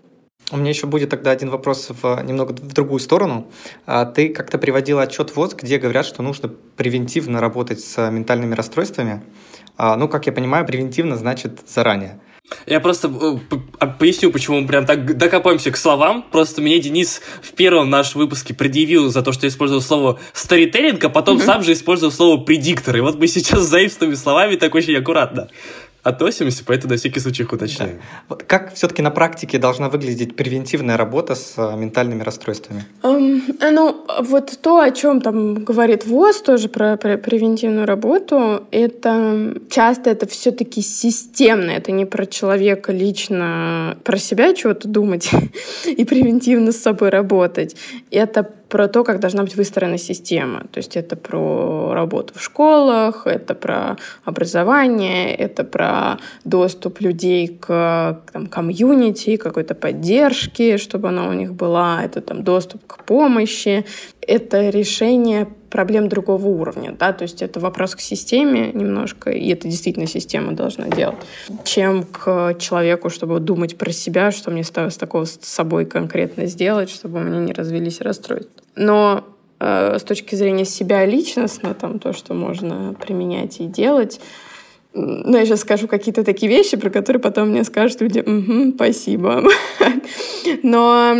У 0.50 0.58
меня 0.58 0.70
еще 0.70 0.86
будет 0.86 1.08
тогда 1.08 1.30
один 1.30 1.48
вопрос 1.48 1.88
в, 1.88 2.22
немного 2.22 2.52
в 2.52 2.72
другую 2.74 3.00
сторону. 3.00 3.46
А, 3.86 4.04
ты 4.04 4.28
как-то 4.28 4.58
приводила 4.58 5.02
отчет 5.02 5.34
ВОЗ, 5.34 5.54
где 5.54 5.78
говорят, 5.78 6.04
что 6.04 6.22
нужно 6.22 6.50
превентивно 6.76 7.40
работать 7.40 7.80
с 7.80 8.10
ментальными 8.10 8.54
расстройствами. 8.54 9.22
А, 9.78 9.96
ну, 9.96 10.06
как 10.06 10.26
я 10.26 10.32
понимаю, 10.32 10.66
превентивно 10.66 11.16
значит 11.16 11.60
заранее. 11.66 12.20
Я 12.66 12.80
просто 12.80 13.08
э, 13.08 13.56
а, 13.78 13.86
поясню, 13.86 14.30
почему 14.30 14.60
мы 14.60 14.66
прям 14.66 14.86
так 14.86 15.16
докопаемся 15.16 15.70
к 15.70 15.76
словам. 15.76 16.24
Просто 16.30 16.60
мне 16.60 16.78
Денис 16.78 17.20
в 17.42 17.52
первом 17.52 17.90
нашем 17.90 18.20
выпуске 18.20 18.54
предъявил 18.54 19.10
за 19.10 19.22
то, 19.22 19.32
что 19.32 19.46
я 19.46 19.50
использовал 19.50 19.82
слово 19.82 20.18
старителлинг, 20.32 21.04
а 21.04 21.08
потом 21.08 21.38
mm-hmm. 21.38 21.44
сам 21.44 21.62
же 21.62 21.72
использовал 21.72 22.12
слово 22.12 22.42
предиктор. 22.42 22.96
И 22.96 23.00
вот 23.00 23.18
мы 23.18 23.26
сейчас 23.26 23.70
с 23.70 24.16
словами 24.16 24.56
так 24.56 24.74
очень 24.74 24.96
аккуратно 24.96 25.48
относимся, 26.04 26.62
поэтому 26.64 26.92
на 26.92 26.98
всякий 26.98 27.18
случай 27.18 27.42
их 27.42 27.52
уточняем. 27.52 27.96
Да. 27.96 28.02
Вот 28.28 28.42
как 28.42 28.74
все-таки 28.74 29.02
на 29.02 29.10
практике 29.10 29.58
должна 29.58 29.88
выглядеть 29.88 30.36
превентивная 30.36 30.96
работа 30.96 31.34
с 31.34 31.54
а, 31.56 31.74
ментальными 31.76 32.22
расстройствами? 32.22 32.84
Um, 33.02 33.40
ну, 33.70 34.04
вот 34.20 34.58
то, 34.60 34.80
о 34.80 34.90
чем 34.90 35.22
там 35.22 35.64
говорит 35.64 36.06
ВОЗ 36.06 36.42
тоже 36.42 36.68
про, 36.68 36.96
про 36.98 37.16
превентивную 37.16 37.86
работу, 37.86 38.64
это 38.70 39.54
часто 39.70 40.10
это 40.10 40.26
все-таки 40.26 40.82
системно, 40.82 41.70
это 41.70 41.90
не 41.90 42.04
про 42.04 42.26
человека 42.26 42.92
лично, 42.92 43.96
про 44.04 44.18
себя 44.18 44.52
чего-то 44.54 44.86
думать 44.86 45.30
и 45.86 46.04
превентивно 46.04 46.72
с 46.72 46.76
собой 46.76 47.08
работать. 47.08 47.76
Это 48.10 48.50
про 48.68 48.88
то, 48.88 49.04
как 49.04 49.20
должна 49.20 49.42
быть 49.42 49.56
выстроена 49.56 49.98
система. 49.98 50.60
То 50.72 50.78
есть 50.78 50.96
это 50.96 51.16
про 51.16 51.92
работу 51.94 52.34
в 52.34 52.42
школах, 52.42 53.26
это 53.26 53.54
про 53.54 53.96
образование, 54.24 55.34
это 55.34 55.64
про 55.64 56.18
доступ 56.44 57.00
людей 57.00 57.48
к 57.48 58.20
там, 58.32 58.46
комьюнити, 58.46 59.36
какой-то 59.36 59.74
поддержки, 59.74 60.76
чтобы 60.76 61.08
она 61.08 61.28
у 61.28 61.32
них 61.32 61.54
была, 61.54 62.04
это 62.04 62.20
там 62.20 62.42
доступ 62.42 62.86
к 62.86 63.04
помощи, 63.04 63.84
это 64.20 64.70
решение 64.70 65.46
проблем 65.74 66.08
другого 66.08 66.46
уровня, 66.46 66.94
да, 66.96 67.12
то 67.12 67.22
есть 67.22 67.42
это 67.42 67.58
вопрос 67.58 67.96
к 67.96 68.00
системе 68.00 68.70
немножко, 68.72 69.30
и 69.30 69.48
это 69.52 69.66
действительно 69.66 70.06
система 70.06 70.52
должна 70.52 70.86
делать, 70.86 71.18
чем 71.64 72.04
к 72.04 72.54
человеку, 72.60 73.10
чтобы 73.10 73.40
думать 73.40 73.76
про 73.76 73.90
себя, 73.90 74.30
что 74.30 74.52
мне 74.52 74.62
с 74.62 74.70
такого 74.70 75.24
с 75.24 75.36
собой 75.42 75.84
конкретно 75.84 76.46
сделать, 76.46 76.90
чтобы 76.90 77.18
у 77.18 77.22
меня 77.24 77.40
не 77.40 77.52
развились 77.52 78.00
расстройства. 78.00 78.52
Но 78.76 79.24
э, 79.58 79.98
с 79.98 80.04
точки 80.04 80.36
зрения 80.36 80.64
себя 80.64 81.04
личностно, 81.04 81.74
там 81.74 81.98
то, 81.98 82.12
что 82.12 82.34
можно 82.34 82.94
применять 82.94 83.60
и 83.60 83.64
делать, 83.64 84.20
ну, 84.94 85.36
я 85.36 85.44
сейчас 85.44 85.60
скажу 85.60 85.88
какие-то 85.88 86.22
такие 86.22 86.48
вещи, 86.48 86.76
про 86.76 86.88
которые 86.88 87.20
потом 87.20 87.48
мне 87.48 87.64
скажут 87.64 88.00
люди, 88.00 88.20
угу, 88.20 88.74
спасибо. 88.76 89.42
Но 90.62 91.12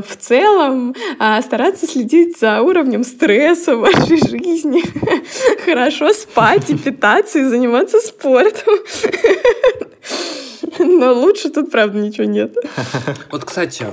в 0.00 0.16
целом 0.16 0.94
а, 1.18 1.42
стараться 1.42 1.86
следить 1.86 2.38
за 2.38 2.62
уровнем 2.62 3.04
стресса 3.04 3.76
в 3.76 3.80
вашей 3.80 4.16
жизни, 4.16 4.82
хорошо 5.64 6.14
спать 6.14 6.70
и 6.70 6.78
питаться, 6.78 7.40
и 7.40 7.44
заниматься 7.44 8.00
спортом. 8.00 8.74
Но 10.78 11.12
лучше 11.12 11.50
тут, 11.50 11.70
правда, 11.70 11.98
ничего 11.98 12.24
нет. 12.24 12.56
Вот, 13.30 13.44
кстати, 13.44 13.84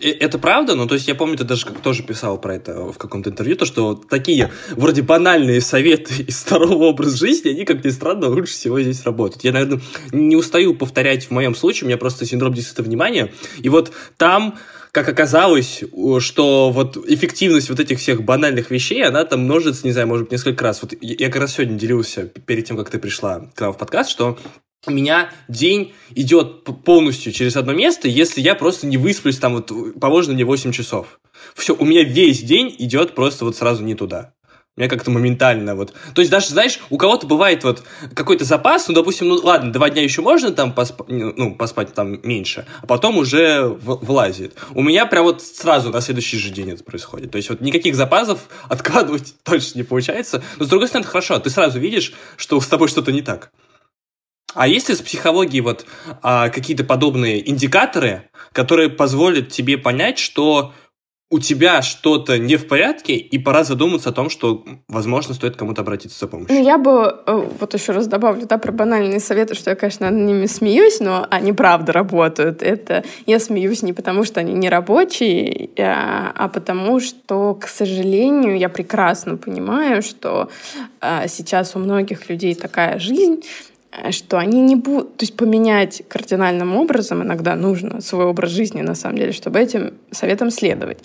это 0.00 0.38
правда, 0.38 0.74
но 0.74 0.86
то 0.86 0.94
есть 0.94 1.08
я 1.08 1.14
помню, 1.14 1.36
ты 1.36 1.44
даже 1.44 1.66
тоже 1.66 2.02
писал 2.02 2.40
про 2.40 2.56
это 2.56 2.92
в 2.92 2.98
каком-то 2.98 3.30
интервью, 3.30 3.56
то 3.56 3.66
что 3.66 3.94
такие 3.94 4.50
вроде 4.72 5.02
банальные 5.02 5.60
советы 5.60 6.22
из 6.26 6.38
второго 6.38 6.84
образа 6.84 7.16
жизни, 7.16 7.50
они, 7.50 7.64
как 7.64 7.84
ни 7.84 7.90
странно, 7.90 8.28
лучше 8.28 8.52
всего 8.52 8.80
здесь 8.80 9.04
работают. 9.04 9.44
Я, 9.44 9.52
наверное, 9.52 9.80
не 10.12 10.36
устаю 10.36 10.74
повторять 10.74 11.26
в 11.26 11.30
моем 11.30 11.54
случае, 11.54 11.84
у 11.84 11.86
меня 11.88 11.98
просто 11.98 12.26
синдром 12.26 12.54
дефицита 12.54 12.82
внимания, 12.82 13.32
и 13.60 13.68
вот 13.68 13.92
там 14.16 14.56
как 14.92 15.08
оказалось, 15.08 15.84
что 16.20 16.70
вот 16.70 16.96
эффективность 16.96 17.68
вот 17.68 17.78
этих 17.78 17.98
всех 17.98 18.24
банальных 18.24 18.70
вещей, 18.70 19.04
она 19.04 19.24
там 19.24 19.40
множится, 19.40 19.86
не 19.86 19.92
знаю, 19.92 20.08
может 20.08 20.24
быть, 20.24 20.32
несколько 20.32 20.64
раз. 20.64 20.82
Вот 20.82 20.94
я 21.00 21.26
как 21.28 21.42
раз 21.42 21.54
сегодня 21.54 21.78
делился 21.78 22.24
перед 22.24 22.64
тем, 22.64 22.76
как 22.76 22.90
ты 22.90 22.98
пришла 22.98 23.48
к 23.54 23.60
нам 23.60 23.72
в 23.72 23.78
подкаст, 23.78 24.10
что 24.10 24.38
у 24.86 24.90
меня 24.90 25.30
день 25.48 25.92
идет 26.14 26.64
полностью 26.84 27.32
через 27.32 27.56
одно 27.56 27.72
место, 27.72 28.08
если 28.08 28.40
я 28.40 28.54
просто 28.54 28.86
не 28.86 28.96
высплюсь 28.96 29.38
там 29.38 29.54
вот 29.54 29.72
положено 30.00 30.34
мне 30.34 30.44
8 30.44 30.72
часов. 30.72 31.20
Все, 31.54 31.74
у 31.74 31.84
меня 31.84 32.04
весь 32.04 32.42
день 32.42 32.74
идет 32.78 33.14
просто 33.14 33.44
вот 33.44 33.56
сразу 33.56 33.82
не 33.82 33.94
туда. 33.94 34.34
У 34.76 34.80
меня 34.80 34.88
как-то 34.88 35.10
моментально 35.10 35.74
вот. 35.74 35.92
То 36.14 36.20
есть 36.20 36.30
даже, 36.30 36.50
знаешь, 36.50 36.78
у 36.88 36.98
кого-то 36.98 37.26
бывает 37.26 37.64
вот 37.64 37.82
какой-то 38.14 38.44
запас, 38.44 38.86
ну, 38.86 38.94
допустим, 38.94 39.26
ну, 39.26 39.34
ладно, 39.42 39.72
два 39.72 39.90
дня 39.90 40.04
еще 40.04 40.22
можно 40.22 40.52
там 40.52 40.72
посп... 40.72 41.02
ну, 41.08 41.56
поспать 41.56 41.92
там 41.94 42.20
меньше, 42.22 42.64
а 42.80 42.86
потом 42.86 43.18
уже 43.18 43.64
в... 43.64 43.98
влазит. 44.04 44.54
У 44.74 44.82
меня 44.82 45.06
прям 45.06 45.24
вот 45.24 45.42
сразу 45.42 45.90
на 45.90 46.00
следующий 46.00 46.38
же 46.38 46.50
день 46.50 46.70
это 46.70 46.84
происходит. 46.84 47.32
То 47.32 47.38
есть 47.38 47.48
вот 47.50 47.60
никаких 47.60 47.96
запасов 47.96 48.48
откладывать 48.68 49.34
точно 49.42 49.78
не 49.78 49.84
получается. 49.84 50.44
Но 50.58 50.64
с 50.64 50.68
другой 50.68 50.86
стороны, 50.86 51.08
хорошо, 51.08 51.40
ты 51.40 51.50
сразу 51.50 51.80
видишь, 51.80 52.12
что 52.36 52.60
с 52.60 52.66
тобой 52.68 52.86
что-то 52.86 53.10
не 53.10 53.22
так. 53.22 53.50
А 54.58 54.66
есть 54.66 54.88
ли 54.88 54.96
с 54.96 55.00
психологией 55.00 55.60
вот 55.60 55.86
а, 56.20 56.48
какие-то 56.48 56.82
подобные 56.82 57.48
индикаторы, 57.48 58.28
которые 58.52 58.88
позволят 58.88 59.50
тебе 59.50 59.78
понять, 59.78 60.18
что 60.18 60.72
у 61.30 61.38
тебя 61.38 61.80
что-то 61.80 62.38
не 62.38 62.56
в 62.56 62.66
порядке, 62.66 63.14
и 63.14 63.38
пора 63.38 63.62
задуматься 63.62 64.08
о 64.08 64.12
том, 64.12 64.30
что, 64.30 64.64
возможно, 64.88 65.34
стоит 65.34 65.56
кому-то 65.56 65.82
обратиться 65.82 66.18
за 66.18 66.26
помощью. 66.26 66.56
Ну, 66.56 66.64
я 66.64 66.76
бы, 66.76 67.22
э, 67.24 67.48
вот 67.60 67.74
еще 67.74 67.92
раз 67.92 68.08
добавлю, 68.08 68.46
да, 68.46 68.58
про 68.58 68.72
банальные 68.72 69.20
советы, 69.20 69.54
что 69.54 69.70
я, 69.70 69.76
конечно, 69.76 70.10
над 70.10 70.20
ними 70.26 70.46
смеюсь, 70.46 70.98
но 70.98 71.24
они 71.30 71.52
правда 71.52 71.92
работают. 71.92 72.60
Это 72.60 73.04
я 73.26 73.38
смеюсь 73.38 73.82
не 73.82 73.92
потому, 73.92 74.24
что 74.24 74.40
они 74.40 74.54
не 74.54 74.68
рабочие, 74.68 75.70
а, 75.78 76.32
а 76.34 76.48
потому, 76.48 76.98
что, 76.98 77.54
к 77.54 77.68
сожалению, 77.68 78.58
я 78.58 78.68
прекрасно 78.68 79.36
понимаю, 79.36 80.02
что 80.02 80.50
а, 81.00 81.28
сейчас 81.28 81.76
у 81.76 81.78
многих 81.78 82.28
людей 82.28 82.56
такая 82.56 82.98
жизнь, 82.98 83.42
Э, 83.42 83.77
что 84.10 84.38
они 84.38 84.60
не 84.60 84.76
будут... 84.76 85.16
То 85.16 85.24
есть 85.24 85.36
поменять 85.36 86.02
кардинальным 86.08 86.76
образом 86.76 87.22
иногда 87.22 87.56
нужно 87.56 88.00
свой 88.00 88.26
образ 88.26 88.50
жизни, 88.50 88.82
на 88.82 88.94
самом 88.94 89.16
деле, 89.16 89.32
чтобы 89.32 89.58
этим 89.58 89.94
советам 90.10 90.50
следовать. 90.50 90.98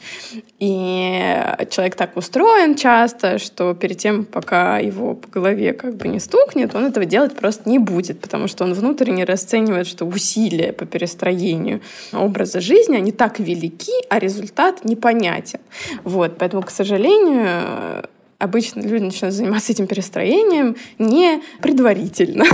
И 0.59 1.41
человек 1.69 1.95
так 1.95 2.17
устроен 2.17 2.75
часто, 2.75 3.39
что 3.39 3.73
перед 3.73 3.97
тем, 3.97 4.25
пока 4.25 4.79
его 4.79 5.15
по 5.15 5.29
голове 5.29 5.73
как 5.73 5.95
бы 5.95 6.07
не 6.07 6.19
стукнет, 6.19 6.75
он 6.75 6.85
этого 6.85 7.05
делать 7.05 7.35
просто 7.35 7.69
не 7.69 7.79
будет, 7.79 8.19
потому 8.19 8.47
что 8.47 8.63
он 8.63 8.73
внутренне 8.73 9.23
расценивает, 9.23 9.87
что 9.87 10.05
усилия 10.05 10.73
по 10.73 10.85
перестроению 10.85 11.81
образа 12.11 12.59
жизни, 12.59 12.97
они 12.97 13.11
так 13.11 13.39
велики, 13.39 13.93
а 14.09 14.19
результат 14.19 14.83
непонятен. 14.85 15.59
Вот, 16.03 16.37
поэтому, 16.37 16.63
к 16.63 16.69
сожалению, 16.69 18.03
обычно 18.43 18.81
люди 18.81 19.03
начинают 19.03 19.35
заниматься 19.35 19.71
этим 19.71 19.87
перестроением 19.87 20.75
не 20.99 21.41
предварительно, 21.61 22.45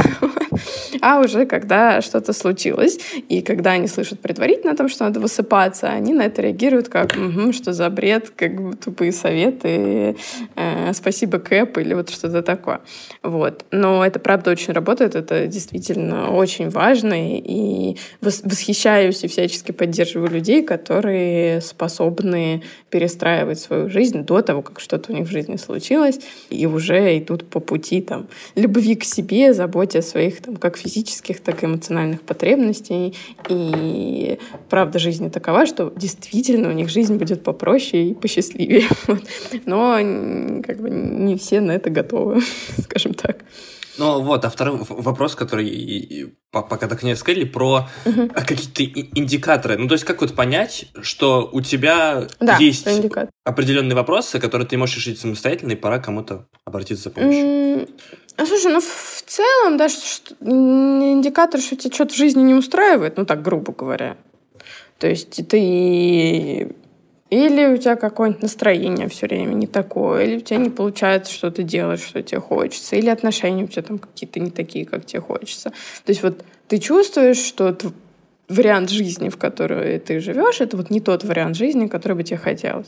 а 1.02 1.20
уже 1.20 1.46
когда 1.46 2.02
что-то 2.02 2.32
случилось. 2.34 3.00
И 3.28 3.42
когда 3.42 3.72
они 3.72 3.88
слышат 3.88 4.20
предварительно 4.20 4.74
о 4.74 4.76
том, 4.76 4.88
что 4.88 5.06
надо 5.06 5.20
высыпаться, 5.20 5.88
они 5.88 6.14
на 6.14 6.24
это 6.24 6.44
реагируют 6.44 6.90
как 6.90 7.16
угу, 7.16 7.54
что 7.54 7.74
за 7.74 7.90
бред, 7.90 8.32
как 8.36 8.52
тупые 8.78 9.12
советы, 9.12 10.16
э, 10.56 10.94
спасибо, 10.94 11.40
Кэп 11.40 11.80
или 11.80 11.96
вот 11.96 12.12
что-то 12.12 12.44
такое. 12.44 12.82
Вот. 13.24 13.66
Но 13.72 14.06
это 14.06 14.20
правда 14.20 14.52
очень 14.52 14.74
работает, 14.74 15.16
это 15.16 15.48
действительно 15.48 16.32
очень 16.32 16.70
важно, 16.70 17.16
и 17.18 17.98
восхищаюсь 18.22 19.24
и 19.24 19.28
всячески 19.28 19.72
поддерживаю 19.72 20.30
людей, 20.30 20.64
которые 20.64 21.62
способны 21.62 22.62
перестраивать 22.92 23.60
свою 23.60 23.90
жизнь 23.90 24.24
до 24.24 24.42
того, 24.42 24.62
как 24.62 24.80
что-то 24.80 25.12
у 25.12 25.16
них 25.16 25.28
в 25.28 25.32
жизни 25.32 25.56
случилось, 25.56 25.79
и 26.50 26.66
уже 26.66 27.18
идут 27.18 27.48
по 27.50 27.60
пути 27.60 28.02
там 28.02 28.28
любви 28.56 28.96
к 28.96 29.04
себе, 29.04 29.54
заботе 29.54 30.00
о 30.00 30.02
своих 30.02 30.42
там 30.42 30.56
как 30.56 30.78
физических, 30.78 31.40
так 31.40 31.64
и 31.64 31.66
эмоциональных 31.66 32.22
потребностей. 32.22 33.16
И 33.50 34.40
правда 34.70 35.00
жизни 35.00 35.30
такова, 35.30 35.66
что 35.66 35.94
действительно 35.96 36.70
у 36.70 36.74
них 36.74 36.90
жизнь 36.90 37.16
будет 37.16 37.44
попроще 37.44 38.10
и 38.10 38.14
посчастливее. 38.14 38.88
Но 39.66 39.96
как 40.66 40.82
бы 40.82 40.90
не 40.90 41.38
все 41.38 41.62
на 41.62 41.72
это 41.72 41.90
готовы, 41.90 42.42
скажем 42.84 43.14
так. 43.14 43.44
Ну 44.00 44.22
вот, 44.22 44.46
а 44.46 44.50
второй 44.50 44.80
вопрос, 44.88 45.36
который 45.36 46.34
пока 46.52 46.88
так 46.88 47.04
не 47.04 47.16
сказали, 47.16 47.44
про 47.44 47.90
угу. 48.06 48.30
какие-то 48.30 48.84
индикаторы. 49.20 49.78
Ну, 49.78 49.88
то 49.88 49.94
есть, 49.94 50.06
как 50.06 50.22
вот 50.22 50.34
понять, 50.34 50.86
что 51.02 51.50
у 51.52 51.62
тебя 51.62 52.28
да, 52.40 52.58
есть 52.58 52.88
определенные 53.44 53.96
вопросы, 53.96 54.40
которые 54.40 54.68
ты 54.68 54.78
можешь 54.78 54.96
решить 54.96 55.20
самостоятельно, 55.20 55.74
и 55.74 55.76
пора 55.76 56.00
кому-то 56.00 56.48
обратиться 56.66 57.06
за 57.06 57.10
помощью? 57.12 57.88
А 58.38 58.46
слушай, 58.46 58.72
ну 58.72 58.80
в 58.80 59.24
целом, 59.28 59.76
да, 59.78 59.90
что, 59.90 60.34
индикатор, 60.40 61.60
что 61.60 61.76
тебя 61.76 61.94
что-то 61.94 62.14
в 62.14 62.18
жизни 62.18 62.42
не 62.42 62.54
устраивает, 62.54 63.18
ну 63.18 63.26
так, 63.26 63.42
грубо 63.42 63.74
говоря. 63.74 64.16
То 64.98 65.08
есть 65.08 65.46
ты 65.50 66.74
или 67.30 67.68
у 67.68 67.78
тебя 67.78 67.96
какое-нибудь 67.96 68.42
настроение 68.42 69.08
все 69.08 69.28
время 69.28 69.54
не 69.54 69.68
такое, 69.68 70.26
или 70.26 70.38
у 70.38 70.42
тебя 70.42 70.58
не 70.58 70.70
получается 70.70 71.34
что 71.34 71.52
то 71.52 71.64
делать, 71.64 72.02
что 72.02 72.22
тебе 72.22 72.42
хочется, 72.42 72.96
или 72.96 73.10
отношения 73.10 73.64
у 73.64 73.68
тебя 73.68 73.84
там 73.84 74.00
какие-то 74.00 74.40
не 74.40 74.52
такие, 74.52 74.86
как 74.86 75.06
тебе 75.06 75.22
хочется. 75.22 75.70
То 75.70 76.10
есть 76.10 76.24
вот 76.24 76.44
ты 76.68 76.80
чувствуешь, 76.80 77.38
что 77.38 77.76
вариант 78.48 78.90
жизни, 78.90 79.30
в 79.30 79.38
который 79.38 80.00
ты 80.00 80.20
живешь, 80.20 80.60
это 80.60 80.76
вот 80.76 80.90
не 80.90 81.00
тот 81.00 81.24
вариант 81.24 81.56
жизни, 81.56 81.88
который 81.88 82.14
бы 82.14 82.24
тебе 82.24 82.38
хотелось. 82.38 82.88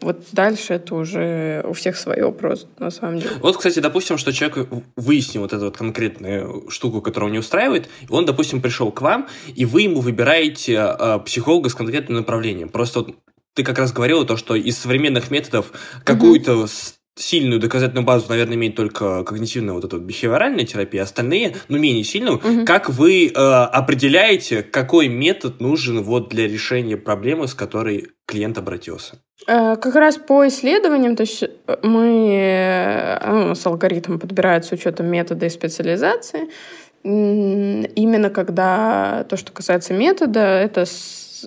Вот 0.00 0.24
дальше 0.32 0.74
это 0.74 0.94
уже 0.94 1.64
у 1.68 1.72
всех 1.72 1.96
свое 1.96 2.32
просто, 2.32 2.68
на 2.78 2.90
самом 2.90 3.18
деле. 3.18 3.32
Вот, 3.40 3.56
кстати, 3.56 3.80
допустим, 3.80 4.18
что 4.18 4.32
человек 4.32 4.68
выяснил 4.96 5.42
вот 5.42 5.52
эту 5.52 5.66
вот 5.66 5.76
конкретную 5.76 6.70
штуку, 6.70 7.02
которую 7.02 7.32
не 7.32 7.38
устраивает, 7.38 7.88
и 8.02 8.12
он, 8.12 8.24
допустим, 8.24 8.62
пришел 8.62 8.90
к 8.92 9.02
вам, 9.02 9.28
и 9.54 9.64
вы 9.64 9.82
ему 9.82 10.00
выбираете 10.00 10.74
э, 10.98 11.18
психолога 11.26 11.68
с 11.68 11.74
конкретным 11.74 12.18
направлением. 12.18 12.68
Просто 12.68 13.00
вот 13.00 13.16
ты 13.54 13.62
как 13.62 13.78
раз 13.78 13.92
говорила 13.92 14.24
то, 14.24 14.36
что 14.36 14.54
из 14.54 14.78
современных 14.78 15.30
методов 15.30 15.72
какую-то 16.04 16.66
сильную 17.16 17.60
доказательную 17.60 18.04
базу, 18.04 18.26
наверное, 18.28 18.56
имеет 18.56 18.74
только 18.74 19.22
когнитивная 19.22 19.74
вот 19.74 19.84
эта 19.84 19.96
вот 19.96 20.04
бихевиоральная 20.04 20.64
терапия, 20.64 21.02
остальные, 21.02 21.56
ну, 21.68 21.78
менее 21.78 22.02
сильную. 22.02 22.38
Угу. 22.38 22.64
Как 22.66 22.88
вы 22.88 23.28
э, 23.28 23.30
определяете, 23.30 24.62
какой 24.62 25.08
метод 25.08 25.60
нужен 25.60 26.02
вот 26.02 26.28
для 26.28 26.48
решения 26.48 26.96
проблемы, 26.96 27.46
с 27.46 27.54
которой 27.54 28.08
клиент 28.26 28.58
обратился? 28.58 29.20
Э, 29.46 29.76
как 29.76 29.94
раз 29.94 30.16
по 30.16 30.46
исследованиям, 30.48 31.14
то 31.14 31.22
есть 31.22 31.42
э, 31.44 31.48
мы, 31.82 32.34
э, 32.36 33.30
ну, 33.30 33.42
у 33.42 33.46
нас 33.48 33.64
алгоритм 33.64 34.18
подбирает 34.18 34.64
с 34.64 34.72
учетом 34.72 35.06
метода 35.06 35.46
и 35.46 35.50
специализации. 35.50 36.48
Именно 37.04 38.30
когда 38.30 39.26
то, 39.28 39.36
что 39.36 39.52
касается 39.52 39.92
метода, 39.92 40.40
это 40.40 40.86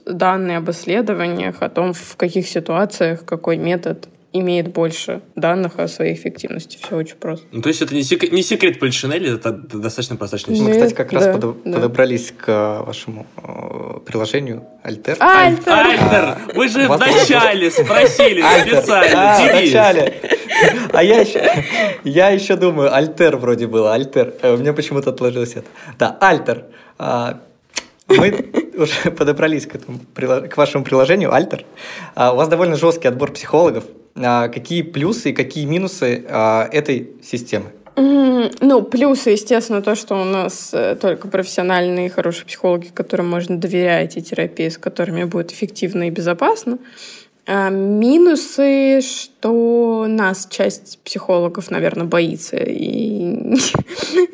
данные 0.06 0.58
об 0.58 0.70
исследованиях, 0.70 1.62
о 1.62 1.70
том, 1.70 1.94
в 1.94 2.16
каких 2.16 2.48
ситуациях 2.48 3.26
какой 3.26 3.58
метод 3.58 4.08
имеет 4.34 4.74
больше 4.74 5.22
данных 5.36 5.80
о 5.80 5.88
своей 5.88 6.14
эффективности. 6.14 6.78
Все 6.82 6.96
очень 6.96 7.16
просто. 7.16 7.46
Ну, 7.52 7.62
то 7.62 7.70
есть 7.70 7.82
это 7.82 7.96
не, 7.96 8.04
сек- 8.04 8.32
не 8.32 8.44
секрет 8.44 8.80
Полишинеля, 8.80 9.36
это 9.36 9.52
достаточно 9.52 10.16
прозрачно. 10.16 10.54
Мы, 10.56 10.72
кстати, 10.72 10.94
как 10.94 11.12
да, 11.12 11.20
раз 11.20 11.36
подо- 11.38 11.58
да. 11.64 11.74
подобрались 11.74 12.34
к 12.38 12.84
вашему 12.86 13.26
э, 13.38 14.00
приложению 14.06 14.66
Альтер. 14.84 15.18
Альтер! 15.20 15.74
Альтер! 15.74 16.38
Мы 16.56 16.68
же 16.68 16.88
вначале 16.88 17.72
спросили, 17.72 18.42
написали. 18.42 19.12
А, 19.16 19.40
вначале. 19.52 20.14
А 20.92 21.04
я 21.04 21.22
еще, 21.22 21.64
я 22.04 22.30
еще 22.30 22.56
думаю, 22.56 22.94
Альтер 22.94 23.38
вроде 23.38 23.68
было, 23.68 23.94
Альтер. 23.94 24.34
Э, 24.42 24.54
у 24.54 24.58
меня 24.58 24.74
почему-то 24.74 25.12
отложилось 25.12 25.56
это. 25.56 25.68
Да, 25.98 26.18
Альтер. 26.20 26.66
Мы 28.08 28.46
уже 28.78 29.12
подобрались 29.12 29.66
к, 29.66 29.76
этому, 29.76 30.00
к 30.16 30.58
вашему 30.58 30.84
приложению 30.84 31.34
Альтер. 31.34 31.66
А, 32.16 32.34
у 32.34 32.38
вас 32.38 32.48
довольно 32.48 32.76
жесткий 32.76 33.08
отбор 33.08 33.32
психологов. 33.32 33.86
А, 34.16 34.48
какие 34.48 34.82
плюсы 34.82 35.32
и 35.32 35.34
какие 35.34 35.66
минусы 35.66 36.26
а, 36.30 36.68
этой 36.72 37.12
системы? 37.22 37.72
Ну, 38.62 38.84
плюсы, 38.84 39.32
естественно, 39.32 39.82
то, 39.82 39.96
что 39.96 40.16
у 40.16 40.24
нас 40.24 40.70
э, 40.72 40.96
только 40.96 41.28
профессиональные 41.28 42.10
хорошие 42.10 42.46
психологи, 42.46 42.90
которым 42.94 43.28
можно 43.28 43.58
доверять, 43.58 44.18
и 44.18 44.22
терапии, 44.22 44.70
с 44.70 44.78
которыми 44.78 45.24
будет 45.24 45.52
эффективно 45.52 46.08
и 46.08 46.12
безопасно. 46.12 46.78
А, 47.50 47.70
минусы, 47.70 49.00
что 49.02 50.06
нас 50.10 50.48
часть 50.50 51.00
психологов, 51.06 51.72
наверное, 51.72 52.06
боится 52.06 52.58
и 52.58 53.56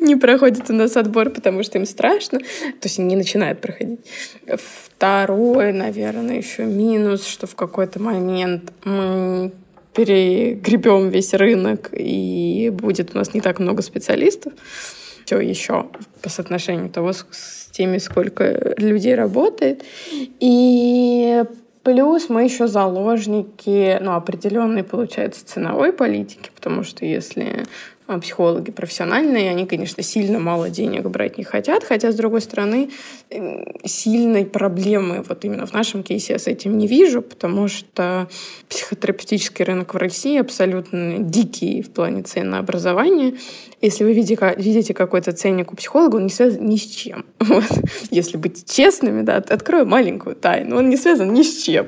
не 0.00 0.16
проходит 0.16 0.68
у 0.68 0.72
нас 0.72 0.96
отбор, 0.96 1.30
потому 1.30 1.62
что 1.62 1.78
им 1.78 1.86
страшно. 1.86 2.40
То 2.40 2.84
есть 2.84 2.98
не 2.98 3.14
начинают 3.14 3.60
проходить. 3.60 4.00
Второе, 4.48 5.72
наверное, 5.72 6.38
еще 6.38 6.64
минус, 6.64 7.24
что 7.24 7.46
в 7.46 7.54
какой-то 7.54 8.02
момент 8.02 8.72
мы 8.84 9.52
перегребем 9.94 11.10
весь 11.10 11.34
рынок, 11.34 11.90
и 11.92 12.70
будет 12.70 13.14
у 13.14 13.18
нас 13.18 13.32
не 13.32 13.40
так 13.40 13.60
много 13.60 13.82
специалистов. 13.82 14.52
Все 15.24 15.38
еще 15.38 15.86
по 16.20 16.28
соотношению 16.28 16.90
того, 16.90 17.12
с 17.12 17.68
теми, 17.70 17.98
сколько 17.98 18.74
людей 18.76 19.14
работает. 19.14 19.84
И 20.40 21.44
Плюс 21.84 22.30
мы 22.30 22.44
еще 22.44 22.66
заложники, 22.66 23.98
ну, 24.00 24.14
определенной, 24.14 24.82
получается, 24.82 25.46
ценовой 25.46 25.92
политики, 25.92 26.50
потому 26.54 26.82
что 26.82 27.04
если 27.04 27.66
психологи 28.06 28.70
профессиональные, 28.70 29.50
они, 29.50 29.66
конечно, 29.66 30.02
сильно 30.02 30.38
мало 30.38 30.68
денег 30.68 31.04
брать 31.08 31.38
не 31.38 31.44
хотят, 31.44 31.84
хотя, 31.84 32.12
с 32.12 32.14
другой 32.14 32.42
стороны, 32.42 32.90
сильной 33.84 34.44
проблемы 34.44 35.24
вот 35.26 35.44
именно 35.44 35.66
в 35.66 35.72
нашем 35.72 36.02
кейсе 36.02 36.34
я 36.34 36.38
с 36.38 36.46
этим 36.46 36.76
не 36.76 36.86
вижу, 36.86 37.22
потому 37.22 37.68
что 37.68 38.28
психотерапевтический 38.68 39.64
рынок 39.64 39.94
в 39.94 39.96
России 39.96 40.38
абсолютно 40.38 41.18
дикий 41.18 41.82
в 41.82 41.90
плане 41.90 42.22
ценообразования. 42.22 43.34
Если 43.80 44.04
вы 44.04 44.12
видите, 44.12 44.54
видите 44.56 44.94
какой-то 44.94 45.32
ценник 45.32 45.72
у 45.72 45.76
психолога, 45.76 46.16
он 46.16 46.24
не 46.24 46.30
связан 46.30 46.66
ни 46.66 46.76
с 46.76 46.86
чем. 46.86 47.24
Вот. 47.44 47.64
Если 48.10 48.38
быть 48.38 48.64
честными, 48.70 49.20
да, 49.22 49.36
открою 49.36 49.86
маленькую 49.86 50.34
тайну, 50.34 50.78
он 50.78 50.88
не 50.88 50.96
связан 50.96 51.32
ни 51.34 51.42
с 51.42 51.62
чем. 51.62 51.86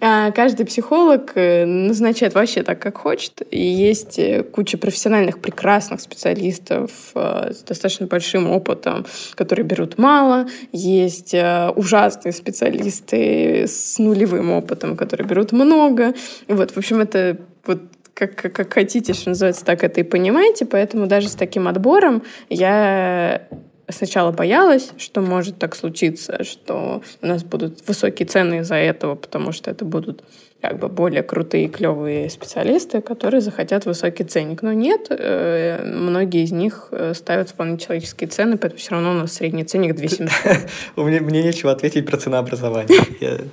А 0.00 0.30
каждый 0.30 0.66
психолог 0.66 1.32
э, 1.34 1.64
назначает 1.64 2.34
вообще 2.34 2.62
так, 2.62 2.78
как 2.80 2.98
хочет, 2.98 3.42
и 3.50 3.58
есть 3.58 4.18
э, 4.18 4.42
куча 4.42 4.76
профессиональных 4.76 5.40
прекрасных 5.50 6.00
специалистов 6.00 6.90
э, 7.14 7.52
с 7.52 7.62
достаточно 7.62 8.06
большим 8.06 8.50
опытом, 8.50 9.04
которые 9.34 9.66
берут 9.66 9.98
мало. 9.98 10.46
Есть 10.72 11.34
э, 11.34 11.70
ужасные 11.74 12.32
специалисты 12.32 13.66
с 13.66 13.98
нулевым 13.98 14.50
опытом, 14.52 14.96
которые 14.96 15.26
берут 15.26 15.52
много. 15.52 16.14
Вот, 16.48 16.70
в 16.70 16.76
общем, 16.76 17.00
это 17.00 17.36
вот 17.66 17.80
как, 18.14 18.34
как, 18.36 18.52
как 18.52 18.72
хотите, 18.72 19.12
что 19.12 19.30
называется, 19.30 19.64
так 19.64 19.82
это 19.82 20.00
и 20.00 20.04
понимаете. 20.04 20.64
Поэтому 20.66 21.06
даже 21.06 21.28
с 21.28 21.34
таким 21.34 21.68
отбором 21.68 22.22
я 22.48 23.48
сначала 23.88 24.30
боялась, 24.30 24.92
что 24.98 25.20
может 25.20 25.58
так 25.58 25.74
случиться, 25.74 26.44
что 26.44 27.02
у 27.22 27.26
нас 27.26 27.42
будут 27.42 27.86
высокие 27.88 28.26
цены 28.26 28.60
из-за 28.60 28.76
этого, 28.76 29.14
потому 29.14 29.52
что 29.52 29.70
это 29.70 29.84
будут 29.84 30.22
как 30.60 30.78
бы 30.78 30.88
более 30.88 31.22
крутые, 31.22 31.68
клевые 31.68 32.28
специалисты, 32.30 33.00
которые 33.00 33.40
захотят 33.40 33.86
высокий 33.86 34.24
ценник. 34.24 34.62
Но 34.62 34.72
нет, 34.72 35.06
э, 35.10 35.82
многие 35.84 36.44
из 36.44 36.52
них 36.52 36.88
э, 36.90 37.14
ставят 37.14 37.50
вполне 37.50 37.78
человеческие 37.78 38.28
цены, 38.28 38.58
поэтому 38.58 38.78
все 38.78 38.92
равно 38.92 39.12
у 39.12 39.14
нас 39.14 39.32
средний 39.32 39.64
ценник 39.64 39.94
2700. 39.96 40.68
Мне, 40.96 41.20
мне 41.20 41.42
нечего 41.42 41.72
ответить 41.72 42.06
про 42.06 42.16
ценообразование. 42.16 42.98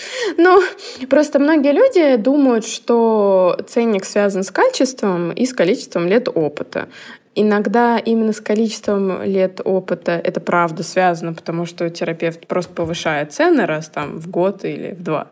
Ну, 0.36 0.62
просто 1.08 1.38
многие 1.38 1.72
люди 1.72 2.16
думают, 2.16 2.66
что 2.66 3.58
ценник 3.66 4.04
связан 4.04 4.42
с 4.42 4.50
качеством 4.50 5.32
и 5.32 5.46
с 5.46 5.52
количеством 5.52 6.06
лет 6.06 6.28
опыта. 6.32 6.88
Иногда 7.34 7.98
именно 7.98 8.32
с 8.32 8.40
количеством 8.40 9.22
лет 9.22 9.60
опыта 9.64 10.12
это 10.12 10.40
правда 10.40 10.82
связано, 10.82 11.32
потому 11.32 11.64
что 11.64 11.88
терапевт 11.88 12.46
просто 12.46 12.72
повышает 12.72 13.32
цены 13.32 13.66
раз 13.66 13.88
там 13.88 14.18
в 14.18 14.28
год 14.28 14.64
или 14.64 14.92
в 14.92 15.02
два. 15.02 15.28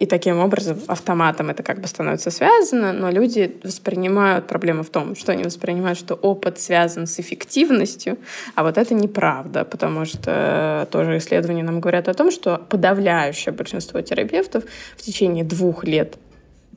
И 0.00 0.06
таким 0.06 0.38
образом 0.38 0.78
автоматом 0.88 1.50
это 1.50 1.62
как 1.62 1.80
бы 1.80 1.86
становится 1.86 2.30
связано, 2.30 2.92
но 2.92 3.10
люди 3.10 3.56
воспринимают 3.62 4.46
проблему 4.46 4.82
в 4.82 4.90
том, 4.90 5.14
что 5.14 5.32
они 5.32 5.44
воспринимают, 5.44 5.98
что 5.98 6.14
опыт 6.14 6.58
связан 6.58 7.06
с 7.06 7.20
эффективностью, 7.20 8.18
а 8.54 8.64
вот 8.64 8.76
это 8.76 8.92
неправда, 8.92 9.64
потому 9.64 10.04
что 10.04 10.88
тоже 10.90 11.18
исследования 11.18 11.62
нам 11.62 11.80
говорят 11.80 12.08
о 12.08 12.14
том, 12.14 12.32
что 12.32 12.58
подавляющее 12.68 13.52
большинство 13.52 14.00
терапевтов 14.00 14.64
в 14.96 15.02
течение 15.02 15.44
двух 15.44 15.84
лет 15.84 16.18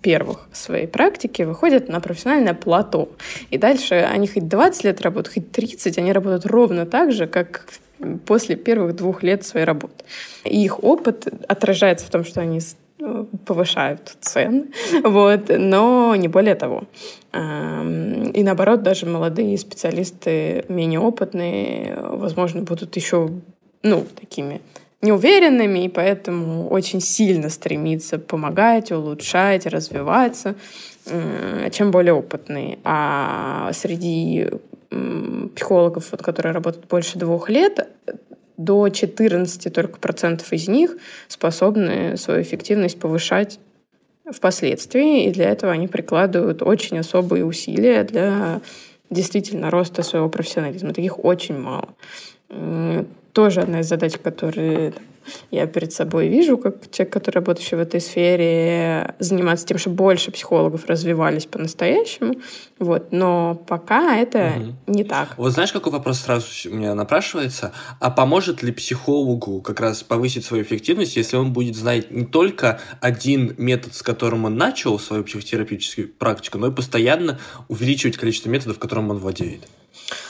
первых 0.01 0.47
своей 0.51 0.87
практики 0.87 1.43
выходят 1.43 1.89
на 1.89 1.99
профессиональное 1.99 2.53
плато. 2.53 3.09
И 3.49 3.57
дальше 3.57 3.95
они 3.95 4.27
хоть 4.27 4.47
20 4.47 4.83
лет 4.83 5.01
работают, 5.01 5.33
хоть 5.33 5.51
30, 5.51 5.97
они 5.97 6.11
работают 6.11 6.45
ровно 6.45 6.85
так 6.85 7.11
же, 7.11 7.27
как 7.27 7.65
после 8.25 8.55
первых 8.55 8.95
двух 8.95 9.23
лет 9.23 9.45
своей 9.45 9.65
работы. 9.65 10.05
И 10.43 10.63
их 10.63 10.83
опыт 10.83 11.27
отражается 11.47 12.05
в 12.05 12.09
том, 12.09 12.23
что 12.23 12.41
они 12.41 12.59
э, 12.99 13.25
повышают 13.45 14.15
цены, 14.21 14.67
вот, 15.03 15.49
но 15.49 16.15
не 16.15 16.27
более 16.27 16.55
того. 16.55 16.83
И 17.33 18.43
наоборот, 18.43 18.81
даже 18.81 19.05
молодые 19.05 19.57
специалисты, 19.57 20.65
менее 20.69 20.99
опытные, 20.99 21.95
возможно, 21.97 22.61
будут 22.61 22.95
еще 22.95 23.29
ну, 23.83 24.05
такими 24.19 24.61
неуверенными, 25.07 25.85
и 25.85 25.89
поэтому 25.89 26.69
очень 26.69 27.01
сильно 27.01 27.49
стремится 27.49 28.19
помогать, 28.19 28.91
улучшать, 28.91 29.65
развиваться, 29.65 30.55
чем 31.71 31.91
более 31.91 32.13
опытные. 32.13 32.77
А 32.83 33.71
среди 33.73 34.47
психологов, 35.55 36.11
вот, 36.11 36.21
которые 36.21 36.53
работают 36.53 36.87
больше 36.87 37.17
двух 37.19 37.49
лет, 37.49 37.87
до 38.57 38.89
14 38.89 39.73
только 39.73 39.99
процентов 39.99 40.51
из 40.51 40.67
них 40.67 40.97
способны 41.27 42.17
свою 42.17 42.41
эффективность 42.41 42.99
повышать 42.99 43.59
впоследствии, 44.31 45.25
и 45.25 45.31
для 45.31 45.49
этого 45.49 45.71
они 45.71 45.87
прикладывают 45.87 46.61
очень 46.61 46.99
особые 46.99 47.45
усилия 47.45 48.03
для 48.03 48.61
действительно 49.09 49.69
роста 49.69 50.03
своего 50.03 50.27
профессионализма. 50.29 50.93
Таких 50.93 51.23
очень 51.23 51.57
мало 51.57 51.89
тоже 53.37 53.61
одна 53.61 53.81
из 53.81 53.87
задач, 53.87 54.13
которые 54.17 54.93
я 55.51 55.67
перед 55.67 55.93
собой 55.93 56.27
вижу, 56.27 56.57
как 56.57 56.89
человек, 56.89 57.13
который 57.13 57.35
работающий 57.35 57.77
в 57.77 57.79
этой 57.79 58.01
сфере, 58.01 59.13
заниматься 59.19 59.67
тем, 59.67 59.77
чтобы 59.77 59.95
больше 59.95 60.31
психологов 60.31 60.87
развивались 60.87 61.45
по-настоящему. 61.45 62.33
Вот. 62.79 63.11
Но 63.11 63.53
пока 63.67 64.17
это 64.17 64.53
угу. 64.57 64.75
не 64.87 65.03
так. 65.03 65.37
Вот 65.37 65.51
знаешь, 65.51 65.71
какой 65.71 65.91
вопрос 65.91 66.21
сразу 66.21 66.47
у 66.65 66.73
меня 66.73 66.95
напрашивается? 66.95 67.73
А 67.99 68.09
поможет 68.09 68.63
ли 68.63 68.71
психологу 68.71 69.61
как 69.61 69.81
раз 69.81 70.01
повысить 70.01 70.43
свою 70.43 70.63
эффективность, 70.63 71.15
если 71.15 71.37
он 71.37 71.53
будет 71.53 71.75
знать 71.75 72.09
не 72.09 72.25
только 72.25 72.79
один 73.01 73.53
метод, 73.59 73.93
с 73.93 74.01
которым 74.01 74.45
он 74.45 74.57
начал 74.57 74.97
свою 74.97 75.23
психотерапевтическую 75.23 76.07
практику, 76.07 76.57
но 76.57 76.69
и 76.69 76.71
постоянно 76.71 77.37
увеличивать 77.67 78.17
количество 78.17 78.49
методов, 78.49 78.79
которым 78.79 79.11
он 79.11 79.19
владеет? 79.19 79.61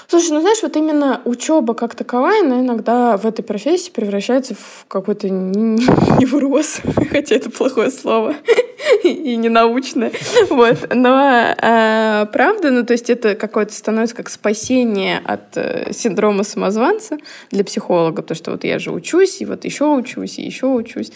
Слушай, 0.07 0.32
ну 0.32 0.41
знаешь, 0.41 0.59
вот 0.63 0.75
именно 0.75 1.21
учеба 1.25 1.73
как 1.73 1.93
таковая, 1.93 2.41
она 2.41 2.61
иногда 2.61 3.17
в 3.17 3.25
этой 3.25 3.43
профессии 3.43 3.91
превращается 3.91 4.55
в 4.55 4.86
какой-то 4.88 5.30
невроз, 5.30 6.82
хотя 7.11 7.36
это 7.36 7.49
плохое 7.49 7.91
слово 7.91 8.36
и 9.03 9.36
не 9.36 9.49
научное. 9.49 10.11
Вот. 10.49 10.93
Но 10.93 11.55
э, 11.57 12.25
правда, 12.32 12.71
ну 12.71 12.86
то 12.86 12.93
есть 12.93 13.09
это 13.09 13.36
какое-то 13.36 13.73
становится 13.73 14.15
как 14.15 14.30
спасение 14.30 15.19
от 15.23 15.55
э, 15.57 15.91
синдрома 15.93 16.43
самозванца 16.43 17.17
для 17.51 17.63
психолога, 17.63 18.21
потому 18.21 18.38
что 18.38 18.51
вот 18.51 18.63
я 18.63 18.80
же 18.80 18.91
учусь, 18.91 19.41
и 19.41 19.45
вот 19.45 19.65
еще 19.65 19.86
учусь, 19.86 20.39
и 20.39 20.43
еще 20.43 20.67
учусь. 20.67 21.11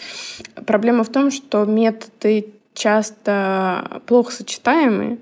Проблема 0.66 1.02
в 1.02 1.08
том, 1.08 1.30
что 1.30 1.64
методы 1.64 2.52
часто 2.74 4.02
плохо 4.06 4.32
сочетаемые, 4.32 5.18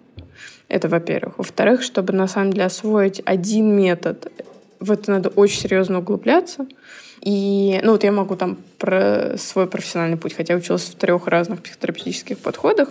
это 0.70 0.88
во-первых. 0.88 1.38
Во-вторых, 1.38 1.82
чтобы 1.82 2.12
на 2.12 2.28
самом 2.28 2.52
деле 2.52 2.64
освоить 2.64 3.20
один 3.24 3.76
метод, 3.76 4.32
в 4.78 4.90
это 4.90 5.10
надо 5.10 5.28
очень 5.30 5.60
серьезно 5.60 5.98
углубляться. 5.98 6.66
И, 7.20 7.80
ну, 7.82 7.92
вот 7.92 8.04
я 8.04 8.12
могу 8.12 8.34
там 8.36 8.56
про 8.78 9.36
свой 9.36 9.66
профессиональный 9.66 10.16
путь, 10.16 10.32
хотя 10.34 10.54
училась 10.54 10.84
в 10.84 10.94
трех 10.94 11.26
разных 11.26 11.62
психотерапевтических 11.62 12.38
подходах, 12.38 12.88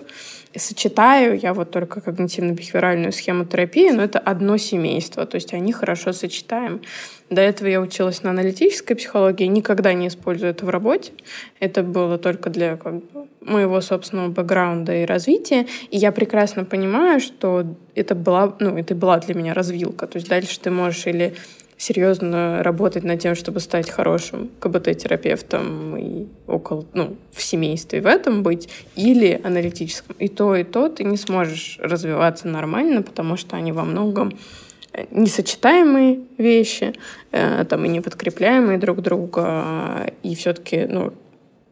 сочетаю 0.55 1.37
я 1.37 1.53
вот 1.53 1.71
только 1.71 1.99
когнитивно-бихевиоральную 1.99 3.11
схему 3.11 3.45
терапии, 3.45 3.91
но 3.91 4.03
это 4.03 4.19
одно 4.19 4.57
семейство, 4.57 5.25
то 5.25 5.35
есть 5.35 5.53
они 5.53 5.71
хорошо 5.71 6.11
сочетаем. 6.11 6.81
До 7.29 7.41
этого 7.41 7.67
я 7.67 7.79
училась 7.79 8.23
на 8.23 8.31
аналитической 8.31 8.95
психологии, 8.95 9.45
никогда 9.45 9.93
не 9.93 10.07
использую 10.07 10.49
это 10.49 10.65
в 10.65 10.69
работе. 10.69 11.11
Это 11.59 11.83
было 11.83 12.17
только 12.17 12.49
для 12.49 12.75
как 12.77 12.95
моего 13.41 13.81
собственного 13.81 14.29
бэкграунда 14.29 15.03
и 15.03 15.05
развития. 15.05 15.67
И 15.91 15.97
я 15.97 16.11
прекрасно 16.11 16.65
понимаю, 16.65 17.19
что 17.19 17.65
это 17.93 18.15
была, 18.15 18.55
ну, 18.59 18.75
это 18.77 18.95
была 18.95 19.19
для 19.19 19.35
меня 19.35 19.53
развилка. 19.53 20.07
То 20.07 20.17
есть 20.17 20.27
дальше 20.27 20.59
ты 20.59 20.71
можешь 20.71 21.05
или 21.05 21.35
серьезно 21.80 22.61
работать 22.61 23.05
над 23.05 23.21
тем, 23.21 23.36
чтобы 23.36 23.61
стать 23.61 23.89
хорошим 23.89 24.51
КБТ-терапевтом 24.59 25.97
и 25.97 26.27
около, 26.45 26.86
ну, 26.93 27.15
в 27.32 27.41
семействе 27.41 28.01
в 28.01 28.05
этом 28.05 28.43
быть, 28.43 28.67
или 28.97 29.39
аналитическом. 29.43 30.15
И 30.19 30.27
то, 30.27 30.55
и 30.57 30.65
то 30.65 30.89
ты 30.89 31.05
не 31.05 31.15
сможешь 31.15 31.80
развиваться 31.82 32.49
нормально, 32.49 33.01
потому 33.01 33.38
что 33.38 33.55
они 33.55 33.71
во 33.71 33.86
многом 33.86 34.38
э, 34.91 35.05
несочетаемые 35.11 36.19
вещи, 36.38 36.93
э, 37.32 37.63
там 37.63 37.86
и 37.86 37.88
не 37.88 38.01
подкрепляемые 38.01 38.77
друг 38.77 39.01
друга, 39.01 40.11
и 40.21 40.36
все-таки, 40.36 40.86
ну, 40.86 41.13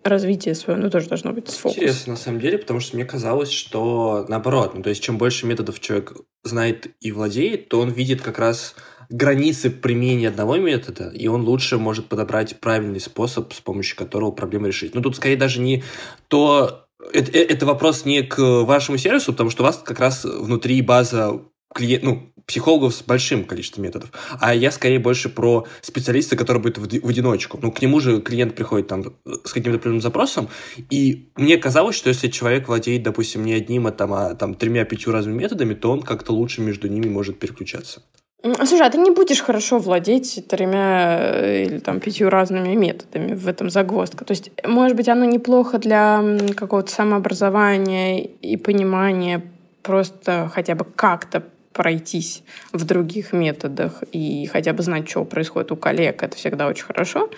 развитие 0.06 0.56
свое, 0.56 0.80
ну, 0.80 0.90
тоже 0.90 1.10
должно 1.10 1.34
быть 1.34 1.50
с 1.50 1.58
фокусом. 1.58 1.84
Интересно, 1.84 2.14
на 2.14 2.18
самом 2.18 2.40
деле, 2.40 2.58
потому 2.58 2.80
что 2.80 2.96
мне 2.96 3.04
казалось, 3.04 3.52
что 3.52 4.26
наоборот, 4.30 4.74
ну, 4.74 4.82
то 4.84 4.90
есть 4.90 5.04
чем 5.04 5.18
больше 5.18 5.46
методов 5.46 5.82
человек 5.82 6.14
знает 6.44 6.88
и 7.02 7.12
владеет, 7.12 7.68
то 7.68 7.82
он 7.82 7.90
видит 7.90 8.22
как 8.22 8.40
раз 8.40 8.74
границы 9.10 9.70
применения 9.70 10.30
одного 10.30 10.58
метода, 10.58 11.10
и 11.10 11.28
он 11.28 11.42
лучше 11.44 11.78
может 11.78 12.08
подобрать 12.08 12.60
правильный 12.60 13.00
способ, 13.00 13.54
с 13.54 13.62
помощью 13.62 13.98
которого 13.98 14.32
проблему 14.32 14.68
решить. 14.68 14.96
Но 14.96 15.02
тут 15.02 15.16
скорее 15.16 15.38
даже 15.38 15.60
не 15.60 15.84
то... 16.28 16.86
Это, 17.14 17.32
э, 17.32 17.44
это 17.44 17.66
вопрос 17.66 18.06
не 18.06 18.24
к 18.24 18.38
вашему 18.64 18.98
сервису, 18.98 19.32
потому 19.32 19.50
что 19.50 19.64
у 19.64 19.66
вас 19.66 19.78
как 19.78 20.00
раз 20.00 20.26
внутри 20.26 20.82
база 20.82 21.42
клиент, 21.74 22.04
ну, 22.04 22.34
психологов 22.48 22.96
с 22.96 23.04
большим 23.04 23.44
количеством 23.44 23.84
методов. 23.84 24.10
А 24.40 24.56
я 24.56 24.72
скорее 24.72 25.00
больше 25.00 25.30
про 25.30 25.68
специалиста, 25.82 26.38
который 26.38 26.62
будет 26.62 26.78
в, 26.78 26.88
в 26.88 27.10
одиночку. 27.10 27.60
Ну, 27.62 27.72
к 27.72 27.82
нему 27.82 28.00
же 28.00 28.22
клиент 28.22 28.56
приходит 28.56 28.88
там 28.88 29.04
с 29.44 29.52
каким-то 29.52 29.78
определенным 29.78 30.02
запросом, 30.02 30.50
и 30.90 31.30
мне 31.36 31.58
казалось, 31.58 31.96
что 31.96 32.10
если 32.10 32.30
человек 32.30 32.68
владеет, 32.68 33.04
допустим, 33.04 33.44
не 33.44 33.54
одним, 33.54 33.86
а 33.88 33.92
там, 33.92 34.14
а 34.14 34.34
там 34.36 34.56
тремя-пятью 34.56 35.12
разными 35.12 35.38
методами, 35.38 35.74
то 35.74 35.92
он 35.92 36.02
как-то 36.02 36.32
лучше 36.32 36.62
между 36.62 36.88
ними 36.88 37.08
может 37.08 37.38
переключаться. 37.38 38.02
Слушай, 38.44 38.86
а 38.86 38.90
ты 38.90 39.00
не 39.00 39.10
будешь 39.10 39.42
хорошо 39.42 39.80
владеть 39.80 40.46
тремя 40.48 41.18
э, 41.20 41.64
или 41.64 41.80
там 41.80 42.00
пятью 42.00 42.30
разными 42.30 42.76
методами 42.76 43.34
в 43.34 43.48
этом 43.48 43.70
загвоздка. 43.70 44.26
То 44.26 44.32
есть, 44.32 44.52
может 44.64 44.96
быть, 44.96 45.10
оно 45.10 45.26
неплохо 45.26 45.80
для 45.80 46.24
какого-то 46.56 46.92
самообразования 46.92 48.20
и 48.20 48.56
понимания 48.58 49.42
просто 49.82 50.52
хотя 50.54 50.76
бы 50.76 50.86
как-то 50.86 51.44
пройтись 51.78 52.44
в 52.74 52.86
других 52.86 53.34
методах 53.34 54.04
и 54.12 54.48
хотя 54.52 54.74
бы 54.74 54.82
знать, 54.82 55.08
что 55.08 55.24
происходит 55.26 55.72
у 55.72 55.76
коллег, 55.76 56.24
это 56.24 56.36
всегда 56.36 56.68
очень 56.68 56.86
хорошо. 56.86 57.30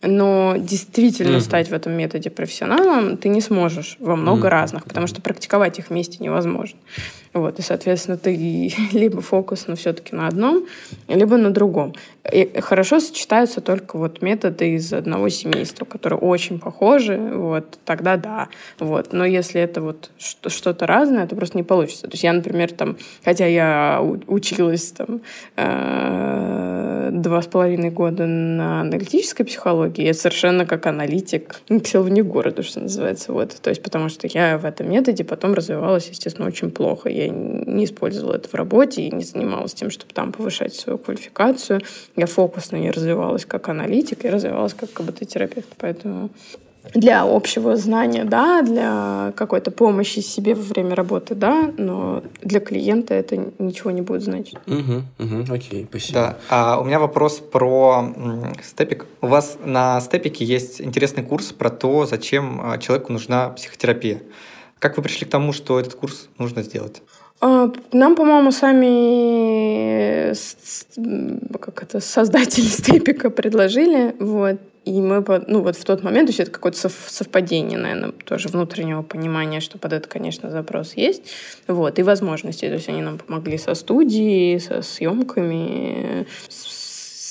Но 0.00 0.54
действительно 0.56 1.38
mm-hmm. 1.38 1.40
стать 1.40 1.68
в 1.70 1.72
этом 1.72 1.92
методе 1.94 2.30
профессионалом 2.30 3.16
ты 3.16 3.28
не 3.28 3.40
сможешь 3.40 3.96
во 3.98 4.14
много 4.14 4.46
mm-hmm. 4.46 4.50
разных, 4.50 4.84
потому 4.84 5.08
что 5.08 5.20
практиковать 5.20 5.80
их 5.80 5.90
вместе 5.90 6.18
невозможно. 6.20 6.78
Вот, 7.32 7.60
и, 7.60 7.62
соответственно, 7.62 8.16
ты 8.16 8.34
либо 8.92 9.20
фокус, 9.20 9.66
но 9.68 9.76
все-таки 9.76 10.16
на 10.16 10.26
одном, 10.26 10.66
либо 11.08 11.36
на 11.36 11.50
другом. 11.50 11.94
И 12.30 12.60
хорошо 12.60 13.00
сочетаются 13.00 13.60
только 13.60 13.96
вот 13.96 14.20
методы 14.20 14.74
из 14.74 14.92
одного 14.92 15.28
семейства, 15.28 15.84
которые 15.84 16.18
очень 16.18 16.58
похожи, 16.58 17.16
вот, 17.16 17.78
тогда 17.84 18.16
да. 18.16 18.48
Вот. 18.78 19.12
Но 19.12 19.24
если 19.24 19.60
это 19.60 19.80
вот 19.80 20.10
что-то 20.18 20.86
разное, 20.86 21.26
то 21.26 21.36
просто 21.36 21.56
не 21.56 21.62
получится. 21.62 22.02
То 22.02 22.12
есть 22.12 22.24
я, 22.24 22.32
например, 22.32 22.72
там, 22.72 22.96
хотя 23.24 23.46
я 23.46 24.02
училась 24.26 24.92
там 24.92 25.20
э, 25.56 27.10
два 27.12 27.42
с 27.42 27.46
половиной 27.46 27.90
года 27.90 28.26
на 28.26 28.82
аналитической 28.82 29.44
психологии, 29.44 30.04
я 30.04 30.14
совершенно 30.14 30.66
как 30.66 30.86
аналитик 30.86 31.60
к 31.68 31.86
селу 31.86 32.08
не 32.08 32.22
городу, 32.22 32.62
что 32.62 32.80
называется. 32.80 33.32
Вот. 33.32 33.56
То 33.62 33.70
есть 33.70 33.82
потому 33.82 34.08
что 34.08 34.26
я 34.26 34.58
в 34.58 34.64
этом 34.64 34.90
методе 34.90 35.24
потом 35.24 35.54
развивалась, 35.54 36.08
естественно, 36.08 36.48
очень 36.48 36.70
плохо 36.70 37.08
я 37.20 37.28
не 37.28 37.84
использовала 37.84 38.34
это 38.34 38.48
в 38.48 38.54
работе 38.54 39.02
и 39.02 39.14
не 39.14 39.24
занималась 39.24 39.74
тем, 39.74 39.90
чтобы 39.90 40.12
там 40.12 40.32
повышать 40.32 40.74
свою 40.74 40.98
квалификацию. 40.98 41.80
Я 42.16 42.26
фокусно 42.26 42.76
не 42.76 42.90
развивалась 42.90 43.44
как 43.44 43.68
аналитик, 43.68 44.24
я 44.24 44.30
развивалась 44.32 44.74
как 44.74 44.92
КБТ-терапевт. 44.92 45.68
Поэтому 45.78 46.30
для 46.94 47.22
общего 47.22 47.76
знания, 47.76 48.24
да, 48.24 48.62
для 48.62 49.32
какой-то 49.36 49.70
помощи 49.70 50.20
себе 50.20 50.54
во 50.54 50.62
время 50.62 50.94
работы, 50.94 51.34
да, 51.34 51.70
но 51.76 52.22
для 52.42 52.60
клиента 52.60 53.14
это 53.14 53.52
ничего 53.58 53.90
не 53.90 54.00
будет 54.00 54.22
значить. 54.22 54.56
Угу, 54.66 55.02
угу, 55.18 55.52
окей, 55.52 55.86
спасибо. 55.88 56.14
Да, 56.14 56.36
а 56.48 56.80
у 56.80 56.84
меня 56.84 56.98
вопрос 56.98 57.38
про 57.38 58.14
степик. 58.62 59.06
У 59.20 59.26
вас 59.26 59.58
на 59.64 60.00
степике 60.00 60.44
есть 60.44 60.80
интересный 60.80 61.22
курс 61.22 61.52
про 61.52 61.70
то, 61.70 62.06
зачем 62.06 62.60
а, 62.62 62.78
человеку 62.78 63.12
нужна 63.12 63.50
психотерапия. 63.50 64.22
Как 64.80 64.96
вы 64.96 65.02
пришли 65.04 65.26
к 65.26 65.30
тому, 65.30 65.52
что 65.52 65.78
этот 65.78 65.94
курс 65.94 66.28
нужно 66.38 66.62
сделать? 66.62 67.02
А, 67.40 67.70
нам, 67.92 68.16
по-моему, 68.16 68.50
сами 68.50 70.34
как 71.58 71.82
это, 71.82 72.00
создатели 72.00 72.64
степика 72.66 73.30
предложили, 73.30 74.16
вот, 74.18 74.56
и 74.86 75.00
мы, 75.00 75.22
ну, 75.46 75.60
вот 75.60 75.76
в 75.76 75.84
тот 75.84 76.02
момент, 76.02 76.28
то 76.28 76.30
есть 76.30 76.40
это 76.40 76.50
какое-то 76.50 76.88
совпадение, 76.88 77.78
наверное, 77.78 78.12
тоже 78.12 78.48
внутреннего 78.48 79.02
понимания, 79.02 79.60
что 79.60 79.78
под 79.78 79.92
это, 79.92 80.08
конечно, 80.08 80.50
запрос 80.50 80.94
есть, 80.94 81.30
вот, 81.66 81.98
и 81.98 82.02
возможности, 82.02 82.66
то 82.66 82.74
есть 82.74 82.88
они 82.88 83.02
нам 83.02 83.18
помогли 83.18 83.58
со 83.58 83.74
студией, 83.74 84.58
со 84.60 84.80
съемками, 84.82 86.26
с 86.48 86.89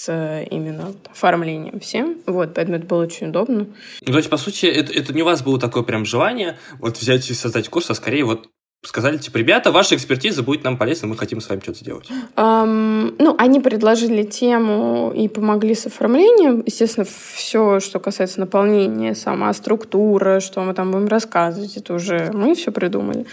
с 0.09 0.43
именно 0.49 0.93
оформлением 1.11 1.79
всем. 1.79 2.17
Вот, 2.25 2.53
поэтому 2.55 2.77
это 2.77 2.87
было 2.87 3.03
очень 3.03 3.27
удобно. 3.27 3.67
Ну, 4.01 4.11
то 4.11 4.17
есть, 4.17 4.29
по 4.29 4.37
сути, 4.37 4.65
это, 4.65 4.91
это 4.91 5.13
не 5.13 5.21
у 5.21 5.25
вас 5.25 5.43
было 5.43 5.59
такое 5.59 5.83
прям 5.83 6.05
желание 6.05 6.57
вот 6.79 6.97
взять 6.97 7.29
и 7.29 7.33
создать 7.33 7.69
курс, 7.69 7.89
а 7.91 7.93
скорее 7.93 8.23
вот 8.23 8.47
сказали, 8.81 9.17
типа, 9.17 9.37
ребята, 9.37 9.71
ваша 9.71 9.95
экспертиза 9.95 10.41
будет 10.41 10.63
нам 10.63 10.77
полезна, 10.77 11.09
мы 11.09 11.17
хотим 11.17 11.41
с 11.41 11.49
вами 11.49 11.59
что-то 11.59 11.79
сделать. 11.79 12.09
Um, 12.37 13.13
ну, 13.19 13.35
они 13.37 13.59
предложили 13.59 14.23
тему 14.23 15.11
и 15.13 15.27
помогли 15.27 15.75
с 15.75 15.85
оформлением. 15.85 16.63
Естественно, 16.65 17.05
все, 17.05 17.81
что 17.81 17.99
касается 17.99 18.39
наполнения, 18.39 19.15
сама 19.15 19.53
структура, 19.53 20.39
что 20.39 20.61
мы 20.61 20.73
там 20.73 20.91
будем 20.91 21.07
рассказывать, 21.07 21.75
это 21.75 21.93
уже 21.93 22.31
мы 22.33 22.55
все 22.55 22.71
придумали. 22.71 23.25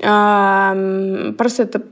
Um, 0.00 1.32
просто 1.32 1.62
это 1.62 1.82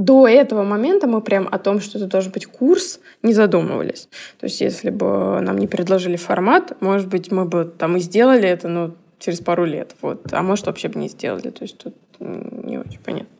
до 0.00 0.26
этого 0.26 0.64
момента 0.64 1.06
мы 1.06 1.20
прям 1.20 1.48
о 1.50 1.58
том, 1.58 1.80
что 1.80 1.98
это 1.98 2.06
должен 2.06 2.32
быть 2.32 2.46
курс, 2.46 3.00
не 3.22 3.34
задумывались. 3.34 4.08
То 4.38 4.46
есть 4.46 4.60
если 4.60 4.90
бы 4.90 5.40
нам 5.40 5.58
не 5.58 5.66
предложили 5.66 6.16
формат, 6.16 6.80
может 6.80 7.08
быть, 7.08 7.30
мы 7.30 7.44
бы 7.44 7.64
там 7.64 7.96
и 7.96 8.00
сделали 8.00 8.48
это, 8.48 8.68
но 8.68 8.94
через 9.18 9.40
пару 9.40 9.64
лет. 9.64 9.94
Вот. 10.00 10.32
А 10.32 10.42
может, 10.42 10.66
вообще 10.66 10.88
бы 10.88 10.98
не 10.98 11.08
сделали. 11.08 11.50
То 11.50 11.64
есть 11.64 11.76
тут 11.78 11.94
не 12.18 12.78
очень 12.78 12.98
понятно. 13.04 13.36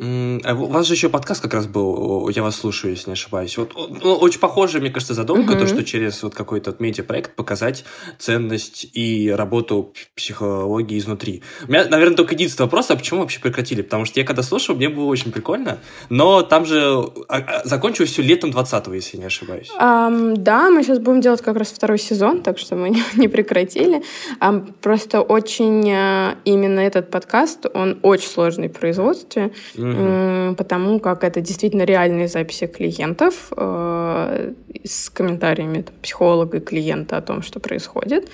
А 0.00 0.54
у 0.54 0.66
вас 0.66 0.86
же 0.86 0.94
еще 0.94 1.08
подкаст 1.10 1.42
как 1.42 1.52
раз 1.54 1.66
был, 1.66 2.28
я 2.30 2.42
вас 2.42 2.56
слушаю, 2.56 2.92
если 2.92 3.10
не 3.10 3.12
ошибаюсь. 3.12 3.56
Вот 3.58 3.74
ну, 3.74 4.14
очень 4.14 4.40
похожая, 4.40 4.80
мне 4.80 4.90
кажется, 4.90 5.14
задумка, 5.14 5.52
uh-huh. 5.52 5.60
то, 5.60 5.66
что 5.66 5.84
через 5.84 6.22
вот 6.22 6.34
какой-то 6.34 6.74
медиапроект 6.78 7.36
показать 7.36 7.84
ценность 8.18 8.88
и 8.94 9.30
работу 9.30 9.92
психологии 10.16 10.98
изнутри. 10.98 11.42
У 11.68 11.70
меня, 11.70 11.84
наверное, 11.84 12.16
только 12.16 12.34
единственный 12.34 12.64
вопрос, 12.64 12.90
а 12.90 12.96
почему 12.96 13.20
вообще 13.20 13.38
прекратили? 13.40 13.82
Потому 13.82 14.06
что 14.06 14.18
я 14.18 14.26
когда 14.26 14.42
слушал, 14.42 14.74
мне 14.74 14.88
было 14.88 15.04
очень 15.04 15.30
прикольно, 15.30 15.78
но 16.08 16.42
там 16.42 16.64
же 16.64 16.78
а, 17.28 17.36
а, 17.36 17.62
закончилось 17.64 18.10
все 18.10 18.22
летом 18.22 18.50
20-го, 18.50 18.94
если 18.94 19.18
не 19.18 19.26
ошибаюсь. 19.26 19.70
Um, 19.78 20.36
да, 20.36 20.70
мы 20.70 20.82
сейчас 20.82 20.98
будем 20.98 21.20
делать 21.20 21.42
как 21.42 21.56
раз 21.56 21.68
второй 21.68 21.98
сезон, 21.98 22.42
так 22.42 22.58
что 22.58 22.76
мы 22.76 22.90
не, 22.90 23.02
не 23.14 23.28
прекратили. 23.28 24.02
Um, 24.40 24.72
просто 24.80 25.20
очень 25.20 25.88
uh, 25.90 26.36
именно 26.44 26.80
этот 26.80 27.10
подкаст, 27.10 27.66
он 27.72 27.98
очень 28.02 28.28
сложный 28.28 28.68
в 28.68 28.72
производстве. 28.72 29.52
Uh-huh 29.74 29.91
угу. 29.92 30.54
потому 30.56 31.00
как 31.00 31.24
это 31.24 31.40
действительно 31.40 31.82
реальные 31.82 32.28
записи 32.28 32.66
клиентов 32.66 33.52
э, 33.56 34.52
с 34.84 35.10
комментариями 35.10 35.84
психолога 36.02 36.58
и 36.58 36.60
клиента 36.60 37.16
о 37.16 37.22
том, 37.22 37.42
что 37.42 37.60
происходит. 37.60 38.28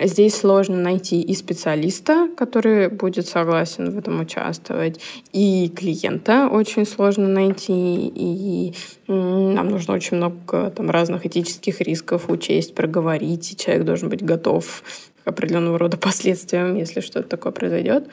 Здесь 0.00 0.34
сложно 0.34 0.76
найти 0.76 1.20
и 1.20 1.34
специалиста, 1.34 2.28
который 2.36 2.88
будет 2.88 3.28
согласен 3.28 3.90
в 3.90 3.98
этом 3.98 4.20
участвовать, 4.20 5.00
и 5.32 5.68
клиента 5.68 6.48
очень 6.50 6.84
сложно 6.84 7.28
найти, 7.28 8.12
и 8.12 8.74
нам 9.06 9.68
нужно 9.68 9.94
очень 9.94 10.16
много 10.16 10.70
там, 10.70 10.90
разных 10.90 11.26
этических 11.26 11.80
рисков 11.80 12.28
учесть, 12.28 12.74
проговорить, 12.74 13.52
и 13.52 13.56
человек 13.56 13.84
должен 13.84 14.08
быть 14.08 14.24
готов 14.24 14.82
определенного 15.24 15.78
рода 15.78 15.96
последствиям, 15.96 16.76
если 16.76 17.00
что-то 17.00 17.28
такое 17.28 17.52
произойдет 17.52 18.08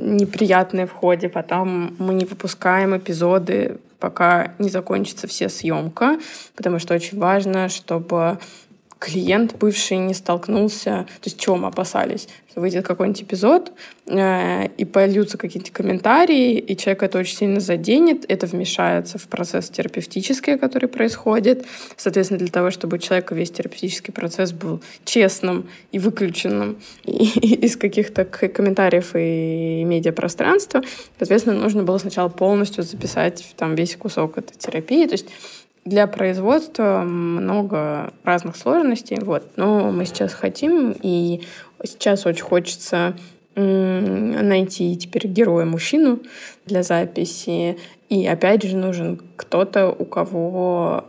неприятные 0.00 0.86
в 0.86 0.92
ходе, 0.92 1.28
потом 1.28 1.94
мы 1.98 2.14
не 2.14 2.24
выпускаем 2.24 2.96
эпизоды, 2.96 3.78
пока 3.98 4.52
не 4.58 4.70
закончится 4.70 5.26
вся 5.26 5.48
съемка, 5.48 6.18
потому 6.56 6.78
что 6.78 6.94
очень 6.94 7.18
важно, 7.18 7.68
чтобы 7.68 8.38
клиент 8.98 9.56
бывший 9.56 9.98
не 9.98 10.14
столкнулся, 10.14 11.06
то 11.20 11.26
есть 11.26 11.38
чего 11.38 11.56
мы 11.56 11.68
опасались, 11.68 12.28
что 12.50 12.60
выйдет 12.60 12.86
какой-нибудь 12.86 13.22
эпизод, 13.22 13.72
э, 14.06 14.68
и 14.68 14.84
польются 14.84 15.36
какие-то 15.36 15.70
комментарии, 15.72 16.58
и 16.58 16.76
человек 16.76 17.02
это 17.02 17.18
очень 17.18 17.36
сильно 17.36 17.60
заденет, 17.60 18.24
это 18.28 18.46
вмешается 18.46 19.18
в 19.18 19.26
процесс 19.26 19.68
терапевтический, 19.68 20.56
который 20.56 20.88
происходит. 20.88 21.66
Соответственно, 21.96 22.38
для 22.38 22.48
того, 22.48 22.70
чтобы 22.70 22.96
у 22.96 22.98
человека 22.98 23.34
весь 23.34 23.50
терапевтический 23.50 24.12
процесс 24.12 24.52
был 24.52 24.82
честным 25.04 25.68
и 25.92 25.98
выключенным 25.98 26.78
из 27.04 27.76
каких-то 27.76 28.24
комментариев 28.24 29.10
и 29.14 29.84
медиапространства, 29.84 30.82
соответственно, 31.18 31.60
нужно 31.60 31.82
было 31.82 31.98
сначала 31.98 32.28
полностью 32.28 32.84
записать 32.84 33.54
там 33.56 33.74
весь 33.74 33.96
кусок 33.96 34.38
этой 34.38 34.56
терапии. 34.56 35.06
То 35.06 35.12
есть 35.12 35.26
для 35.84 36.06
производства 36.06 37.02
много 37.02 38.12
разных 38.24 38.56
сложностей, 38.56 39.18
вот. 39.20 39.44
Но 39.56 39.90
мы 39.90 40.06
сейчас 40.06 40.32
хотим, 40.32 40.94
и 41.02 41.42
сейчас 41.84 42.26
очень 42.26 42.44
хочется 42.44 43.14
найти 43.56 44.96
теперь 44.96 45.28
героя-мужчину 45.28 46.20
для 46.66 46.82
записи. 46.82 47.78
И 48.08 48.26
опять 48.26 48.64
же 48.64 48.76
нужен 48.76 49.20
кто-то, 49.36 49.90
у 49.90 50.04
кого 50.04 51.04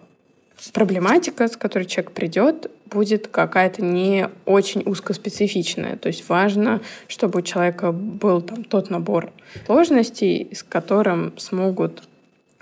проблематика, 0.71 1.47
с 1.47 1.57
которой 1.57 1.85
человек 1.85 2.11
придет, 2.11 2.71
будет 2.85 3.27
какая-то 3.27 3.83
не 3.83 4.29
очень 4.45 4.83
узкоспецифичная. 4.85 5.97
То 5.97 6.07
есть 6.07 6.27
важно, 6.29 6.81
чтобы 7.07 7.39
у 7.39 7.41
человека 7.41 7.91
был 7.91 8.41
там 8.41 8.63
тот 8.63 8.89
набор 8.89 9.31
сложностей, 9.65 10.49
с 10.53 10.63
которым 10.63 11.33
смогут 11.37 12.03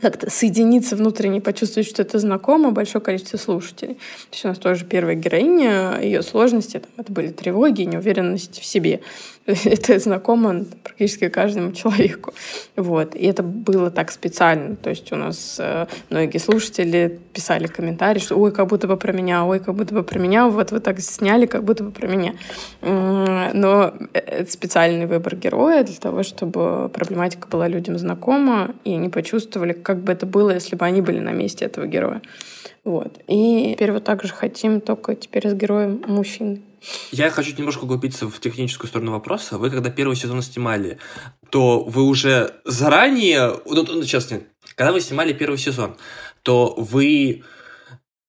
как-то 0.04 0.30
соединиться 0.30 0.98
внутренне, 0.98 1.40
почувствовать, 1.40 1.88
что 1.88 2.02
это 2.02 2.20
знакомо, 2.20 2.72
большое 2.72 3.02
количество 3.02 3.38
слушателей. 3.38 3.94
То 3.94 4.34
есть 4.34 4.46
у 4.46 4.48
нас 4.50 4.58
тоже 4.58 4.84
первая 4.84 5.16
героиня, 5.16 5.98
ее 6.02 6.22
сложности, 6.22 6.82
это 6.98 7.12
были 7.12 7.30
тревоги, 7.30 7.84
неуверенность 7.84 8.60
в 8.60 8.66
себе. 8.66 9.00
это 9.66 10.00
знакомо 10.00 10.64
практически 10.84 11.28
каждому 11.28 11.74
человеку. 11.74 12.34
Вот. 12.78 13.16
И 13.16 13.26
это 13.26 13.44
было 13.44 13.92
так 13.92 14.12
специально. 14.12 14.76
То 14.78 14.90
есть 14.90 15.12
у 15.12 15.16
нас 15.18 15.58
э, 15.60 15.88
многие 16.10 16.38
слушатели 16.38 17.20
писали 17.34 17.68
комментарии, 17.68 18.20
что 18.20 18.38
ой, 18.38 18.52
как 18.52 18.68
будто 18.68 18.88
бы 18.88 18.96
про 18.96 19.12
меня, 19.12 19.44
ой, 19.44 19.60
как 19.60 19.76
будто 19.76 19.94
бы 19.94 20.04
про 20.04 20.18
меня, 20.18 20.48
вот 20.48 20.72
вы 20.72 20.80
так 20.80 21.00
сняли, 21.02 21.46
как 21.46 21.64
будто 21.64 21.84
бы 21.84 21.92
про 21.92 22.08
меня. 22.08 22.36
Но 22.82 23.94
это 24.14 24.50
специальный 24.50 25.08
выбор 25.08 25.36
героя 25.36 25.84
для 25.84 25.96
того, 25.96 26.24
чтобы 26.24 26.90
проблематика 26.90 27.48
была 27.48 27.68
людям 27.68 27.98
знакома, 27.98 28.74
и 28.86 28.94
они 28.94 29.10
почувствовали, 29.10 29.74
как 29.74 30.04
бы 30.04 30.14
это 30.14 30.26
было, 30.26 30.52
если 30.52 30.76
бы 30.76 30.86
они 30.86 31.02
были 31.02 31.20
на 31.20 31.32
месте 31.32 31.66
этого 31.66 31.86
героя. 31.86 32.22
Вот. 32.84 33.20
И 33.28 33.74
теперь 33.76 33.92
вот 33.92 34.04
так 34.04 34.24
же 34.24 34.34
хотим, 34.34 34.82
только 34.82 35.16
теперь 35.16 35.50
с 35.50 35.54
героем 35.54 36.02
мужчин. 36.08 36.62
Я 37.12 37.30
хочу 37.30 37.56
немножко 37.58 37.84
углубиться 37.84 38.28
в 38.28 38.40
техническую 38.40 38.88
сторону 38.88 39.12
вопроса. 39.12 39.58
Вы 39.58 39.70
когда 39.70 39.90
первый 39.90 40.16
сезон 40.16 40.42
снимали, 40.42 40.98
то 41.50 41.84
вы 41.84 42.04
уже 42.04 42.56
заранее, 42.66 43.60
ну, 43.66 43.86
ну 43.88 44.04
честно, 44.04 44.42
когда 44.76 44.92
вы 44.92 45.02
снимали 45.02 45.34
первый 45.34 45.58
сезон, 45.58 45.98
то 46.42 46.74
вы 46.78 47.44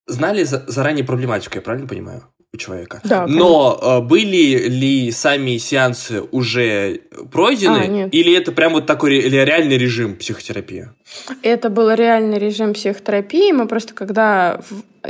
знали 0.06 0.44
заранее 0.44 1.04
проблематику, 1.04 1.56
я 1.56 1.62
правильно 1.62 1.88
понимаю? 1.88 2.28
у 2.54 2.56
человека. 2.56 3.00
Да, 3.04 3.26
Но 3.26 3.78
э, 3.82 4.00
были 4.00 4.68
ли 4.68 5.10
сами 5.10 5.58
сеансы 5.58 6.22
уже 6.22 7.00
пройдены? 7.30 7.78
А, 7.78 7.86
нет. 7.86 8.14
Или 8.14 8.32
это 8.34 8.52
прям 8.52 8.72
вот 8.72 8.86
такой 8.86 9.20
реальный 9.20 9.76
режим 9.76 10.16
психотерапии? 10.16 10.90
Это 11.42 11.68
был 11.68 11.92
реальный 11.92 12.38
режим 12.38 12.72
психотерапии. 12.72 13.52
Мы 13.52 13.66
просто 13.66 13.92
когда 13.92 14.60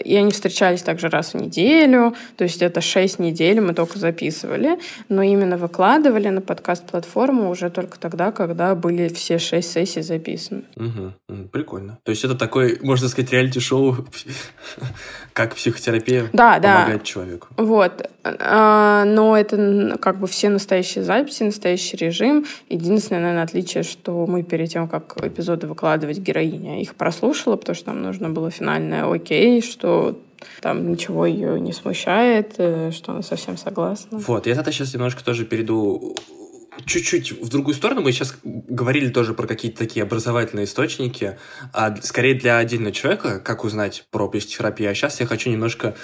и 0.02 0.16
они 0.16 0.30
встречались 0.30 0.82
также 0.82 1.08
раз 1.08 1.34
в 1.34 1.36
неделю, 1.36 2.14
то 2.36 2.44
есть 2.44 2.62
это 2.62 2.80
шесть 2.80 3.18
недель 3.18 3.60
мы 3.60 3.74
только 3.74 3.98
записывали, 3.98 4.78
но 5.08 5.22
именно 5.22 5.56
выкладывали 5.56 6.28
на 6.28 6.40
подкаст-платформу 6.40 7.50
уже 7.50 7.70
только 7.70 7.98
тогда, 7.98 8.32
когда 8.32 8.74
были 8.74 9.08
все 9.08 9.38
шесть 9.38 9.72
сессий 9.72 10.02
записаны. 10.02 10.62
Угу. 10.76 11.48
Прикольно. 11.52 11.98
То 12.02 12.10
есть 12.10 12.24
это 12.24 12.34
такой, 12.34 12.78
можно 12.82 13.08
сказать, 13.08 13.32
реалити-шоу, 13.32 13.96
как 15.32 15.54
психотерапия 15.54 16.28
да, 16.32 16.54
помогает 16.54 17.00
да. 17.00 17.04
человеку. 17.04 17.48
Вот. 17.56 18.10
А, 18.24 19.04
но 19.04 19.36
это 19.36 19.98
как 20.00 20.18
бы 20.18 20.26
все 20.26 20.48
настоящие 20.48 21.04
записи, 21.04 21.42
настоящий 21.42 21.96
режим. 21.96 22.46
Единственное, 22.68 23.20
наверное, 23.20 23.44
отличие, 23.44 23.82
что 23.82 24.26
мы 24.26 24.42
перед 24.42 24.70
тем, 24.70 24.88
как 24.88 25.16
эпизоды 25.22 25.66
выкладывать, 25.66 26.18
героиня 26.18 26.80
их 26.80 26.94
прослушала, 26.94 27.56
потому 27.56 27.76
что 27.76 27.92
нам 27.92 28.02
нужно 28.02 28.30
было 28.30 28.50
финальное 28.50 29.10
окей, 29.12 29.60
что 29.60 30.18
там 30.60 30.90
ничего 30.90 31.26
ее 31.26 31.60
не 31.60 31.72
смущает, 31.72 32.54
э, 32.58 32.90
что 32.92 33.12
она 33.12 33.22
совсем 33.22 33.56
согласна. 33.56 34.18
Вот, 34.18 34.46
я 34.46 34.54
тогда 34.54 34.72
сейчас 34.72 34.92
немножко 34.94 35.24
тоже 35.24 35.44
перейду 35.44 36.16
чуть-чуть 36.86 37.32
в 37.32 37.48
другую 37.48 37.74
сторону. 37.74 38.00
Мы 38.00 38.12
сейчас 38.12 38.36
говорили 38.42 39.08
тоже 39.08 39.34
про 39.34 39.46
какие-то 39.46 39.78
такие 39.78 40.02
образовательные 40.02 40.64
источники, 40.64 41.38
а 41.72 41.94
скорее 42.02 42.34
для 42.34 42.58
отдельного 42.58 42.92
человека, 42.92 43.40
как 43.40 43.64
узнать 43.64 44.06
про 44.10 44.28
психотерапию. 44.28 44.90
А 44.90 44.94
сейчас 44.94 45.20
я 45.20 45.26
хочу 45.26 45.50
немножко 45.50 45.94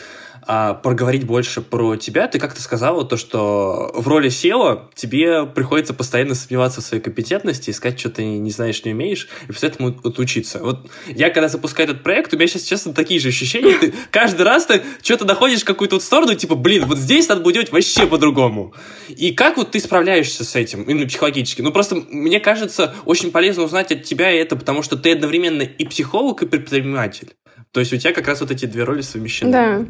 а, 0.46 0.74
проговорить 0.74 1.24
больше 1.24 1.60
про 1.60 1.96
тебя. 1.96 2.28
Ты 2.28 2.38
как-то 2.38 2.62
сказала 2.62 3.04
то, 3.04 3.16
что 3.16 3.90
в 3.94 4.08
роли 4.08 4.30
SEO 4.30 4.88
тебе 4.94 5.46
приходится 5.46 5.94
постоянно 5.94 6.34
сомневаться 6.34 6.80
в 6.80 6.84
своей 6.84 7.02
компетентности, 7.02 7.70
искать, 7.70 7.98
что 7.98 8.10
ты 8.10 8.24
не 8.24 8.50
знаешь, 8.50 8.84
не 8.84 8.92
умеешь, 8.92 9.28
и 9.44 9.52
после 9.52 9.68
этого 9.68 9.94
вот 10.02 10.18
учиться. 10.18 10.60
Вот 10.60 10.90
я, 11.06 11.30
когда 11.30 11.48
запускаю 11.48 11.88
этот 11.88 12.02
проект, 12.02 12.32
у 12.32 12.36
меня 12.36 12.46
сейчас, 12.46 12.62
честно, 12.62 12.92
такие 12.92 13.20
же 13.20 13.28
ощущения. 13.28 13.76
Ты 13.78 13.94
каждый 14.10 14.42
раз 14.42 14.66
ты 14.66 14.82
что-то 15.02 15.24
находишь 15.24 15.62
в 15.62 15.64
какую-то 15.64 15.96
вот 15.96 16.02
сторону, 16.02 16.34
типа, 16.34 16.54
блин, 16.54 16.86
вот 16.86 16.98
здесь 16.98 17.28
надо 17.28 17.42
будет 17.42 17.54
делать 17.54 17.72
вообще 17.72 18.06
по-другому. 18.06 18.74
И 19.08 19.32
как 19.32 19.56
вот 19.56 19.72
ты 19.72 19.80
справляешься 19.80 20.44
с 20.44 20.56
этим, 20.56 20.82
именно 20.82 21.06
психологически? 21.06 21.62
Ну, 21.62 21.72
просто 21.72 21.96
мне 22.10 22.40
кажется, 22.40 22.94
очень 23.04 23.30
полезно 23.30 23.64
узнать 23.64 23.92
от 23.92 24.04
тебя 24.04 24.30
это, 24.30 24.56
потому 24.56 24.82
что 24.82 24.96
ты 24.96 25.12
одновременно 25.12 25.62
и 25.62 25.84
психолог, 25.84 26.42
и 26.42 26.46
предприниматель. 26.46 27.34
То 27.72 27.80
есть 27.80 27.92
у 27.92 27.96
тебя 27.96 28.12
как 28.12 28.26
раз 28.26 28.40
вот 28.40 28.50
эти 28.50 28.66
две 28.66 28.84
роли 28.84 29.02
совмещены. 29.02 29.52
Да. 29.52 29.86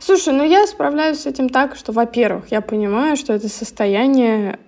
Слушай, 0.00 0.34
ну 0.34 0.44
я 0.44 0.66
справляюсь 0.66 1.20
с 1.20 1.26
этим 1.26 1.48
так, 1.48 1.76
что, 1.76 1.92
во-первых, 1.92 2.50
я 2.50 2.60
понимаю, 2.60 3.16
что 3.16 3.32
это 3.32 3.48
состояние 3.48 4.58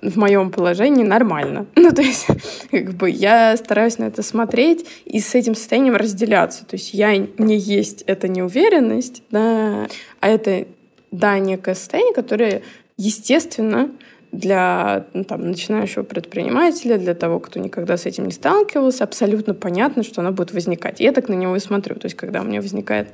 в 0.00 0.16
моем 0.16 0.50
положении 0.50 1.04
нормально. 1.04 1.66
Ну, 1.76 1.90
то 1.90 2.02
есть, 2.02 2.26
как 2.70 2.94
бы 2.94 3.10
я 3.10 3.56
стараюсь 3.56 3.98
на 3.98 4.04
это 4.04 4.22
смотреть 4.22 4.86
и 5.04 5.20
с 5.20 5.34
этим 5.34 5.54
состоянием 5.54 5.96
разделяться. 5.96 6.64
То 6.64 6.76
есть 6.76 6.94
я 6.94 7.16
не 7.16 7.56
есть 7.56 8.02
это 8.02 8.28
неуверенность, 8.28 9.22
да, 9.30 9.88
а 10.20 10.28
это, 10.28 10.66
да, 11.10 11.38
некое 11.38 11.74
состояние, 11.74 12.14
которое, 12.14 12.62
естественно, 12.96 13.90
для 14.32 15.04
ну, 15.12 15.24
там, 15.24 15.46
начинающего 15.46 16.04
предпринимателя, 16.04 16.96
для 16.96 17.14
того, 17.14 17.38
кто 17.38 17.60
никогда 17.60 17.98
с 17.98 18.06
этим 18.06 18.24
не 18.24 18.32
сталкивался, 18.32 19.04
абсолютно 19.04 19.52
понятно, 19.52 20.02
что 20.02 20.22
она 20.22 20.30
будет 20.32 20.52
возникать. 20.52 21.00
Я 21.00 21.12
так 21.12 21.28
на 21.28 21.34
него 21.34 21.54
и 21.54 21.60
смотрю. 21.60 21.96
То 21.96 22.06
есть, 22.06 22.16
когда 22.16 22.40
у 22.40 22.44
меня 22.44 22.62
возникает 22.62 23.08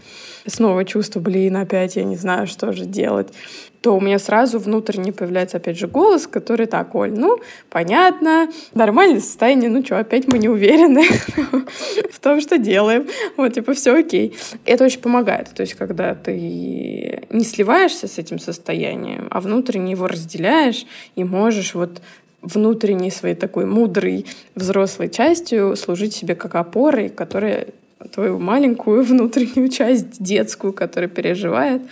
снова 0.47 0.85
чувство, 0.85 1.19
блин, 1.19 1.57
опять 1.57 1.97
я 1.97 2.05
не 2.05 2.16
знаю, 2.16 2.47
что 2.47 2.73
же 2.73 2.85
делать, 2.85 3.29
то 3.81 3.97
у 3.97 4.01
меня 4.01 4.18
сразу 4.18 4.59
внутренне 4.59 5.12
появляется 5.12 5.59
опять 5.59 5.79
же 5.79 5.87
голос, 5.87 6.26
который 6.26 6.66
так, 6.66 6.95
Оль, 6.95 7.12
ну, 7.12 7.39
понятно, 7.70 8.49
нормальное 8.74 9.20
состояние, 9.20 9.70
ну 9.70 9.85
что, 9.85 9.99
опять 9.99 10.26
мы 10.26 10.39
не 10.39 10.49
уверены 10.49 11.05
в 12.11 12.18
том, 12.20 12.41
что 12.41 12.59
делаем. 12.59 13.07
Вот, 13.37 13.55
типа, 13.55 13.74
все 13.74 13.95
окей. 13.95 14.37
Это 14.64 14.85
очень 14.85 15.01
помогает. 15.01 15.51
То 15.55 15.62
есть, 15.62 15.74
когда 15.74 16.14
ты 16.14 17.24
не 17.31 17.45
сливаешься 17.45 18.09
с 18.09 18.18
этим 18.18 18.39
состоянием, 18.39 19.29
а 19.31 19.41
внутренне 19.41 19.93
его 19.93 20.07
разделяешь 20.09 20.85
и 21.14 21.24
можешь 21.24 21.74
вот 21.74 22.01
внутренней 22.43 23.11
своей 23.11 23.35
такой 23.35 23.66
мудрой 23.66 24.26
взрослой 24.55 25.09
частью 25.09 25.76
служить 25.76 26.14
себе 26.14 26.35
как 26.35 26.55
опорой, 26.55 27.09
которая 27.09 27.68
твою 28.13 28.39
маленькую 28.39 29.03
внутреннюю 29.03 29.69
часть 29.69 30.23
детскую, 30.23 30.73
которая 30.73 31.09
переживает, 31.09 31.83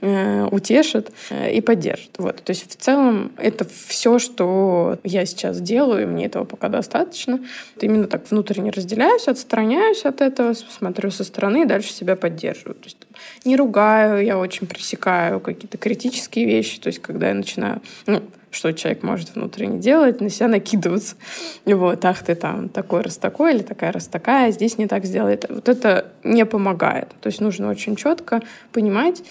э, 0.00 0.46
утешит 0.50 1.12
э, 1.30 1.52
и 1.52 1.60
поддержит. 1.60 2.10
Вот. 2.18 2.42
То 2.42 2.50
есть 2.50 2.70
в 2.70 2.76
целом 2.76 3.32
это 3.36 3.66
все, 3.66 4.18
что 4.18 4.98
я 5.04 5.26
сейчас 5.26 5.60
делаю, 5.60 6.02
и 6.02 6.06
мне 6.06 6.26
этого 6.26 6.44
пока 6.44 6.68
достаточно. 6.68 7.40
Именно 7.80 8.06
так 8.06 8.30
внутренне 8.30 8.70
разделяюсь, 8.70 9.28
отстраняюсь 9.28 10.04
от 10.04 10.20
этого, 10.20 10.54
смотрю 10.54 11.10
со 11.10 11.24
стороны 11.24 11.62
и 11.62 11.66
дальше 11.66 11.92
себя 11.92 12.16
поддерживаю. 12.16 12.74
То 12.74 12.84
есть 12.84 12.98
не 13.44 13.56
ругаю, 13.56 14.24
я 14.24 14.38
очень 14.38 14.66
пресекаю 14.66 15.40
какие-то 15.40 15.78
критические 15.78 16.46
вещи. 16.46 16.80
То 16.80 16.88
есть 16.88 17.00
когда 17.00 17.28
я 17.28 17.34
начинаю... 17.34 17.80
Ну, 18.06 18.22
что 18.50 18.72
человек 18.72 19.02
может 19.02 19.34
внутренне 19.34 19.78
делать, 19.78 20.20
на 20.20 20.28
себя 20.28 20.48
накидываться. 20.48 21.16
Вот, 21.64 22.04
ах, 22.04 22.22
ты 22.22 22.34
там 22.34 22.68
такой 22.68 23.02
раз 23.02 23.16
такой 23.16 23.54
или 23.54 23.62
такая 23.62 23.92
раз 23.92 24.06
такая, 24.06 24.50
здесь 24.50 24.78
не 24.78 24.86
так 24.86 25.04
сделает. 25.04 25.46
Вот 25.48 25.68
это 25.68 26.12
не 26.24 26.44
помогает. 26.44 27.08
То 27.20 27.28
есть 27.28 27.40
нужно 27.40 27.68
очень 27.70 27.96
четко 27.96 28.40
понимать, 28.72 29.22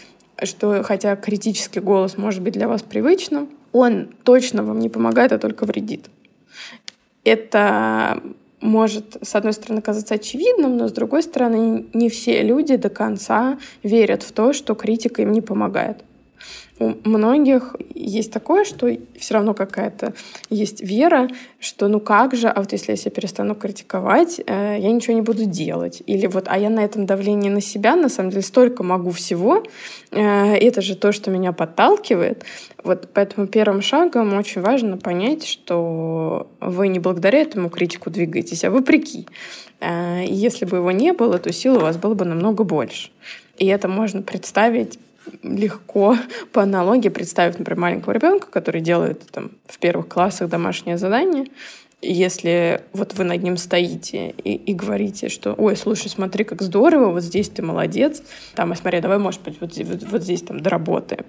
что 0.44 0.84
хотя 0.84 1.16
критический 1.16 1.82
голос 1.82 2.18
может 2.18 2.42
быть 2.42 2.54
для 2.54 2.68
вас 2.68 2.82
привычным, 2.82 3.50
он 3.72 4.10
точно 4.24 4.64
вам 4.64 4.80
не 4.80 4.90
помогает, 4.90 5.32
а 5.32 5.38
только 5.38 5.66
вредит. 5.66 6.10
Это 7.24 8.22
может, 8.62 9.18
с 9.22 9.36
одной 9.36 9.54
стороны, 9.54 9.82
казаться 9.82 10.16
очевидным, 10.16 10.78
но 10.78 10.88
с 10.88 10.92
другой 10.92 11.24
стороны, 11.24 11.86
не 11.94 12.10
все 12.10 12.42
люди 12.44 12.76
до 12.76 12.90
конца 12.90 13.58
верят 13.84 14.24
в 14.24 14.32
то, 14.32 14.54
что 14.54 14.76
критика 14.76 15.22
им 15.22 15.32
не 15.32 15.42
помогает 15.42 16.04
у 16.80 16.96
многих 17.04 17.76
есть 17.94 18.32
такое, 18.32 18.64
что 18.64 18.90
все 19.18 19.34
равно 19.34 19.54
какая-то 19.54 20.14
есть 20.50 20.82
вера, 20.82 21.28
что 21.60 21.90
ну 21.90 22.00
как 22.00 22.36
же, 22.36 22.48
а 22.48 22.60
вот 22.62 22.72
если 22.72 22.92
я 22.92 22.98
себя 22.98 23.12
перестану 23.12 23.54
критиковать, 23.54 24.40
э, 24.46 24.78
я 24.80 24.92
ничего 24.92 25.14
не 25.14 25.22
буду 25.22 25.46
делать. 25.46 26.02
Или 26.06 26.28
вот, 26.28 26.46
а 26.48 26.58
я 26.58 26.70
на 26.70 26.80
этом 26.80 27.06
давлении 27.06 27.50
на 27.50 27.62
себя, 27.62 27.96
на 27.96 28.08
самом 28.08 28.30
деле, 28.30 28.44
столько 28.44 28.84
могу 28.84 29.12
всего. 29.12 29.64
Э, 30.12 30.56
это 30.56 30.82
же 30.82 30.96
то, 30.96 31.12
что 31.12 31.32
меня 31.32 31.52
подталкивает. 31.52 32.46
Вот 32.82 33.10
поэтому 33.14 33.48
первым 33.48 33.82
шагом 33.82 34.38
очень 34.38 34.62
важно 34.62 34.98
понять, 34.98 35.46
что 35.46 36.50
вы 36.62 36.88
не 36.88 37.00
благодаря 37.00 37.40
этому 37.40 37.70
критику 37.70 38.10
двигаетесь, 38.10 38.64
а 38.64 38.72
вопреки. 38.72 39.28
Э, 39.82 40.24
если 40.26 40.64
бы 40.64 40.78
его 40.78 40.92
не 40.92 41.12
было, 41.12 41.40
то 41.40 41.52
сил 41.52 41.76
у 41.76 41.82
вас 41.82 41.98
было 41.98 42.14
бы 42.14 42.24
намного 42.24 42.64
больше. 42.64 43.10
И 43.58 43.66
это 43.66 43.90
можно 43.90 44.22
представить 44.22 44.98
легко 45.44 46.18
по 46.52 46.64
аналогии 46.64 47.10
представить, 47.10 47.60
например, 47.60 47.80
маленького 47.80 48.14
ребенка, 48.14 48.48
который 48.48 48.82
делает 48.82 49.24
там, 49.32 49.52
в 49.68 49.80
первых 49.80 50.08
классах 50.08 50.50
домашнее 50.50 50.98
задание, 50.98 51.48
если 52.02 52.82
вот 52.94 53.14
вы 53.16 53.26
над 53.26 53.44
ним 53.44 53.58
стоите 53.58 54.34
и, 54.44 54.54
и 54.54 54.74
говорите, 54.74 55.28
что, 55.28 55.54
ой, 55.54 55.76
слушай, 55.76 56.08
смотри, 56.08 56.46
как 56.46 56.62
здорово, 56.62 57.12
вот 57.12 57.24
здесь 57.24 57.50
ты 57.50 57.62
молодец, 57.62 58.24
там, 58.56 58.72
а 58.72 58.76
смотри, 58.76 59.02
давай, 59.02 59.18
может 59.18 59.42
быть, 59.42 59.60
вот, 59.60 59.76
вот, 59.78 60.04
вот 60.04 60.24
здесь 60.24 60.42
там 60.42 60.62
доработаем. 60.62 61.26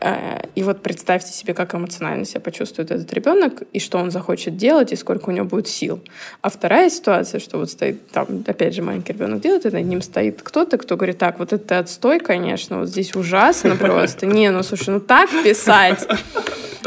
Э, 0.00 0.40
и 0.54 0.62
вот 0.62 0.82
представьте 0.82 1.32
себе, 1.32 1.54
как 1.54 1.74
эмоционально 1.74 2.24
себя 2.24 2.40
почувствует 2.40 2.90
этот 2.90 3.12
ребенок, 3.12 3.62
и 3.72 3.78
что 3.78 3.98
он 3.98 4.10
захочет 4.10 4.56
делать, 4.56 4.92
и 4.92 4.96
сколько 4.96 5.30
у 5.30 5.32
него 5.32 5.46
будет 5.46 5.68
сил. 5.68 6.00
А 6.42 6.50
вторая 6.50 6.90
ситуация, 6.90 7.40
что 7.40 7.58
вот 7.58 7.70
стоит 7.70 8.08
там, 8.10 8.44
опять 8.46 8.74
же, 8.74 8.82
маленький 8.82 9.12
ребенок 9.12 9.40
делает, 9.40 9.66
и 9.66 9.70
над 9.70 9.84
ним 9.84 10.02
стоит 10.02 10.42
кто-то, 10.42 10.78
кто 10.78 10.96
говорит, 10.96 11.18
так, 11.18 11.38
вот 11.38 11.52
это 11.52 11.78
отстой, 11.78 12.20
конечно, 12.20 12.80
вот 12.80 12.88
здесь 12.88 13.14
ужасно 13.14 13.76
просто. 13.76 14.26
Не, 14.26 14.50
ну 14.50 14.62
слушай, 14.62 14.90
ну 14.90 15.00
так 15.00 15.30
писать, 15.44 16.06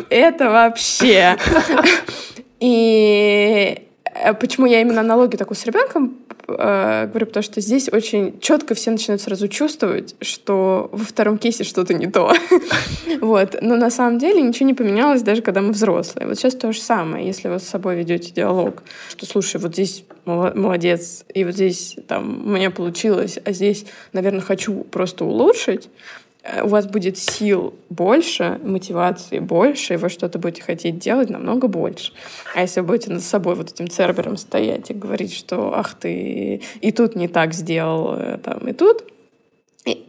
это 0.10 0.50
вообще. 0.50 1.38
И 2.60 3.82
э, 4.14 4.34
почему 4.34 4.66
я 4.66 4.82
именно 4.82 5.00
аналогию 5.00 5.38
такую 5.38 5.58
с 5.58 5.66
ребенком 5.66 6.18
говорю, 6.58 7.26
потому 7.26 7.44
что 7.44 7.62
здесь 7.62 7.90
очень 7.92 8.40
четко 8.40 8.76
все 8.76 8.92
начинают 8.92 9.22
сразу 9.22 9.48
чувствовать, 9.48 10.16
что 10.22 10.90
во 10.92 11.04
втором 11.04 11.38
кейсе 11.38 11.64
что-то 11.64 11.94
не 11.94 12.08
то. 12.08 12.34
вот. 13.22 13.56
Но 13.62 13.76
на 13.76 13.90
самом 13.90 14.20
деле 14.20 14.42
ничего 14.42 14.68
не 14.68 14.74
поменялось, 14.74 15.22
даже 15.22 15.42
когда 15.42 15.62
мы 15.62 15.72
взрослые. 15.72 16.28
Вот 16.28 16.38
сейчас 16.38 16.56
то 16.56 16.72
же 16.72 16.82
самое. 16.82 17.26
Если 17.26 17.48
вы 17.48 17.60
с 17.60 17.64
собой 17.64 17.96
ведете 17.96 18.32
диалог, 18.32 18.84
что, 19.10 19.26
слушай, 19.26 19.60
вот 19.60 19.74
здесь 19.74 20.04
молодец, 20.26 21.26
и 21.34 21.44
вот 21.44 21.56
здесь 21.56 21.96
там 22.08 22.46
у 22.46 22.50
меня 22.50 22.70
получилось, 22.70 23.40
а 23.44 23.52
здесь, 23.52 23.86
наверное, 24.14 24.42
хочу 24.42 24.84
просто 24.84 25.26
улучшить, 25.26 25.90
Э, 25.90 26.29
у 26.64 26.68
вас 26.68 26.88
будет 26.88 27.18
сил 27.18 27.74
больше, 27.90 28.60
мотивации 28.64 29.40
больше, 29.40 29.96
и 29.96 29.98
вы 29.98 30.10
что-то 30.10 30.40
будете 30.40 30.62
хотеть 30.62 30.98
делать 30.98 31.30
намного 31.30 31.68
больше. 31.68 32.14
А 32.56 32.62
если 32.62 32.80
вы 32.80 32.88
будете 32.88 33.12
над 33.12 33.24
собой 33.24 33.56
вот 33.56 33.72
этим 33.72 33.90
цербером 33.90 34.38
стоять 34.38 34.90
и 34.90 34.94
говорить, 34.94 35.34
что 35.34 35.74
ах 35.76 35.96
ты 35.96 36.62
и 36.82 36.92
тут 36.92 37.16
не 37.16 37.28
так 37.28 37.54
сделал, 37.54 38.16
э, 38.16 38.38
там, 38.38 38.68
и 38.68 38.74
тут, 38.74 39.04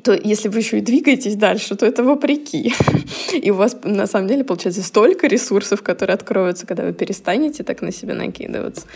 то 0.03 0.13
если 0.13 0.49
вы 0.49 0.59
еще 0.59 0.79
и 0.79 0.83
двигаетесь 0.83 1.37
дальше, 1.37 1.75
то 1.75 1.87
это 1.87 2.03
вопреки. 2.03 2.75
И 3.33 3.51
у 3.51 3.55
вас 3.55 3.77
на 3.85 4.07
самом 4.07 4.29
деле 4.29 4.45
получается 4.45 4.83
столько 4.83 5.27
ресурсов, 5.27 5.83
которые 5.83 6.15
откроются, 6.15 6.67
когда 6.67 6.85
вы 6.85 6.93
перестанете 6.93 7.63
так 7.63 7.81
на 7.81 7.93
себя 7.93 8.15
накидываться. 8.15 8.87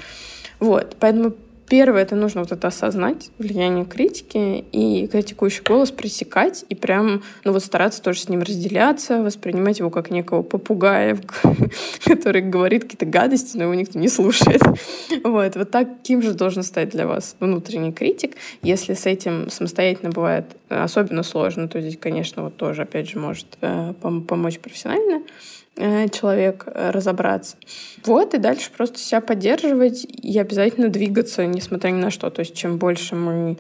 Вот. 0.61 0.97
Поэтому 1.01 1.33
Первое, 1.69 2.03
это 2.03 2.15
нужно 2.15 2.43
вот 2.43 2.53
это 2.53 2.69
осознать, 2.69 3.31
влияние 3.39 3.87
критики, 3.87 4.65
и 4.71 5.07
критикующий 5.07 5.63
голос 5.63 5.91
пресекать, 5.91 6.65
и 6.69 6.75
прям, 6.75 7.23
ну 7.45 7.53
вот 7.53 7.65
стараться 7.65 8.03
тоже 8.03 8.21
с 8.21 8.29
ним 8.29 8.43
разделяться, 8.43 9.23
воспринимать 9.23 9.79
его 9.79 9.89
как 9.89 10.11
некого 10.11 10.43
попугая, 10.43 11.19
который 12.05 12.43
говорит 12.43 12.83
какие-то 12.83 13.07
гадости, 13.07 13.57
но 13.57 13.65
его 13.65 13.75
никто 13.75 13.99
не 13.99 14.09
слушает. 14.09 14.63
Вот, 15.25 15.57
вот 15.57 15.71
таким 15.71 16.23
же 16.23 16.35
должен 16.35 16.63
стать 16.63 16.91
для 16.91 17.07
вас 17.07 17.37
внутренний 17.41 17.93
критик. 17.93 18.37
Если 18.63 18.95
с 18.95 19.07
этим 19.07 19.49
самостоятельно 19.49 20.11
бывает 20.11 20.45
особенно 20.69 21.23
сложно, 21.23 21.69
то 21.69 21.81
здесь, 21.81 21.97
конечно, 21.99 22.43
вот 22.43 22.57
тоже, 22.57 22.83
опять 22.83 23.09
же, 23.09 23.19
может 23.19 23.47
э, 23.61 23.95
помочь 24.01 24.59
профессионально. 24.59 25.23
Э, 25.77 26.09
человек 26.09 26.65
э, 26.67 26.91
разобраться. 26.91 27.57
Вот, 28.05 28.33
и 28.35 28.39
дальше 28.39 28.71
просто 28.71 28.99
себя 29.01 29.21
поддерживать 29.21 30.05
и 30.05 30.39
обязательно 30.39 30.89
двигаться, 30.89 31.47
несмотря 31.47 31.91
ни 31.91 32.01
на 32.01 32.11
что. 32.13 32.31
То 32.31 32.41
есть 32.41 32.55
чем 32.55 32.79
больше 32.79 33.17
мы 33.17 33.57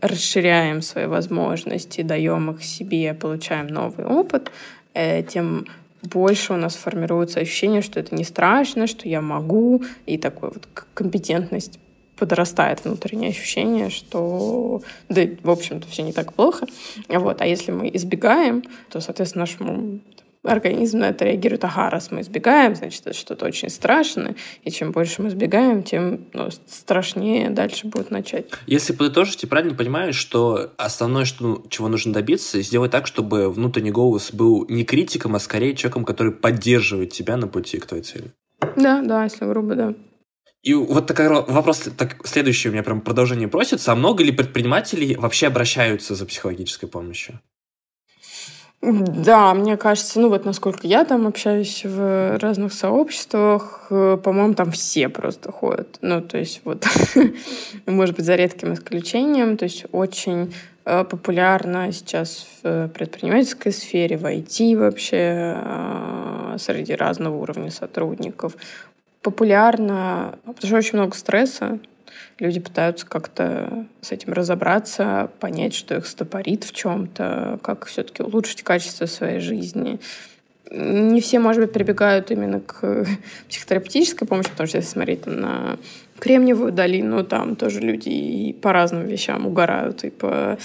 расширяем 0.00 0.80
свои 0.82 1.06
возможности, 1.06 2.02
даем 2.02 2.50
их 2.50 2.64
себе, 2.64 3.12
получаем 3.14 3.66
новый 3.66 4.06
опыт, 4.06 4.50
э, 4.94 5.22
тем 5.22 5.66
больше 6.02 6.52
у 6.52 6.56
нас 6.56 6.76
формируется 6.76 7.40
ощущение, 7.40 7.82
что 7.82 7.98
это 7.98 8.14
не 8.14 8.24
страшно, 8.24 8.86
что 8.86 9.08
я 9.08 9.20
могу, 9.20 9.82
и 10.06 10.18
такой 10.18 10.50
вот 10.50 10.68
компетентность 10.94 11.78
подрастает 12.16 12.84
внутреннее 12.84 13.30
ощущение, 13.30 13.90
что, 13.90 14.82
да, 15.08 15.22
в 15.42 15.50
общем-то, 15.50 15.88
все 15.88 16.02
не 16.02 16.12
так 16.12 16.32
плохо. 16.32 16.66
Вот. 17.08 17.40
А 17.40 17.46
если 17.46 17.72
мы 17.72 17.90
избегаем, 17.94 18.64
то, 18.90 19.00
соответственно, 19.00 19.42
нашему 19.42 20.00
организм 20.48 20.98
на 20.98 21.10
это 21.10 21.24
реагирует, 21.24 21.64
ага, 21.64 21.90
раз 21.90 22.10
мы 22.10 22.20
избегаем, 22.20 22.74
значит, 22.74 23.06
это 23.06 23.16
что-то 23.16 23.46
очень 23.46 23.68
страшное, 23.70 24.34
и 24.64 24.70
чем 24.70 24.92
больше 24.92 25.22
мы 25.22 25.28
избегаем, 25.28 25.82
тем 25.82 26.26
ну, 26.32 26.48
страшнее 26.66 27.50
дальше 27.50 27.86
будет 27.86 28.10
начать. 28.10 28.46
Если 28.66 28.92
подытожить, 28.92 29.42
я 29.42 29.48
правильно 29.48 29.74
понимаю, 29.74 30.12
что 30.12 30.72
основное, 30.76 31.24
что, 31.24 31.64
чего 31.68 31.88
нужно 31.88 32.12
добиться, 32.12 32.60
сделать 32.62 32.90
так, 32.90 33.06
чтобы 33.06 33.50
внутренний 33.50 33.90
голос 33.90 34.32
был 34.32 34.66
не 34.68 34.84
критиком, 34.84 35.34
а 35.34 35.38
скорее 35.38 35.74
человеком, 35.74 36.04
который 36.04 36.32
поддерживает 36.32 37.12
тебя 37.12 37.36
на 37.36 37.48
пути 37.48 37.78
к 37.78 37.86
твоей 37.86 38.02
цели. 38.02 38.32
Да, 38.76 39.02
да, 39.02 39.24
если 39.24 39.44
грубо, 39.44 39.74
да. 39.74 39.94
И 40.62 40.74
вот 40.74 41.06
такой 41.06 41.28
вопрос, 41.28 41.88
так, 41.96 42.16
следующий 42.26 42.68
у 42.68 42.72
меня 42.72 42.82
прям 42.82 43.00
продолжение 43.00 43.48
просится. 43.48 43.92
А 43.92 43.94
много 43.94 44.24
ли 44.24 44.32
предпринимателей 44.32 45.14
вообще 45.14 45.46
обращаются 45.46 46.14
за 46.14 46.26
психологической 46.26 46.88
помощью? 46.88 47.40
Да, 48.80 49.54
мне 49.54 49.76
кажется, 49.76 50.20
ну 50.20 50.28
вот 50.28 50.44
насколько 50.44 50.86
я 50.86 51.04
там 51.04 51.26
общаюсь 51.26 51.84
в 51.84 52.38
разных 52.38 52.72
сообществах, 52.72 53.88
э, 53.90 54.16
по-моему, 54.22 54.54
там 54.54 54.70
все 54.70 55.08
просто 55.08 55.50
ходят. 55.50 55.98
Ну, 56.00 56.20
то 56.20 56.38
есть 56.38 56.60
вот, 56.64 56.86
может 57.86 58.14
быть, 58.14 58.24
за 58.24 58.36
редким 58.36 58.74
исключением, 58.74 59.56
то 59.56 59.64
есть 59.64 59.86
очень 59.90 60.54
э, 60.84 61.04
популярно 61.04 61.90
сейчас 61.90 62.46
в 62.62 62.88
предпринимательской 62.90 63.72
сфере, 63.72 64.16
в 64.16 64.24
IT 64.24 64.78
вообще, 64.78 65.56
э, 65.56 66.56
среди 66.60 66.94
разного 66.94 67.36
уровня 67.36 67.72
сотрудников. 67.72 68.56
Популярно, 69.22 70.38
потому 70.44 70.66
что 70.68 70.76
очень 70.76 70.98
много 70.98 71.16
стресса, 71.16 71.80
люди 72.38 72.60
пытаются 72.60 73.06
как-то 73.06 73.86
с 74.00 74.12
этим 74.12 74.32
разобраться, 74.32 75.30
понять, 75.40 75.74
что 75.74 75.96
их 75.96 76.06
стопорит 76.06 76.64
в 76.64 76.72
чем-то, 76.72 77.58
как 77.62 77.86
все-таки 77.86 78.22
улучшить 78.22 78.62
качество 78.62 79.06
своей 79.06 79.40
жизни. 79.40 79.98
Не 80.70 81.20
все, 81.20 81.38
может 81.38 81.62
быть, 81.62 81.72
прибегают 81.72 82.30
именно 82.30 82.60
к 82.60 83.06
психотерапевтической 83.48 84.28
помощи, 84.28 84.50
потому 84.50 84.66
что 84.66 84.78
если 84.78 84.90
смотреть 84.90 85.26
на 85.26 85.78
Кремниевую 86.18 86.72
долину, 86.72 87.24
там 87.24 87.56
тоже 87.56 87.80
люди 87.80 88.08
и 88.08 88.52
по 88.52 88.72
разным 88.72 89.06
вещам 89.06 89.46
угорают, 89.46 90.04
и 90.04 90.10
по 90.10 90.58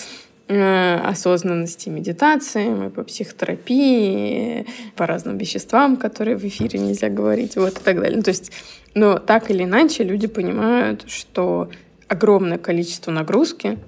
осознанности 0.47 1.89
медитации, 1.89 2.87
и 2.87 2.89
по 2.89 3.03
психотерапии, 3.03 4.65
по 4.95 5.07
разным 5.07 5.37
веществам, 5.37 5.97
которые 5.97 6.37
в 6.37 6.43
эфире 6.43 6.79
нельзя 6.79 7.09
говорить, 7.09 7.55
вот 7.55 7.79
и 7.79 7.81
так 7.81 7.99
далее. 7.99 8.17
Ну, 8.17 8.23
то 8.23 8.29
есть, 8.29 8.51
но 8.93 9.19
так 9.19 9.49
или 9.49 9.63
иначе 9.63 10.03
люди 10.03 10.27
понимают, 10.27 11.05
что 11.07 11.69
огромное 12.07 12.57
количество 12.57 13.11
нагрузки, 13.11 13.79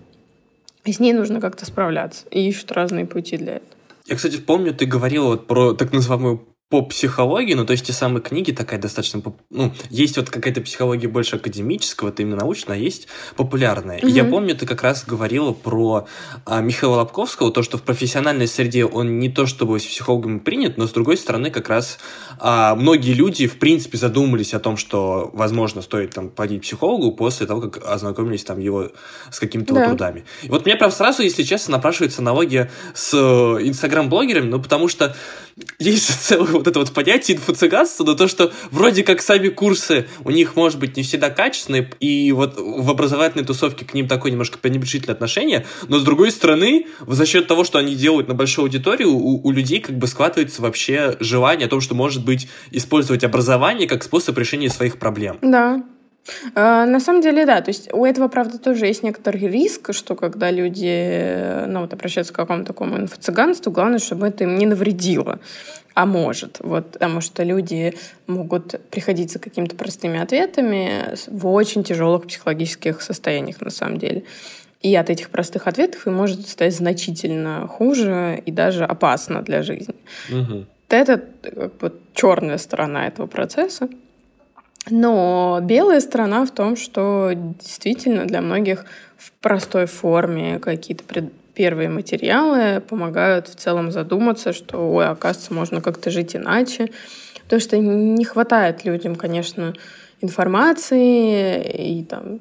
и 0.86 0.92
с 0.94 1.00
ней 1.00 1.14
нужно 1.14 1.42
как-то 1.42 1.66
справляться, 1.66 2.26
и 2.32 2.48
ищут 2.48 2.72
разные 2.72 3.06
пути 3.06 3.38
для 3.38 3.56
этого. 3.56 3.70
Я, 4.06 4.16
кстати, 4.16 4.38
помню, 4.38 4.74
ты 4.74 4.86
говорила 4.86 5.26
вот 5.26 5.48
про 5.48 5.74
так 5.74 5.92
называемую 5.92 6.46
по 6.70 6.82
психологии, 6.82 7.54
ну, 7.54 7.64
то 7.64 7.74
есть 7.74 7.86
те 7.86 7.94
самые 7.94 8.24
книги 8.24 8.52
такая 8.52 8.80
достаточно... 8.80 9.22
Ну, 9.52 9.72
есть 9.92 10.18
вот 10.18 10.32
какая-то 10.32 10.62
психология 10.62 11.08
больше 11.08 11.36
академического, 11.36 12.10
это 12.10 12.24
именно 12.24 12.38
научная, 12.38 12.76
а 12.76 12.80
есть 12.80 13.08
популярная. 13.36 14.00
Mm-hmm. 14.00 14.10
И 14.10 14.12
я 14.12 14.26
помню, 14.26 14.56
ты 14.56 14.66
как 14.66 14.82
раз 14.82 15.06
говорила 15.06 15.54
про 15.54 16.08
а, 16.44 16.62
Михаила 16.62 16.96
Лобковского, 16.96 17.52
то, 17.52 17.62
что 17.62 17.78
в 17.78 17.84
профессиональной 17.84 18.48
среде 18.48 18.84
он 18.84 19.20
не 19.20 19.30
то 19.30 19.46
чтобы 19.46 19.80
с 19.80 19.86
психологами 19.86 20.40
принят, 20.40 20.78
но, 20.78 20.88
с 20.88 20.92
другой 20.92 21.18
стороны, 21.18 21.52
как 21.52 21.70
раз 21.70 22.00
а, 22.40 22.74
многие 22.74 23.14
люди, 23.14 23.46
в 23.46 23.60
принципе, 23.60 24.00
задумались 24.00 24.56
о 24.56 24.60
том, 24.60 24.76
что, 24.76 25.30
возможно, 25.34 25.84
стоит 25.84 26.16
там 26.16 26.30
пойти 26.32 26.58
к 26.58 26.64
психологу 26.64 27.12
после 27.12 27.46
того, 27.46 27.62
как 27.62 27.86
ознакомились 27.86 28.44
там 28.44 28.58
его 28.60 28.90
с 29.32 29.40
какими-то 29.40 29.76
да. 29.76 29.86
трудами. 29.86 30.26
И 30.42 30.50
вот 30.50 30.66
мне 30.66 30.76
прям 30.76 30.90
сразу, 30.90 31.22
если 31.22 31.44
честно, 31.44 31.74
напрашивается 31.74 32.24
аналогия 32.24 32.72
с 32.96 33.14
э, 33.14 33.68
инстаграм-блогерами, 33.68 34.50
ну, 34.50 34.60
потому 34.60 34.88
что 34.88 35.16
есть 35.80 36.08
целое 36.22 36.52
вот 36.52 36.68
это 36.68 36.80
вот 36.80 36.92
понятие 36.92 37.38
инфо-цыганства, 37.38 38.04
но 38.04 38.16
то, 38.16 38.28
что 38.28 38.52
вроде 38.72 39.04
как 39.04 39.22
сами 39.22 39.50
курсы 39.50 40.08
у 40.24 40.32
них, 40.32 40.56
может 40.56 40.80
быть, 40.80 40.98
не 40.98 41.04
всегда 41.04 41.30
качественные, 41.30 41.90
и 42.00 42.32
вот 42.32 42.56
в 42.58 42.90
образовательной 42.90 43.46
тусовке 43.46 43.86
к 43.86 43.94
ним 43.94 44.08
такое 44.08 44.32
немножко 44.32 44.58
пренебрежительное 44.58 45.16
отношение, 45.16 45.66
но 45.88 46.00
с 46.00 46.04
другой 46.04 46.32
стороны, 46.32 46.88
за 47.08 47.26
счет 47.26 47.48
того, 47.48 47.64
что 47.64 47.80
они 47.80 47.96
делают 47.96 48.28
на 48.28 48.34
большую 48.34 48.64
аудиторию, 48.64 49.12
у, 49.12 49.48
у 49.48 49.52
людей 49.52 49.80
как 49.80 49.98
бы 49.98 50.08
складывается 50.08 50.62
вообще 50.62 51.16
желание 51.20 51.68
о 51.68 51.70
том, 51.70 51.82
что, 51.82 51.96
может 51.96 52.26
быть, 52.26 52.48
использовать 52.72 53.24
образование 53.24 53.88
как 53.88 54.04
способ 54.04 54.38
решения 54.38 54.70
своих 54.70 54.98
проблем. 54.98 55.38
Да, 55.42 55.84
на 56.56 57.00
самом 57.00 57.22
деле, 57.22 57.46
да. 57.46 57.62
То 57.62 57.70
есть 57.70 57.94
у 57.94 58.06
этого, 58.06 58.28
правда, 58.28 58.58
тоже 58.58 58.88
есть 58.88 59.04
некоторый 59.04 59.48
риск, 59.48 59.94
что 59.94 60.16
когда 60.16 60.52
люди 60.52 61.66
ну, 61.68 61.82
вот, 61.82 61.94
обращаются 61.94 62.34
к 62.34 62.36
какому-то 62.36 62.68
такому 62.68 62.98
инфо-цыганству, 62.98 63.72
главное, 63.72 64.00
чтобы 64.00 64.28
это 64.28 64.44
им 64.44 64.58
не 64.58 64.66
навредило. 64.66 65.40
А 65.94 66.06
может. 66.06 66.58
Вот, 66.60 66.92
потому 66.92 67.22
что 67.22 67.44
люди 67.44 67.94
могут 68.28 68.76
приходить 68.90 69.32
за 69.32 69.40
какими-то 69.40 69.76
простыми 69.76 70.20
ответами 70.20 71.16
в 71.28 71.48
очень 71.48 71.84
тяжелых 71.84 72.28
психологических 72.28 73.02
состояниях, 73.02 73.62
на 73.62 73.70
самом 73.70 73.98
деле. 73.98 74.24
И 74.82 74.94
от 74.96 75.10
этих 75.10 75.30
простых 75.30 75.68
ответов 75.68 76.06
им 76.06 76.16
может 76.16 76.48
стать 76.48 76.76
значительно 76.76 77.68
хуже 77.68 78.42
и 78.46 78.52
даже 78.52 78.84
опасно 78.84 79.42
для 79.42 79.64
жизни. 79.64 79.96
Угу. 80.30 80.66
Это 80.90 81.24
как 81.42 81.78
бы 81.78 81.94
черная 82.14 82.58
сторона 82.58 83.08
этого 83.08 83.28
процесса. 83.28 83.90
Но 84.90 85.60
белая 85.64 86.00
сторона 86.00 86.46
в 86.46 86.52
том, 86.52 86.76
что 86.76 87.32
действительно 87.34 88.26
для 88.26 88.42
многих 88.42 88.86
в 89.18 89.32
простой 89.42 89.88
форме 89.88 90.60
какие-то 90.60 91.04
пред... 91.04 91.34
первые 91.54 91.90
материалы 91.90 92.82
помогают 92.82 93.48
в 93.48 93.56
целом 93.56 93.92
задуматься, 93.92 94.54
что, 94.54 94.78
ой, 94.92 95.08
оказывается, 95.08 95.54
можно 95.54 95.82
как-то 95.82 96.12
жить 96.12 96.36
иначе. 96.36 96.92
Потому 97.44 97.62
что 97.62 97.78
не 97.78 98.26
хватает 98.26 98.86
людям, 98.86 99.16
конечно, 99.16 99.74
информации 100.22 102.00
и 102.00 102.04
там 102.04 102.40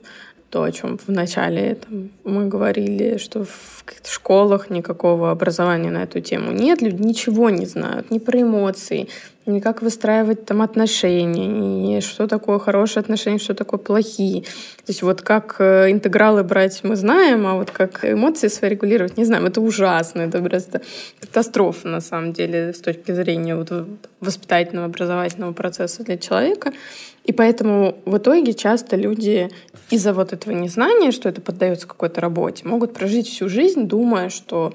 то, 0.55 0.63
о 0.63 0.71
чем 0.71 1.01
вначале 1.09 1.75
там, 1.75 2.11
мы 2.23 2.47
говорили, 2.47 3.17
что 3.19 3.45
в 3.45 3.85
школах 4.05 4.71
никакого 4.71 5.33
образования 5.33 5.91
на 5.91 6.05
эту 6.05 6.21
тему 6.21 6.53
нет, 6.53 6.81
люди 6.81 7.03
ничего 7.03 7.51
не 7.51 7.67
знают, 7.67 8.13
ни 8.13 8.21
про 8.21 8.41
эмоции, 8.41 9.09
ни 9.47 9.61
как 9.61 9.83
выстраивать 9.83 10.47
там 10.47 10.63
отношения, 10.63 11.47
ни 11.47 12.01
что 12.01 12.27
такое 12.27 12.59
хорошие 12.59 13.01
отношения, 13.03 13.39
что 13.39 13.55
такое 13.55 13.79
плохие. 13.79 14.43
То 14.43 14.89
есть 14.89 15.03
вот 15.03 15.23
как 15.23 15.57
э, 15.59 15.91
интегралы 15.91 16.43
брать 16.43 16.83
мы 16.83 16.97
знаем, 16.97 17.47
а 17.47 17.55
вот 17.55 17.71
как 17.71 18.05
эмоции 18.05 18.49
свои 18.49 18.71
регулировать 18.71 19.17
не 19.17 19.25
знаем. 19.25 19.47
Это 19.47 19.61
ужасно, 19.61 20.23
это 20.23 20.41
просто 20.41 20.81
катастрофа 21.21 21.89
на 21.89 22.01
самом 22.01 22.33
деле 22.33 22.73
с 22.73 22.81
точки 22.81 23.13
зрения 23.13 23.55
вот 23.55 23.71
воспитательного, 24.21 24.87
образовательного 24.87 25.53
процесса 25.53 26.03
для 26.03 26.17
человека. 26.17 26.73
И 27.25 27.33
поэтому 27.33 27.97
в 28.05 28.19
итоге 28.19 28.53
часто 28.55 28.97
люди 28.97 29.51
из-за 29.91 30.13
вот 30.13 30.33
этого 30.33 30.53
незнания, 30.55 31.11
что 31.11 31.29
это 31.29 31.41
поддается 31.41 31.87
какой-то 31.87 32.21
работе, 32.21 32.67
могут 32.67 32.95
прожить 32.95 33.29
всю 33.29 33.49
жизнь, 33.49 33.87
думая, 33.87 34.29
что 34.29 34.73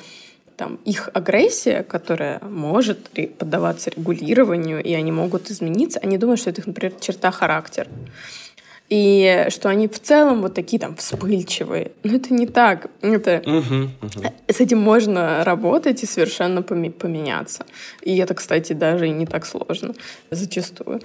там 0.60 0.78
их 0.84 1.10
агрессия, 1.14 1.84
которая 1.84 2.42
может 2.42 3.10
поддаваться 3.38 3.90
регулированию, 3.92 4.84
и 4.84 4.94
они 4.94 5.10
могут 5.10 5.50
измениться, 5.50 6.00
они 6.04 6.18
думают, 6.18 6.42
что 6.42 6.50
это 6.50 6.62
например, 6.66 6.94
черта 7.00 7.32
характера. 7.32 7.88
И 8.90 9.46
что 9.50 9.70
они 9.70 9.88
в 9.88 10.00
целом 10.00 10.42
вот 10.42 10.56
такие 10.56 10.80
там 10.80 10.96
вспыльчивые. 10.98 11.92
Но 12.04 12.16
это 12.16 12.34
не 12.34 12.46
так. 12.46 12.88
Это... 13.02 13.42
Угу, 13.46 13.84
угу. 14.02 14.34
С 14.48 14.60
этим 14.60 14.80
можно 14.80 15.44
работать 15.46 16.04
и 16.04 16.08
совершенно 16.08 16.62
поменяться. 16.62 17.66
И 18.02 18.18
это, 18.18 18.34
кстати, 18.34 18.74
даже 18.74 19.08
и 19.08 19.12
не 19.12 19.28
так 19.28 19.46
сложно 19.46 19.94
зачастую 20.32 21.02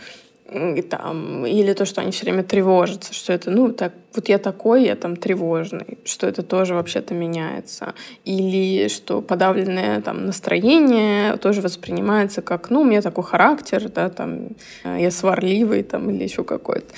там, 0.91 1.47
или 1.47 1.73
то, 1.73 1.85
что 1.85 2.01
они 2.03 2.11
все 2.11 2.25
время 2.25 2.43
тревожатся, 2.43 3.15
что 3.15 3.33
это, 3.33 3.51
ну, 3.51 3.73
так, 3.73 3.93
вот 4.15 4.29
я 4.29 4.39
такой, 4.39 4.85
я 4.85 4.95
там 4.95 5.17
тревожный, 5.17 5.99
что 6.05 6.27
это 6.27 6.43
тоже 6.43 6.75
вообще-то 6.75 7.15
меняется. 7.15 7.95
Или 8.25 8.89
что 8.89 9.23
подавленное 9.23 10.01
там 10.03 10.27
настроение 10.27 11.37
тоже 11.39 11.63
воспринимается 11.63 12.43
как, 12.43 12.71
ну, 12.71 12.83
у 12.83 12.85
меня 12.85 13.01
такой 13.01 13.25
характер, 13.25 13.89
да, 13.89 14.11
там, 14.11 14.49
э, 14.85 14.99
я 15.01 15.11
сварливый, 15.11 15.83
там, 15.83 16.11
или 16.11 16.25
еще 16.25 16.45
какой-то. 16.45 16.95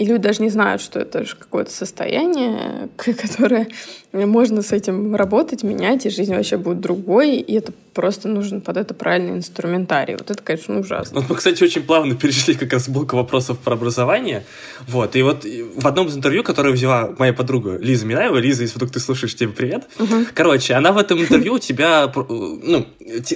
И 0.00 0.06
люди 0.06 0.22
даже 0.22 0.42
не 0.42 0.48
знают, 0.48 0.80
что 0.80 0.98
это 0.98 1.24
же 1.24 1.36
какое-то 1.36 1.70
состояние, 1.70 2.88
которое 2.96 3.68
можно 4.12 4.62
с 4.62 4.72
этим 4.72 5.14
работать, 5.14 5.62
менять, 5.62 6.06
и 6.06 6.10
жизнь 6.10 6.34
вообще 6.34 6.56
будет 6.56 6.80
другой, 6.80 7.36
и 7.36 7.54
это 7.54 7.72
просто 7.94 8.28
нужен 8.28 8.60
под 8.60 8.76
это 8.76 8.94
правильный 8.94 9.32
инструментарий. 9.32 10.14
Вот 10.14 10.30
это, 10.30 10.42
конечно, 10.42 10.78
ужасно. 10.78 11.20
Вот 11.20 11.30
мы, 11.30 11.36
кстати, 11.36 11.62
очень 11.62 11.82
плавно 11.82 12.14
перешли 12.14 12.54
как 12.54 12.72
раз 12.72 12.88
в 12.88 12.92
блок 12.92 13.12
вопросов 13.12 13.58
про 13.58 13.74
образование. 13.74 14.44
Вот, 14.86 15.16
и 15.16 15.22
вот 15.22 15.44
в 15.44 15.86
одном 15.86 16.06
из 16.08 16.16
интервью, 16.16 16.42
которое 16.42 16.72
взяла 16.72 17.10
моя 17.18 17.32
подруга 17.32 17.76
Лиза 17.76 18.06
Минаева, 18.06 18.38
Лиза, 18.38 18.62
если 18.62 18.76
вдруг 18.76 18.92
ты 18.92 19.00
слушаешь, 19.00 19.34
тебе 19.34 19.50
привет. 19.50 19.88
Угу. 19.98 20.26
Короче, 20.34 20.74
она 20.74 20.92
в 20.92 20.98
этом 20.98 21.20
интервью 21.20 21.54
у 21.54 21.58
тебя, 21.58 22.12
ну, 22.14 22.86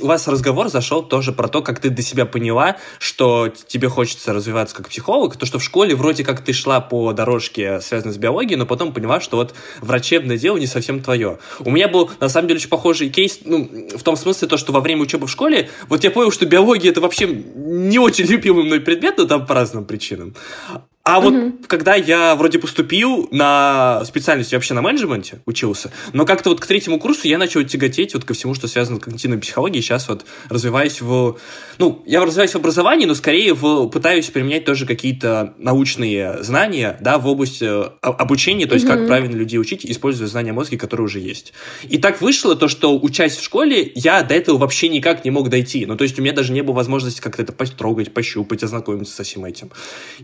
у 0.02 0.06
вас 0.06 0.28
разговор 0.28 0.68
зашел 0.68 1.02
тоже 1.02 1.32
про 1.32 1.48
то, 1.48 1.62
как 1.62 1.80
ты 1.80 1.90
для 1.90 2.02
себя 2.02 2.26
поняла, 2.26 2.76
что 2.98 3.52
тебе 3.66 3.88
хочется 3.88 4.32
развиваться 4.32 4.74
как 4.76 4.88
психолог, 4.88 5.36
то, 5.36 5.46
что 5.46 5.58
в 5.58 5.64
школе 5.64 5.94
вроде 5.94 6.24
как 6.24 6.40
ты 6.40 6.52
шла 6.52 6.80
по 6.80 7.12
дорожке, 7.12 7.80
связанной 7.80 8.14
с 8.14 8.18
биологией, 8.18 8.56
но 8.56 8.66
потом 8.66 8.92
поняла, 8.92 9.20
что 9.20 9.36
вот 9.36 9.54
врачебное 9.80 10.38
дело 10.38 10.63
не 10.64 10.68
совсем 10.68 11.00
твое. 11.00 11.38
У 11.60 11.70
меня 11.70 11.88
был, 11.88 12.10
на 12.20 12.28
самом 12.28 12.48
деле, 12.48 12.58
очень 12.58 12.68
похожий 12.68 13.10
кейс, 13.10 13.40
ну, 13.44 13.68
в 13.96 14.02
том 14.02 14.16
смысле, 14.16 14.48
то, 14.48 14.56
что 14.56 14.72
во 14.72 14.80
время 14.80 15.02
учебы 15.02 15.26
в 15.26 15.30
школе, 15.30 15.68
вот 15.88 16.04
я 16.04 16.10
понял, 16.10 16.30
что 16.32 16.46
биология 16.46 16.90
это 16.90 17.00
вообще 17.00 17.26
не 17.26 17.98
очень 17.98 18.24
любимый 18.26 18.64
мной 18.64 18.80
предмет, 18.80 19.18
но 19.18 19.24
там 19.24 19.46
по 19.46 19.54
разным 19.54 19.84
причинам. 19.84 20.34
А 21.04 21.20
вот 21.20 21.34
угу. 21.34 21.52
когда 21.66 21.94
я 21.94 22.34
вроде 22.34 22.58
поступил 22.58 23.28
на 23.30 24.02
специальность, 24.06 24.52
я 24.52 24.58
вообще 24.58 24.72
на 24.72 24.80
менеджменте 24.80 25.40
учился, 25.44 25.92
но 26.14 26.24
как-то 26.24 26.48
вот 26.48 26.60
к 26.60 26.66
третьему 26.66 26.98
курсу 26.98 27.28
я 27.28 27.36
начал 27.36 27.62
тяготеть 27.62 28.14
вот 28.14 28.24
ко 28.24 28.32
всему, 28.32 28.54
что 28.54 28.68
связано 28.68 28.98
с 28.98 29.02
когнитивной 29.02 29.36
психологией. 29.36 29.82
Сейчас 29.82 30.08
вот 30.08 30.24
развиваюсь 30.48 31.02
в... 31.02 31.36
Ну, 31.76 32.02
я 32.06 32.24
развиваюсь 32.24 32.52
в 32.52 32.56
образовании, 32.56 33.04
но 33.04 33.14
скорее 33.14 33.52
в, 33.52 33.88
пытаюсь 33.88 34.30
применять 34.30 34.64
тоже 34.64 34.86
какие-то 34.86 35.52
научные 35.58 36.42
знания, 36.42 36.96
да, 37.02 37.18
в 37.18 37.26
области 37.26 37.64
э, 37.64 37.90
обучения, 38.00 38.64
то 38.64 38.74
есть 38.74 38.86
угу. 38.86 38.94
как 38.94 39.06
правильно 39.06 39.36
людей 39.36 39.58
учить, 39.58 39.84
используя 39.84 40.26
знания 40.26 40.54
мозга, 40.54 40.78
которые 40.78 41.04
уже 41.04 41.20
есть. 41.20 41.52
И 41.82 41.98
так 41.98 42.22
вышло 42.22 42.56
то, 42.56 42.66
что 42.66 42.98
учась 42.98 43.36
в 43.36 43.44
школе, 43.44 43.92
я 43.94 44.22
до 44.22 44.34
этого 44.34 44.56
вообще 44.56 44.88
никак 44.88 45.26
не 45.26 45.30
мог 45.30 45.50
дойти. 45.50 45.84
Ну, 45.84 45.98
то 45.98 46.04
есть 46.04 46.18
у 46.18 46.22
меня 46.22 46.32
даже 46.32 46.54
не 46.54 46.62
было 46.62 46.76
возможности 46.76 47.20
как-то 47.20 47.42
это 47.42 47.52
потрогать, 47.52 48.14
пощупать, 48.14 48.62
ознакомиться 48.62 49.14
со 49.14 49.22
всем 49.22 49.44
этим. 49.44 49.70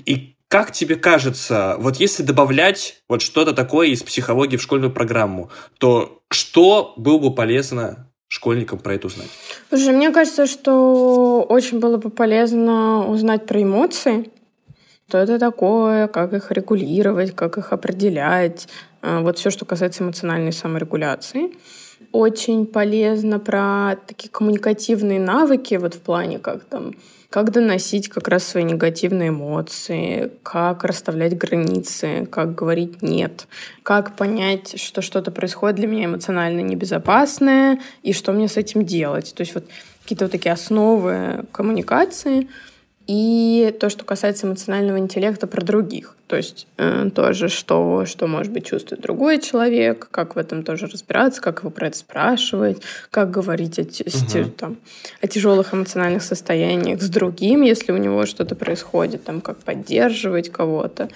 И 0.07 0.37
как 0.51 0.73
тебе 0.73 0.97
кажется, 0.97 1.77
вот 1.79 1.97
если 1.97 2.25
добавлять 2.25 3.03
вот 3.09 3.23
что-то 3.23 3.53
такое 3.53 3.87
из 3.87 4.03
психологии 4.03 4.57
в 4.57 4.63
школьную 4.63 4.93
программу, 4.93 5.49
то 5.79 6.23
что 6.29 6.93
было 6.97 7.19
бы 7.19 7.33
полезно 7.33 8.11
школьникам 8.27 8.81
про 8.81 8.95
это 8.95 9.07
узнать? 9.07 9.29
Слушай, 9.69 9.95
мне 9.95 10.11
кажется, 10.11 10.49
что 10.49 11.47
очень 11.49 11.79
было 11.79 11.99
бы 11.99 12.11
полезно 12.11 13.07
узнать 13.09 13.47
про 13.47 13.63
эмоции, 13.63 14.29
что 15.09 15.19
это 15.19 15.39
такое, 15.39 16.09
как 16.09 16.33
их 16.33 16.51
регулировать, 16.51 17.33
как 17.37 17.57
их 17.57 17.73
определять. 17.73 18.67
А, 19.03 19.21
вот 19.21 19.39
все, 19.39 19.51
что 19.51 19.65
касается 19.65 20.03
эмоциональной 20.03 20.53
саморегуляции. 20.53 21.53
Очень 22.11 22.67
полезно 22.67 23.39
про 23.39 23.97
такие 24.05 24.31
коммуникативные 24.31 25.21
навыки, 25.21 25.77
вот 25.77 25.95
в 25.95 26.01
плане 26.01 26.41
как 26.41 26.65
там 26.65 26.95
как 27.31 27.53
доносить 27.53 28.09
как 28.09 28.27
раз 28.27 28.45
свои 28.45 28.65
негативные 28.65 29.29
эмоции, 29.29 30.33
как 30.43 30.83
расставлять 30.85 31.39
границы, 31.39 32.27
как 32.27 32.57
говорить 32.57 33.03
«нет», 33.03 33.47
как 33.85 34.17
понять, 34.17 34.81
что 34.81 35.01
что-то 35.01 35.31
происходит 35.31 35.77
для 35.77 35.87
меня 35.87 36.07
эмоционально 36.07 36.61
небезопасное, 36.61 37.79
и 38.03 38.13
что 38.13 38.33
мне 38.33 38.49
с 38.49 38.57
этим 38.57 38.85
делать. 38.85 39.33
То 39.35 39.43
есть 39.43 39.55
вот 39.55 39.65
какие-то 40.03 40.25
вот 40.25 40.33
такие 40.33 40.53
основы 40.53 41.45
коммуникации— 41.53 42.49
и 43.13 43.75
то, 43.81 43.91
что 43.91 44.05
касается 44.05 44.47
эмоционального 44.47 44.97
интеллекта 44.97 45.49
про 45.49 45.65
других. 45.65 46.15
То 46.29 46.37
есть 46.37 46.69
э, 46.77 47.11
тоже, 47.13 47.49
что, 47.49 48.07
что, 48.07 48.29
может 48.29 48.53
быть, 48.53 48.67
чувствует 48.67 49.03
другой 49.03 49.41
человек, 49.41 50.07
как 50.13 50.37
в 50.37 50.39
этом 50.39 50.63
тоже 50.63 50.87
разбираться, 50.87 51.43
как 51.43 51.59
его 51.59 51.71
про 51.71 51.89
это 51.89 51.99
спрашивать, 51.99 52.83
как 53.11 53.33
говорить 53.33 53.81
о, 53.81 53.83
угу. 53.83 54.51
там, 54.51 54.77
о 55.21 55.27
тяжелых 55.27 55.75
эмоциональных 55.75 56.23
состояниях 56.23 57.03
с 57.03 57.09
другим, 57.09 57.63
если 57.63 57.91
у 57.91 57.97
него 57.97 58.27
что-то 58.27 58.55
происходит, 58.55 59.25
там, 59.25 59.41
как 59.41 59.59
поддерживать 59.59 60.53
кого-то. 60.53 61.09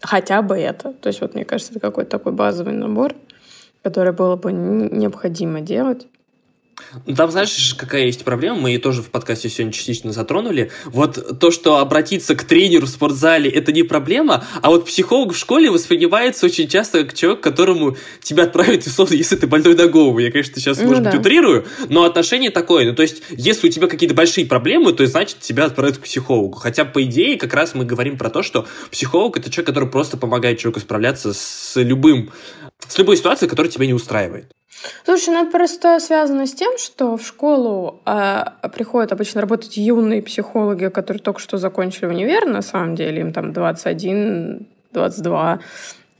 Хотя 0.00 0.42
бы 0.42 0.56
это. 0.56 0.94
То 0.94 1.10
есть 1.10 1.20
вот 1.20 1.36
мне 1.36 1.44
кажется, 1.44 1.74
это 1.74 1.78
какой-то 1.80 2.10
такой 2.10 2.32
базовый 2.32 2.72
набор, 2.72 3.14
который 3.84 4.12
было 4.12 4.34
бы 4.34 4.50
необходимо 4.50 5.60
делать. 5.60 6.08
Ну, 7.06 7.14
там, 7.14 7.30
знаешь, 7.30 7.74
какая 7.76 8.06
есть 8.06 8.24
проблема, 8.24 8.58
мы 8.60 8.70
ее 8.70 8.78
тоже 8.78 9.02
в 9.02 9.10
подкасте 9.10 9.48
сегодня 9.48 9.72
частично 9.72 10.12
затронули. 10.12 10.70
Вот 10.86 11.38
то, 11.38 11.50
что 11.50 11.78
обратиться 11.78 12.34
к 12.34 12.44
тренеру 12.44 12.86
в 12.86 12.90
спортзале, 12.90 13.50
это 13.50 13.72
не 13.72 13.82
проблема, 13.82 14.44
а 14.62 14.70
вот 14.70 14.86
психолог 14.86 15.34
в 15.34 15.38
школе 15.38 15.70
воспринимается 15.70 16.46
очень 16.46 16.68
часто 16.68 17.04
как 17.04 17.14
человек, 17.14 17.40
которому 17.40 17.96
тебя 18.22 18.44
отправят, 18.44 18.86
условно, 18.86 19.14
если 19.20 19.36
ты 19.36 19.46
больной 19.46 19.74
на 19.74 19.86
голову. 19.86 20.18
Я, 20.18 20.30
конечно, 20.30 20.60
сейчас, 20.60 20.78
ну, 20.78 20.88
может 20.88 21.02
да. 21.02 21.10
быть, 21.10 21.20
утрирую, 21.20 21.66
но 21.88 22.04
отношение 22.04 22.50
такое. 22.50 22.86
Ну, 22.86 22.94
то 22.94 23.02
есть, 23.02 23.22
если 23.30 23.68
у 23.68 23.70
тебя 23.70 23.86
какие-то 23.86 24.14
большие 24.14 24.46
проблемы, 24.46 24.92
то 24.92 25.06
значит, 25.06 25.40
тебя 25.40 25.64
отправят 25.64 25.98
к 25.98 26.02
психологу. 26.02 26.56
Хотя, 26.58 26.84
по 26.84 27.02
идее, 27.02 27.36
как 27.38 27.54
раз 27.54 27.74
мы 27.74 27.84
говорим 27.84 28.16
про 28.16 28.30
то, 28.30 28.42
что 28.42 28.66
психолог— 28.90 29.36
это 29.38 29.50
человек, 29.50 29.68
который 29.68 29.88
просто 29.88 30.16
помогает 30.16 30.58
человеку 30.58 30.80
справляться 30.80 31.32
с 31.32 31.80
любым, 31.80 32.30
с 32.86 32.98
любой 32.98 33.16
ситуацией, 33.16 33.48
которая 33.48 33.70
тебя 33.70 33.86
не 33.86 33.94
устраивает. 33.94 34.52
Слушай, 35.04 35.34
ну 35.34 35.50
просто 35.50 35.98
связано 36.00 36.46
с 36.46 36.54
тем, 36.54 36.78
что 36.78 37.16
в 37.16 37.26
школу 37.26 38.00
э, 38.06 38.44
приходят 38.72 39.12
обычно 39.12 39.40
работать 39.40 39.76
юные 39.76 40.22
психологи, 40.22 40.88
которые 40.88 41.22
только 41.22 41.40
что 41.40 41.58
закончили 41.58 42.06
универ, 42.06 42.46
на 42.46 42.62
самом 42.62 42.94
деле, 42.94 43.20
им 43.20 43.32
там 43.32 43.52
21, 43.52 44.66
22. 44.92 45.60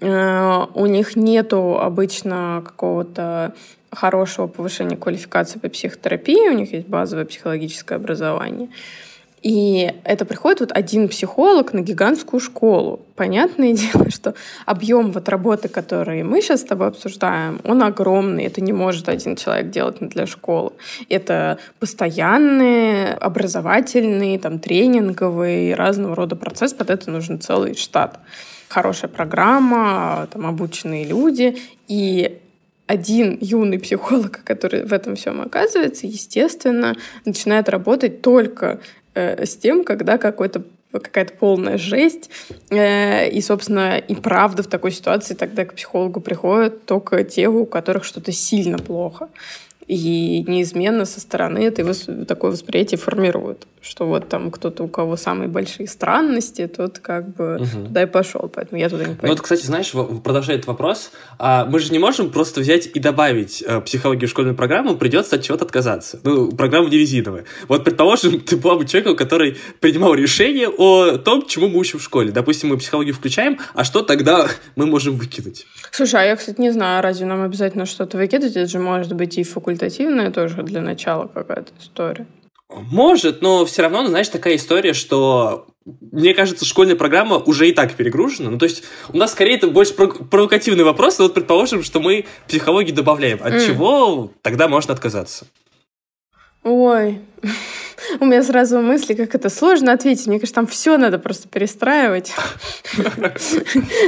Э, 0.01 0.67
у 0.75 0.87
них 0.87 1.17
нету 1.17 1.79
обычно 1.79 2.63
какого-то 2.65 3.55
хорошего 3.93 4.47
повышения 4.47 4.97
квалификации 4.97 5.59
по 5.59 5.69
психотерапии, 5.69 6.49
у 6.49 6.55
них 6.55 6.73
есть 6.73 6.87
базовое 6.87 7.25
психологическое 7.25 7.97
образование. 7.97 8.69
И 9.43 9.91
это 10.05 10.27
приходит 10.27 10.61
вот 10.61 10.73
один 10.73 11.09
психолог 11.09 11.73
на 11.73 11.81
гигантскую 11.81 12.41
школу. 12.41 13.01
Понятное 13.17 13.73
дело, 13.93 14.11
что 14.11 14.35
объем 14.67 15.13
вот 15.13 15.29
работы, 15.29 15.69
который 15.69 16.23
мы 16.23 16.43
сейчас 16.43 16.61
с 16.61 16.65
тобой 16.65 16.89
обсуждаем, 16.89 17.61
он 17.65 17.83
огромный. 17.83 18.45
Это 18.45 18.61
не 18.61 18.73
может 18.73 19.09
один 19.09 19.37
человек 19.37 19.71
делать 19.71 19.97
для 20.01 20.27
школы. 20.27 20.73
Это 21.09 21.59
постоянные 21.79 23.15
образовательные, 23.15 24.39
там, 24.39 24.59
тренинговые, 24.59 25.75
разного 25.75 26.15
рода 26.15 26.37
процесс. 26.37 26.75
Под 26.75 26.91
это 26.91 27.11
нужен 27.11 27.41
целый 27.41 27.75
штат. 27.75 28.19
Хорошая 28.69 29.11
программа, 29.11 30.29
там, 30.33 30.47
обученные 30.47 31.05
люди. 31.05 31.57
И 31.89 32.41
один 32.91 33.39
юный 33.41 33.79
психолог, 33.79 34.41
который 34.45 34.85
в 34.85 34.93
этом 34.93 35.15
всем 35.15 35.41
оказывается, 35.41 36.07
естественно, 36.07 36.97
начинает 37.25 37.69
работать 37.69 38.21
только 38.21 38.81
э, 39.15 39.45
с 39.45 39.57
тем, 39.57 39.85
когда 39.85 40.19
какой-то 40.19 40.63
какая-то 40.93 41.35
полная 41.35 41.79
жесть. 41.79 42.31
Э, 42.71 43.29
и, 43.29 43.41
собственно, 43.41 43.97
и 43.97 44.15
правда 44.15 44.63
в 44.63 44.67
такой 44.67 44.91
ситуации 44.91 45.35
тогда 45.35 45.65
к 45.65 45.75
психологу 45.75 46.21
приходят 46.21 46.85
только 46.85 47.23
те, 47.23 47.49
у 47.49 47.65
которых 47.65 48.05
что-то 48.05 48.33
сильно 48.33 48.79
плохо. 48.79 49.29
И 49.91 50.45
неизменно 50.47 51.05
со 51.05 51.21
стороны 51.21 51.59
это 51.59 51.83
такое 52.25 52.53
восприятие 52.53 52.97
формируют, 52.97 53.67
что 53.83 54.07
вот 54.07 54.29
там 54.29 54.53
кто-то, 54.53 54.85
у 54.85 54.89
кого 54.89 55.17
самые 55.17 55.49
большие 55.49 55.89
странности, 55.89 56.69
тот 56.69 57.01
как 57.01 57.35
бы 57.35 57.57
угу. 57.57 57.87
туда 57.87 58.05
и 58.05 58.07
пошел, 58.07 58.49
поэтому 58.55 58.81
я 58.81 58.89
туда 58.89 59.03
не 59.03 59.15
пойду. 59.17 59.27
Ну 59.27 59.29
вот, 59.31 59.41
кстати, 59.41 59.67
знаешь, 59.67 59.91
продолжает 60.23 60.69
вопрос, 60.69 61.11
а 61.41 61.65
мы 61.65 61.81
же 61.81 61.91
не 61.91 61.99
можем 61.99 62.31
просто 62.31 62.61
взять 62.61 62.89
и 62.95 63.01
добавить 63.01 63.65
э, 63.67 63.81
психологию 63.81 64.29
в 64.29 64.31
школьную 64.31 64.55
программу, 64.55 64.95
придется 64.95 65.35
от 65.35 65.43
чего-то 65.43 65.65
отказаться. 65.65 66.21
Ну, 66.23 66.53
программа 66.53 66.89
не 66.89 66.97
резиновая. 66.97 67.45
Вот, 67.67 67.83
предположим, 67.83 68.39
ты 68.47 68.57
была 68.57 68.77
бы 68.77 68.87
человеком, 68.87 69.17
который 69.17 69.57
принимал 69.81 70.15
решение 70.15 70.69
о 70.69 71.19
том, 71.19 71.45
чему 71.49 71.67
мы 71.67 71.81
учим 71.81 71.99
в 71.99 72.03
школе. 72.05 72.31
Допустим, 72.31 72.69
мы 72.69 72.79
психологию 72.79 73.13
включаем, 73.13 73.59
а 73.75 73.83
что 73.83 74.03
тогда 74.03 74.47
мы 74.77 74.87
можем 74.87 75.17
выкинуть? 75.17 75.67
Слушай, 75.91 76.21
а 76.21 76.25
я, 76.27 76.37
кстати, 76.37 76.61
не 76.61 76.71
знаю, 76.71 77.03
разве 77.03 77.27
нам 77.27 77.43
обязательно 77.43 77.87
что-то 77.87 78.19
выкидывать? 78.19 78.55
Это 78.55 78.71
же 78.71 78.79
может 78.79 79.15
быть 79.15 79.37
и 79.37 79.43
факультативная 79.81 80.31
тоже 80.31 80.63
для 80.63 80.81
начала 80.81 81.27
какая-то 81.27 81.73
история. 81.81 82.27
Может, 82.69 83.43
но 83.43 83.65
все 83.65 83.83
равно, 83.83 84.07
знаешь, 84.07 84.29
такая 84.29 84.57
история, 84.57 84.93
что 84.93 85.67
мне 86.13 86.35
кажется, 86.35 86.65
школьная 86.65 86.95
программа 86.95 87.37
уже 87.39 87.69
и 87.69 87.73
так 87.73 87.95
перегружена. 87.95 88.51
Ну, 88.51 88.59
то 88.59 88.65
есть 88.65 88.85
у 89.13 89.17
нас 89.17 89.33
скорее 89.33 89.57
это 89.57 89.67
больше 89.67 89.95
провокативный 89.95 90.85
вопрос, 90.85 91.19
но 91.19 91.25
вот 91.25 91.35
предположим, 91.35 91.83
что 91.83 92.01
мы 92.01 92.27
психологию 92.47 92.95
добавляем. 92.95 93.41
От 93.43 93.55
mm. 93.55 93.67
чего 93.67 94.31
тогда 94.43 94.69
можно 94.69 94.95
отказаться? 94.95 95.47
Ой, 96.63 97.21
у 98.21 98.25
меня 98.27 98.43
сразу 98.43 98.81
мысли, 98.81 99.15
как 99.15 99.35
это 99.35 99.49
сложно 99.49 99.93
ответить. 99.93 100.27
Мне 100.27 100.39
кажется, 100.39 100.57
там 100.57 100.67
все 100.67 100.99
надо 100.99 101.19
просто 101.19 101.49
перестраивать. 101.49 102.33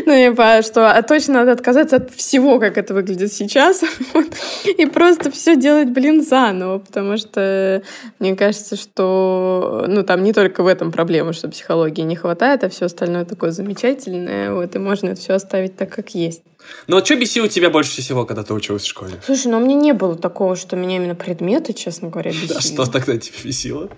Ну, 0.07 0.13
я 0.13 0.63
что 0.63 0.91
а 0.91 1.03
точно 1.03 1.35
надо 1.35 1.53
отказаться 1.53 1.97
от 1.97 2.13
всего, 2.13 2.59
как 2.59 2.77
это 2.77 2.95
выглядит 2.95 3.33
сейчас. 3.33 3.83
И 4.79 4.87
просто 4.87 5.31
все 5.31 5.57
делать, 5.57 5.89
блин, 5.91 6.23
заново. 6.23 6.79
Потому 6.79 7.17
что 7.17 7.83
мне 8.19 8.35
кажется, 8.35 8.77
что 8.77 9.87
ну, 9.89 10.03
там 10.03 10.25
не 10.25 10.33
только 10.33 10.63
в 10.63 10.67
этом 10.67 10.91
проблема, 10.91 11.33
что 11.33 11.49
психологии 11.49 12.03
не 12.03 12.17
хватает, 12.17 12.65
а 12.65 12.69
все 12.69 12.87
остальное 12.87 13.25
такое 13.25 13.53
замечательное. 13.53 14.53
Вот, 14.53 14.75
и 14.75 14.79
можно 14.79 15.11
это 15.11 15.21
все 15.21 15.35
оставить 15.35 15.77
так, 15.77 15.91
как 15.91 16.11
есть. 16.11 16.43
Ну 16.87 16.97
вот 16.97 17.07
что 17.07 17.17
бесило 17.17 17.49
тебя 17.49 17.71
больше 17.71 18.01
всего, 18.01 18.25
когда 18.25 18.43
ты 18.43 18.55
училась 18.55 18.83
в 18.83 18.89
школе? 18.89 19.15
Слушай, 19.25 19.49
ну 19.49 19.59
у 19.59 19.61
меня 19.61 19.75
не 19.75 19.93
было 19.93 20.17
такого, 20.17 20.57
что 20.57 20.77
меня 20.77 20.97
именно 20.97 21.15
предметы, 21.15 21.73
честно 21.73 22.09
говоря, 22.09 22.31
бесили. 22.33 22.57
А 22.57 22.61
что 22.61 22.87
тогда 22.87 23.17
тебя 23.17 23.37
бесило? 23.45 23.89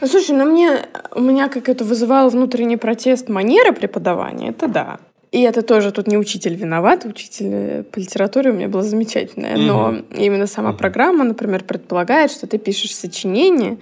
Ну, 0.00 0.06
слушай, 0.06 0.36
ну 0.36 0.44
мне, 0.44 0.86
у 1.14 1.20
меня 1.20 1.48
как 1.48 1.68
это 1.68 1.84
вызывало 1.84 2.28
внутренний 2.28 2.76
протест 2.76 3.28
манера 3.28 3.72
преподавания, 3.72 4.50
это 4.50 4.68
да. 4.68 4.98
И 5.32 5.40
это 5.40 5.62
тоже 5.62 5.92
тут 5.92 6.08
не 6.08 6.18
учитель 6.18 6.54
виноват, 6.54 7.06
учитель 7.06 7.46
э, 7.50 7.82
по 7.84 7.98
литературе 7.98 8.50
у 8.50 8.52
меня 8.52 8.68
была 8.68 8.82
замечательная, 8.82 9.56
но 9.56 9.90
mm-hmm. 9.90 10.18
именно 10.18 10.46
сама 10.46 10.70
mm-hmm. 10.70 10.76
программа, 10.76 11.24
например, 11.24 11.64
предполагает, 11.64 12.30
что 12.30 12.46
ты 12.46 12.58
пишешь 12.58 12.94
сочинение, 12.94 13.78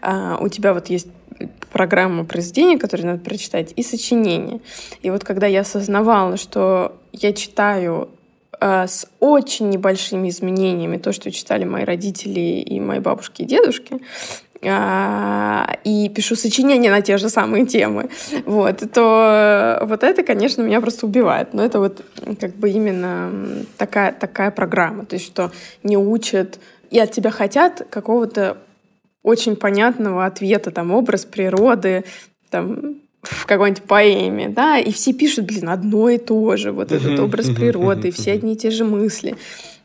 а, 0.00 0.38
у 0.40 0.48
тебя 0.48 0.72
вот 0.72 0.86
есть 0.86 1.08
программа 1.72 2.24
произведения, 2.24 2.78
которую 2.78 3.08
надо 3.08 3.18
прочитать, 3.20 3.74
и 3.76 3.82
сочинение. 3.82 4.60
И 5.02 5.10
вот 5.10 5.24
когда 5.24 5.46
я 5.46 5.60
осознавала, 5.60 6.38
что 6.38 6.96
я 7.14 7.32
читаю 7.32 8.08
э, 8.60 8.86
с 8.86 9.06
очень 9.20 9.70
небольшими 9.70 10.28
изменениями 10.28 10.98
то, 10.98 11.12
что 11.12 11.30
читали 11.30 11.64
мои 11.64 11.84
родители 11.84 12.60
и 12.60 12.80
мои 12.80 12.98
бабушки 12.98 13.42
и 13.42 13.46
дедушки, 13.46 14.00
а, 14.66 15.76
и 15.84 16.08
пишу 16.08 16.36
сочинения 16.36 16.90
на 16.90 17.02
те 17.02 17.18
же 17.18 17.28
самые 17.28 17.66
темы, 17.66 18.08
вот, 18.46 18.82
то 18.92 19.80
вот 19.82 20.02
это, 20.02 20.22
конечно, 20.22 20.62
меня 20.62 20.80
просто 20.80 21.06
убивает. 21.06 21.52
Но 21.52 21.62
это 21.64 21.78
вот 21.78 22.02
как 22.40 22.56
бы 22.56 22.70
именно 22.70 23.64
такая, 23.76 24.12
такая 24.12 24.50
программа, 24.50 25.04
то 25.04 25.14
есть 25.14 25.26
что 25.26 25.52
не 25.82 25.96
учат 25.96 26.58
и 26.90 26.98
от 26.98 27.12
тебя 27.12 27.30
хотят 27.30 27.86
какого-то 27.90 28.56
очень 29.22 29.56
понятного 29.56 30.26
ответа, 30.26 30.70
там, 30.70 30.90
образ 30.90 31.24
природы, 31.24 32.04
там, 32.50 32.96
в 33.28 33.46
какой-нибудь 33.46 33.84
поэме, 33.84 34.48
да, 34.48 34.78
и 34.78 34.92
все 34.92 35.12
пишут, 35.12 35.46
блин, 35.46 35.68
одно 35.68 36.08
и 36.08 36.18
то 36.18 36.56
же, 36.56 36.72
вот 36.72 36.92
этот 36.92 37.18
образ 37.18 37.48
природы, 37.50 38.10
все 38.10 38.32
одни 38.32 38.54
и 38.54 38.56
те 38.56 38.70
же 38.70 38.84
мысли. 38.84 39.36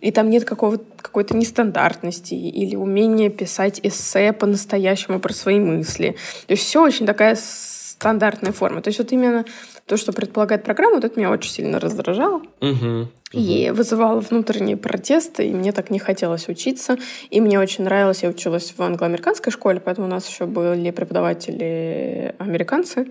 И 0.02 0.12
там 0.12 0.30
нет 0.30 0.46
какой-то 0.46 1.36
нестандартности 1.36 2.34
или 2.34 2.76
умения 2.76 3.30
писать 3.30 3.82
эссе 3.84 4.32
по-настоящему 4.32 5.20
про 5.20 5.34
свои 5.34 5.60
мысли. 5.60 6.16
То 6.48 6.54
есть 6.54 6.64
все 6.64 6.82
очень 6.82 7.06
такая 7.06 7.38
стандартная 7.40 8.54
форма. 8.54 8.82
То 8.82 8.88
есть 8.88 9.00
вот 9.00 9.12
именно 9.12 9.44
то, 9.86 9.98
что 9.98 10.14
предполагает 10.14 10.64
программа, 10.64 10.96
вот 10.96 11.04
это 11.04 11.20
меня 11.20 11.32
очень 11.32 11.52
сильно 11.52 11.80
раздражало. 11.80 12.42
Угу. 12.62 13.10
И 13.32 13.72
вызывало 13.76 14.22
внутренние 14.22 14.76
протесты, 14.76 15.48
и 15.48 15.54
мне 15.54 15.72
так 15.72 15.92
не 15.92 16.00
хотелось 16.00 16.50
учиться. 16.50 16.98
И 17.30 17.42
мне 17.42 17.60
очень 17.60 17.84
нравилось, 17.84 18.24
я 18.24 18.30
училась 18.30 18.74
в 18.76 18.82
англоамериканской 18.82 19.52
школе, 19.52 19.80
поэтому 19.80 20.08
у 20.08 20.10
нас 20.10 20.28
еще 20.28 20.46
были 20.46 20.90
преподаватели 20.92 22.34
американцы. 22.40 23.08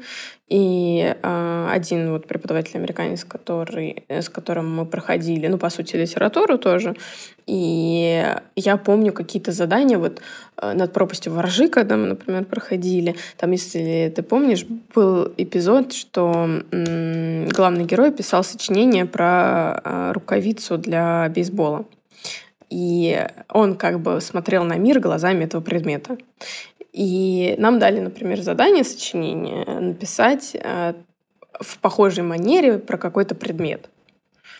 И 0.48 1.14
э, 1.22 1.68
один 1.70 2.10
вот 2.10 2.26
преподаватель 2.26 2.78
американец, 2.78 3.22
который, 3.24 4.04
с 4.08 4.30
которым 4.30 4.74
мы 4.74 4.86
проходили, 4.86 5.46
ну, 5.46 5.58
по 5.58 5.68
сути, 5.68 5.96
литературу 5.96 6.56
тоже. 6.56 6.96
И 7.46 8.24
я 8.56 8.76
помню 8.78 9.12
какие-то 9.12 9.52
задания 9.52 9.98
вот 9.98 10.22
э, 10.56 10.72
над 10.72 10.94
пропастью 10.94 11.34
воржи, 11.34 11.68
когда 11.68 11.98
мы, 11.98 12.06
например, 12.06 12.44
проходили. 12.46 13.14
Там, 13.36 13.50
если 13.50 14.10
ты 14.16 14.22
помнишь, 14.22 14.64
был 14.94 15.30
эпизод, 15.36 15.92
что 15.92 16.48
главный 16.70 17.84
герой 17.84 18.10
писал 18.10 18.42
сочинение 18.42 19.04
про 19.04 19.82
э, 19.84 20.07
рукавицу 20.12 20.78
для 20.78 21.28
бейсбола. 21.28 21.86
И 22.70 23.26
он 23.48 23.76
как 23.76 24.00
бы 24.00 24.20
смотрел 24.20 24.64
на 24.64 24.76
мир 24.76 25.00
глазами 25.00 25.44
этого 25.44 25.62
предмета. 25.62 26.18
И 26.92 27.54
нам 27.58 27.78
дали, 27.78 28.00
например, 28.00 28.40
задание, 28.42 28.84
сочинение 28.84 29.64
написать 29.64 30.54
э, 30.54 30.94
в 31.60 31.78
похожей 31.78 32.24
манере 32.24 32.78
про 32.78 32.98
какой-то 32.98 33.34
предмет. 33.34 33.88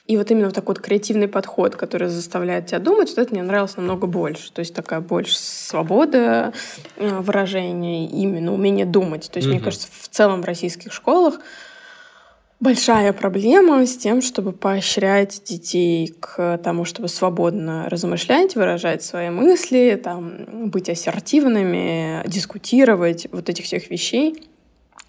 И 0.06 0.16
вот 0.16 0.30
именно 0.30 0.50
такой 0.50 0.74
вот 0.74 0.82
креативный 0.82 1.28
подход, 1.28 1.76
который 1.76 2.08
заставляет 2.08 2.66
тебя 2.66 2.78
думать, 2.78 3.10
вот 3.10 3.18
это 3.18 3.32
мне 3.34 3.42
нравилось 3.42 3.76
намного 3.76 4.06
больше. 4.06 4.50
То 4.52 4.60
есть 4.60 4.74
такая 4.74 5.00
больше 5.00 5.36
свобода 5.38 6.54
э, 6.96 7.20
выражения, 7.20 8.06
именно 8.06 8.54
умение 8.54 8.86
думать. 8.86 9.28
То 9.30 9.38
есть, 9.38 9.48
mm-hmm. 9.48 9.52
мне 9.52 9.60
кажется, 9.60 9.88
в 9.90 10.08
целом 10.08 10.40
в 10.40 10.46
российских 10.46 10.94
школах 10.94 11.40
большая 12.60 13.12
проблема 13.12 13.86
с 13.86 13.96
тем, 13.96 14.20
чтобы 14.20 14.52
поощрять 14.52 15.42
детей 15.44 16.14
к 16.20 16.58
тому, 16.58 16.84
чтобы 16.84 17.08
свободно 17.08 17.88
размышлять, 17.88 18.54
выражать 18.56 19.02
свои 19.02 19.30
мысли, 19.30 20.00
там, 20.02 20.70
быть 20.70 20.88
ассертивными, 20.88 22.22
дискутировать, 22.28 23.28
вот 23.32 23.48
этих 23.48 23.64
всех 23.64 23.90
вещей. 23.90 24.42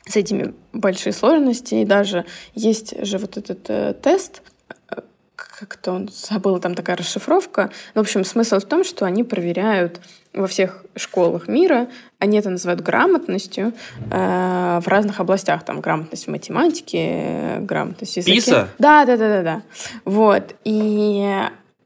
С 0.05 0.15
этими 0.15 0.55
большие 0.73 1.13
сложности. 1.13 1.75
И 1.75 1.85
даже 1.85 2.25
есть 2.55 3.05
же 3.05 3.19
вот 3.19 3.37
этот 3.37 3.69
э, 3.69 3.93
тест, 4.01 4.41
э, 4.89 5.01
как-то 5.35 5.91
он 5.91 6.09
забыла, 6.11 6.59
там 6.59 6.73
такая 6.73 6.95
расшифровка. 6.95 7.69
В 7.93 7.99
общем, 7.99 8.23
смысл 8.23 8.57
в 8.57 8.65
том, 8.65 8.83
что 8.83 9.05
они 9.05 9.23
проверяют 9.23 10.01
во 10.34 10.47
всех 10.47 10.86
школах 10.95 11.47
мира. 11.47 11.88
Они 12.19 12.38
это 12.38 12.49
называют 12.49 12.82
грамотностью 12.82 13.73
э, 14.11 14.80
в 14.82 14.88
разных 14.88 15.19
областях. 15.19 15.63
Там 15.63 15.82
грамотность 15.82 16.27
в 16.27 16.30
математике, 16.30 17.57
грамотность 17.61 18.13
в 18.13 18.17
языке. 18.17 18.36
ПИСа? 18.36 18.69
Да, 18.77 19.05
да, 19.05 19.17
да, 19.17 19.30
да, 19.30 19.43
да. 19.43 19.61
Вот. 20.05 20.55
И 20.63 21.27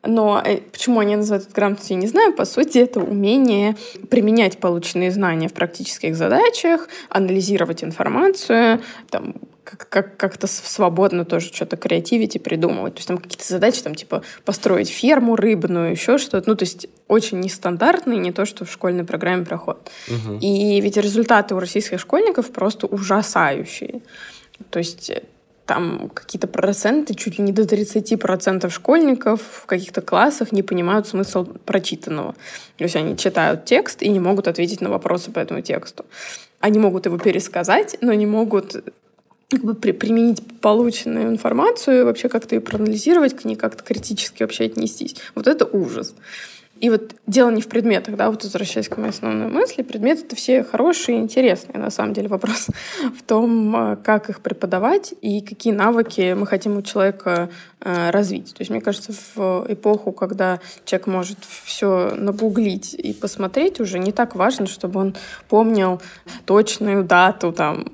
но 0.06 0.42
э, 0.44 0.58
почему 0.58 1.00
они 1.00 1.16
называют 1.16 1.46
это 1.46 1.56
грамотностью, 1.56 1.96
я 1.96 2.02
не 2.02 2.08
знаю. 2.08 2.34
По 2.34 2.46
сути, 2.46 2.78
это 2.80 3.00
умение 3.00 3.78
применять 4.10 4.58
полученные 4.58 5.12
знания 5.12 5.48
в 5.48 5.54
практических 5.54 6.16
задачах, 6.16 6.90
анализировать 7.10 7.84
информацию, 7.84 8.82
там, 9.10 9.36
как, 9.64 9.88
как, 9.90 10.18
как-то 10.18 10.48
свободно 10.48 11.26
тоже 11.26 11.48
что-то 11.48 11.78
креативить 11.78 12.36
и 12.36 12.40
придумывать. 12.40 12.96
То 12.96 13.00
есть 13.00 13.08
там 13.08 13.18
какие-то 13.18 13.48
задачи, 13.48 13.82
там 13.82 13.96
типа 13.96 14.24
построить 14.46 14.90
ферму 14.90 15.36
рыбную, 15.36 15.92
еще 15.92 16.18
что-то. 16.18 16.50
Ну, 16.50 16.56
то 16.56 16.64
есть 16.64 16.88
очень 17.08 17.40
нестандартные, 17.40 18.20
не 18.20 18.32
то, 18.32 18.46
что 18.46 18.66
в 18.66 18.72
школьной 18.72 19.04
программе 19.04 19.46
проходит. 19.46 19.92
Угу. 20.08 20.40
И 20.42 20.82
ведь 20.82 20.98
результаты 20.98 21.56
у 21.56 21.60
российских 21.60 22.00
школьников 22.00 22.52
просто 22.52 22.88
ужасающие. 22.88 24.02
То 24.70 24.80
есть 24.80 25.12
там 25.66 26.10
какие-то 26.14 26.48
проценты, 26.48 27.14
чуть 27.14 27.38
ли 27.38 27.44
не 27.44 27.54
до 27.54 27.64
30% 27.64 28.70
школьников 28.70 29.42
в 29.42 29.66
каких-то 29.66 30.02
классах 30.02 30.52
не 30.52 30.62
понимают 30.62 31.08
смысл 31.08 31.46
прочитанного. 31.46 32.34
То 32.78 32.84
есть 32.84 32.96
они 32.96 33.18
читают 33.18 33.66
текст 33.66 34.02
и 34.02 34.10
не 34.10 34.20
могут 34.20 34.48
ответить 34.48 34.82
на 34.82 34.90
вопросы 34.90 35.32
по 35.32 35.40
этому 35.40 35.62
тексту. 35.62 36.06
Они 36.60 36.80
могут 36.80 37.06
его 37.06 37.18
пересказать, 37.18 37.98
но 38.02 38.14
не 38.14 38.26
могут 38.26 38.76
как 39.54 39.64
бы 39.64 39.74
при, 39.76 39.92
применить 39.92 40.42
полученную 40.62 41.30
информацию 41.30 42.06
вообще 42.06 42.30
как-то 42.30 42.56
ее 42.56 42.62
проанализировать, 42.62 43.36
к 43.36 43.46
ней 43.46 43.56
как-то 43.56 43.84
критически 43.84 44.44
вообще 44.44 44.66
отнестись. 44.66 45.16
Вот 45.36 45.48
это 45.48 45.66
ужас. 45.66 46.14
И 46.84 46.90
вот 46.90 47.16
дело 47.28 47.50
не 47.50 47.62
в 47.62 47.70
предметах, 47.70 48.18
да, 48.18 48.30
вот 48.30 48.44
возвращаясь 48.44 48.90
к 48.90 48.98
моей 48.98 49.12
основной 49.12 49.48
мысли, 49.48 49.84
предметы 49.84 50.26
это 50.26 50.36
все 50.36 50.66
хорошие 50.66 51.18
и 51.18 51.22
интересные. 51.22 51.80
На 51.80 51.90
самом 51.90 52.14
деле 52.14 52.28
вопрос 52.28 52.68
в 53.18 53.24
том, 53.24 53.74
а, 53.74 53.96
как 53.96 54.30
их 54.30 54.42
преподавать 54.42 55.14
и 55.22 55.40
какие 55.40 55.72
навыки 55.72 56.34
мы 56.34 56.46
хотим 56.46 56.76
у 56.76 56.82
человека 56.82 57.50
а, 57.80 58.12
развить. 58.12 58.54
То 58.54 58.62
есть, 58.62 58.70
мне 58.70 58.82
кажется, 58.82 59.14
в 59.36 59.66
эпоху, 59.70 60.12
когда 60.12 60.60
человек 60.84 61.08
может 61.08 61.38
все 61.64 62.16
набуглить 62.18 62.94
и 62.96 63.14
посмотреть, 63.14 63.80
уже 63.80 63.98
не 63.98 64.12
так 64.12 64.36
важно, 64.36 64.68
чтобы 64.68 65.00
он 65.00 65.16
помнил 65.48 66.02
точную 66.46 67.06
дату 67.06 67.54
там 67.54 67.94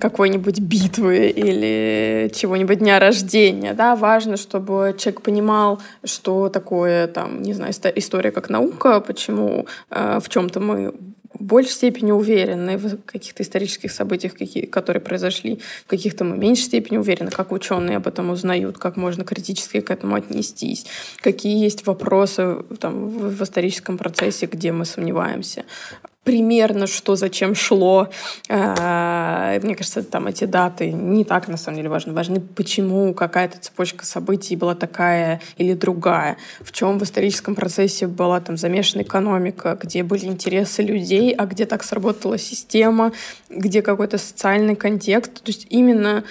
какой-нибудь 0.00 0.60
битвы 0.60 1.28
или 1.28 2.30
чего-нибудь 2.34 2.78
дня 2.78 2.98
рождения. 2.98 3.74
Да? 3.74 3.96
Важно, 3.96 4.36
чтобы 4.36 4.94
человек 4.98 5.22
понимал, 5.22 5.80
что 6.04 6.48
такое, 6.48 7.06
там, 7.06 7.42
не 7.42 7.54
знаю, 7.54 7.72
история 7.96 8.30
как 8.30 8.50
наука, 8.50 9.00
почему 9.00 9.66
э, 9.90 10.18
в 10.20 10.28
чем-то 10.28 10.60
мы 10.60 10.94
в 11.34 11.42
большей 11.42 11.72
степени 11.72 12.12
уверены 12.12 12.78
в 12.78 13.02
каких-то 13.02 13.42
исторических 13.42 13.92
событиях, 13.92 14.34
какие, 14.34 14.66
которые 14.66 15.02
произошли, 15.02 15.60
в 15.84 15.88
каких-то 15.88 16.24
мы 16.24 16.36
меньшей 16.36 16.64
степени 16.64 16.96
уверены, 16.96 17.30
как 17.30 17.52
ученые 17.52 17.96
об 17.96 18.06
этом 18.06 18.30
узнают, 18.30 18.78
как 18.78 18.96
можно 18.96 19.24
критически 19.24 19.80
к 19.80 19.90
этому 19.90 20.14
отнестись, 20.14 20.86
какие 21.20 21.62
есть 21.62 21.86
вопросы 21.86 22.58
там, 22.78 23.08
в 23.08 23.42
историческом 23.42 23.98
процессе, 23.98 24.46
где 24.46 24.72
мы 24.72 24.84
сомневаемся 24.84 25.64
примерно, 26.24 26.86
что 26.86 27.16
зачем 27.16 27.54
шло. 27.54 28.08
Э, 28.48 29.60
мне 29.62 29.76
кажется, 29.76 30.02
там 30.02 30.26
эти 30.26 30.44
даты 30.44 30.90
не 30.90 31.24
так, 31.24 31.48
на 31.48 31.56
самом 31.56 31.76
деле, 31.76 31.88
важны. 31.88 32.12
Важны, 32.12 32.40
почему 32.40 33.14
какая-то 33.14 33.58
цепочка 33.58 34.04
событий 34.04 34.56
была 34.56 34.74
такая 34.74 35.40
или 35.58 35.74
другая. 35.74 36.36
В 36.60 36.72
чем 36.72 36.98
в 36.98 37.02
историческом 37.04 37.54
процессе 37.54 38.06
была 38.06 38.40
там 38.40 38.56
замешана 38.56 39.02
экономика, 39.02 39.78
где 39.80 40.02
были 40.02 40.24
интересы 40.26 40.82
людей, 40.82 41.32
а 41.32 41.46
где 41.46 41.66
так 41.66 41.84
сработала 41.84 42.38
система, 42.38 43.12
где 43.50 43.82
какой-то 43.82 44.18
социальный 44.18 44.74
контекст. 44.74 45.34
То 45.34 45.50
есть 45.50 45.66
именно 45.70 46.24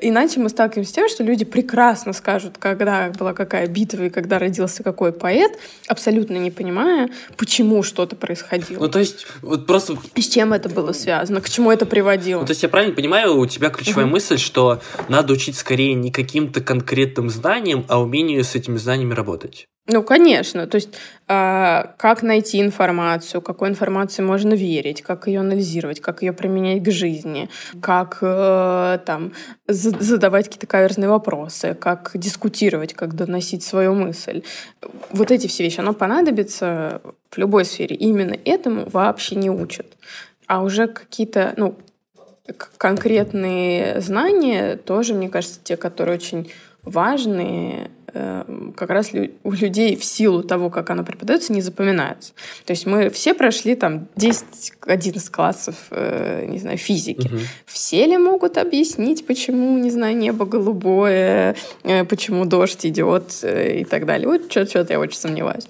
Иначе 0.00 0.38
мы 0.38 0.50
сталкиваемся 0.50 0.92
с 0.92 0.94
тем, 0.94 1.08
что 1.08 1.24
люди 1.24 1.44
прекрасно 1.44 2.12
скажут, 2.12 2.58
когда 2.58 3.10
была 3.10 3.32
какая 3.32 3.66
битва 3.66 4.04
и 4.04 4.10
когда 4.10 4.38
родился 4.38 4.84
какой 4.84 5.12
поэт, 5.12 5.58
абсолютно 5.88 6.36
не 6.36 6.52
понимая, 6.52 7.10
почему 7.36 7.82
что-то 7.82 8.14
происходило. 8.14 8.80
Ну, 8.80 8.88
то 8.88 9.00
есть, 9.00 9.26
вот 9.42 9.66
просто... 9.66 9.96
С 10.14 10.28
чем 10.28 10.52
это 10.52 10.68
было 10.68 10.92
связано, 10.92 11.40
к 11.40 11.50
чему 11.50 11.72
это 11.72 11.86
приводило. 11.86 12.40
Ну, 12.40 12.46
то 12.46 12.52
есть, 12.52 12.62
я 12.62 12.68
правильно 12.68 12.94
понимаю, 12.94 13.36
у 13.36 13.46
тебя 13.46 13.70
ключевая 13.70 14.06
uh-huh. 14.06 14.10
мысль, 14.10 14.38
что 14.38 14.80
надо 15.08 15.32
учить 15.32 15.56
скорее 15.56 15.94
не 15.94 16.12
каким-то 16.12 16.60
конкретным 16.60 17.28
знаниям, 17.28 17.84
а 17.88 18.00
умению 18.00 18.44
с 18.44 18.54
этими 18.54 18.76
знаниями 18.76 19.14
работать. 19.14 19.66
Ну, 19.86 20.02
конечно. 20.02 20.66
То 20.66 20.76
есть, 20.76 20.88
э, 21.28 21.84
как 21.98 22.22
найти 22.22 22.58
информацию, 22.60 23.42
какой 23.42 23.68
информации 23.68 24.22
можно 24.22 24.54
верить, 24.54 25.02
как 25.02 25.26
ее 25.26 25.40
анализировать, 25.40 26.00
как 26.00 26.22
ее 26.22 26.32
применять 26.32 26.82
к 26.82 26.90
жизни, 26.90 27.50
как 27.82 28.18
э, 28.22 28.98
там 29.04 29.32
задавать 29.68 30.46
какие-то 30.46 30.66
каверзные 30.66 31.10
вопросы, 31.10 31.74
как 31.74 32.12
дискутировать, 32.14 32.94
как 32.94 33.14
доносить 33.14 33.62
свою 33.62 33.92
мысль. 33.92 34.42
Вот 35.10 35.30
эти 35.30 35.48
все 35.48 35.64
вещи, 35.64 35.80
оно 35.80 35.92
понадобится 35.92 37.02
в 37.30 37.36
любой 37.36 37.66
сфере. 37.66 37.94
именно 37.94 38.36
этому 38.46 38.88
вообще 38.88 39.36
не 39.36 39.50
учат. 39.50 39.86
А 40.46 40.62
уже 40.62 40.86
какие-то, 40.86 41.52
ну, 41.58 41.76
конкретные 42.78 44.00
знания 44.00 44.76
тоже, 44.76 45.12
мне 45.12 45.28
кажется, 45.28 45.60
те, 45.62 45.76
которые 45.76 46.16
очень 46.16 46.50
важные, 46.82 47.90
как 48.14 48.90
раз 48.90 49.10
у 49.42 49.52
людей 49.52 49.96
в 49.96 50.04
силу 50.04 50.42
того, 50.42 50.70
как 50.70 50.90
оно 50.90 51.04
преподается, 51.04 51.52
не 51.52 51.62
запоминается. 51.62 52.32
То 52.64 52.72
есть 52.72 52.86
мы 52.86 53.10
все 53.10 53.34
прошли 53.34 53.74
там 53.74 54.06
10-11 54.16 55.30
классов, 55.30 55.74
э, 55.90 56.46
не 56.46 56.58
знаю, 56.58 56.78
физики. 56.78 57.26
Угу. 57.26 57.38
Все 57.66 58.06
ли 58.06 58.16
могут 58.16 58.58
объяснить, 58.58 59.26
почему, 59.26 59.78
не 59.78 59.90
знаю, 59.90 60.16
небо 60.16 60.46
голубое, 60.46 61.56
э, 61.82 62.04
почему 62.04 62.44
дождь 62.44 62.86
идет 62.86 63.40
э, 63.42 63.80
и 63.80 63.84
так 63.84 64.06
далее? 64.06 64.28
Вот 64.28 64.50
что-то 64.50 64.86
я 64.92 65.00
очень 65.00 65.18
сомневаюсь. 65.18 65.66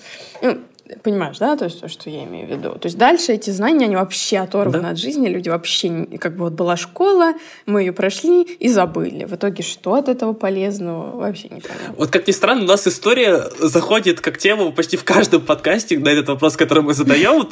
Понимаешь, 1.03 1.39
да, 1.39 1.57
то 1.57 1.65
есть 1.65 1.81
то, 1.81 1.89
что 1.89 2.11
я 2.11 2.25
имею 2.25 2.47
в 2.47 2.51
виду. 2.51 2.71
То 2.73 2.87
есть 2.87 2.99
дальше 2.99 3.33
эти 3.33 3.49
знания, 3.49 3.87
они 3.87 3.97
вообще 3.97 4.39
оторваны 4.39 4.83
да. 4.83 4.91
от 4.91 4.99
жизни, 4.99 5.29
люди 5.29 5.49
вообще, 5.49 6.07
как 6.21 6.37
бы 6.37 6.45
вот 6.45 6.53
была 6.53 6.77
школа, 6.77 7.33
мы 7.65 7.81
ее 7.81 7.93
прошли 7.93 8.43
и 8.43 8.69
забыли. 8.69 9.25
В 9.25 9.35
итоге 9.35 9.63
что 9.63 9.95
от 9.95 10.11
этого 10.11 10.35
полезного, 10.35 11.17
вообще 11.17 11.49
не 11.49 11.63
понятно. 11.63 11.95
Вот 11.97 12.11
как 12.11 12.27
ни 12.27 12.33
странно, 12.33 12.65
у 12.65 12.67
нас 12.67 12.87
история 12.87 13.45
заходит 13.61 14.21
как 14.21 14.37
тема 14.37 14.71
почти 14.73 14.99
в 14.99 15.05
каждом 15.05 15.41
подкасте 15.41 15.99
на 15.99 16.11
этот 16.11 16.29
вопрос, 16.29 16.57
который 16.57 16.83
мы 16.83 16.93
задаем. 16.93 17.49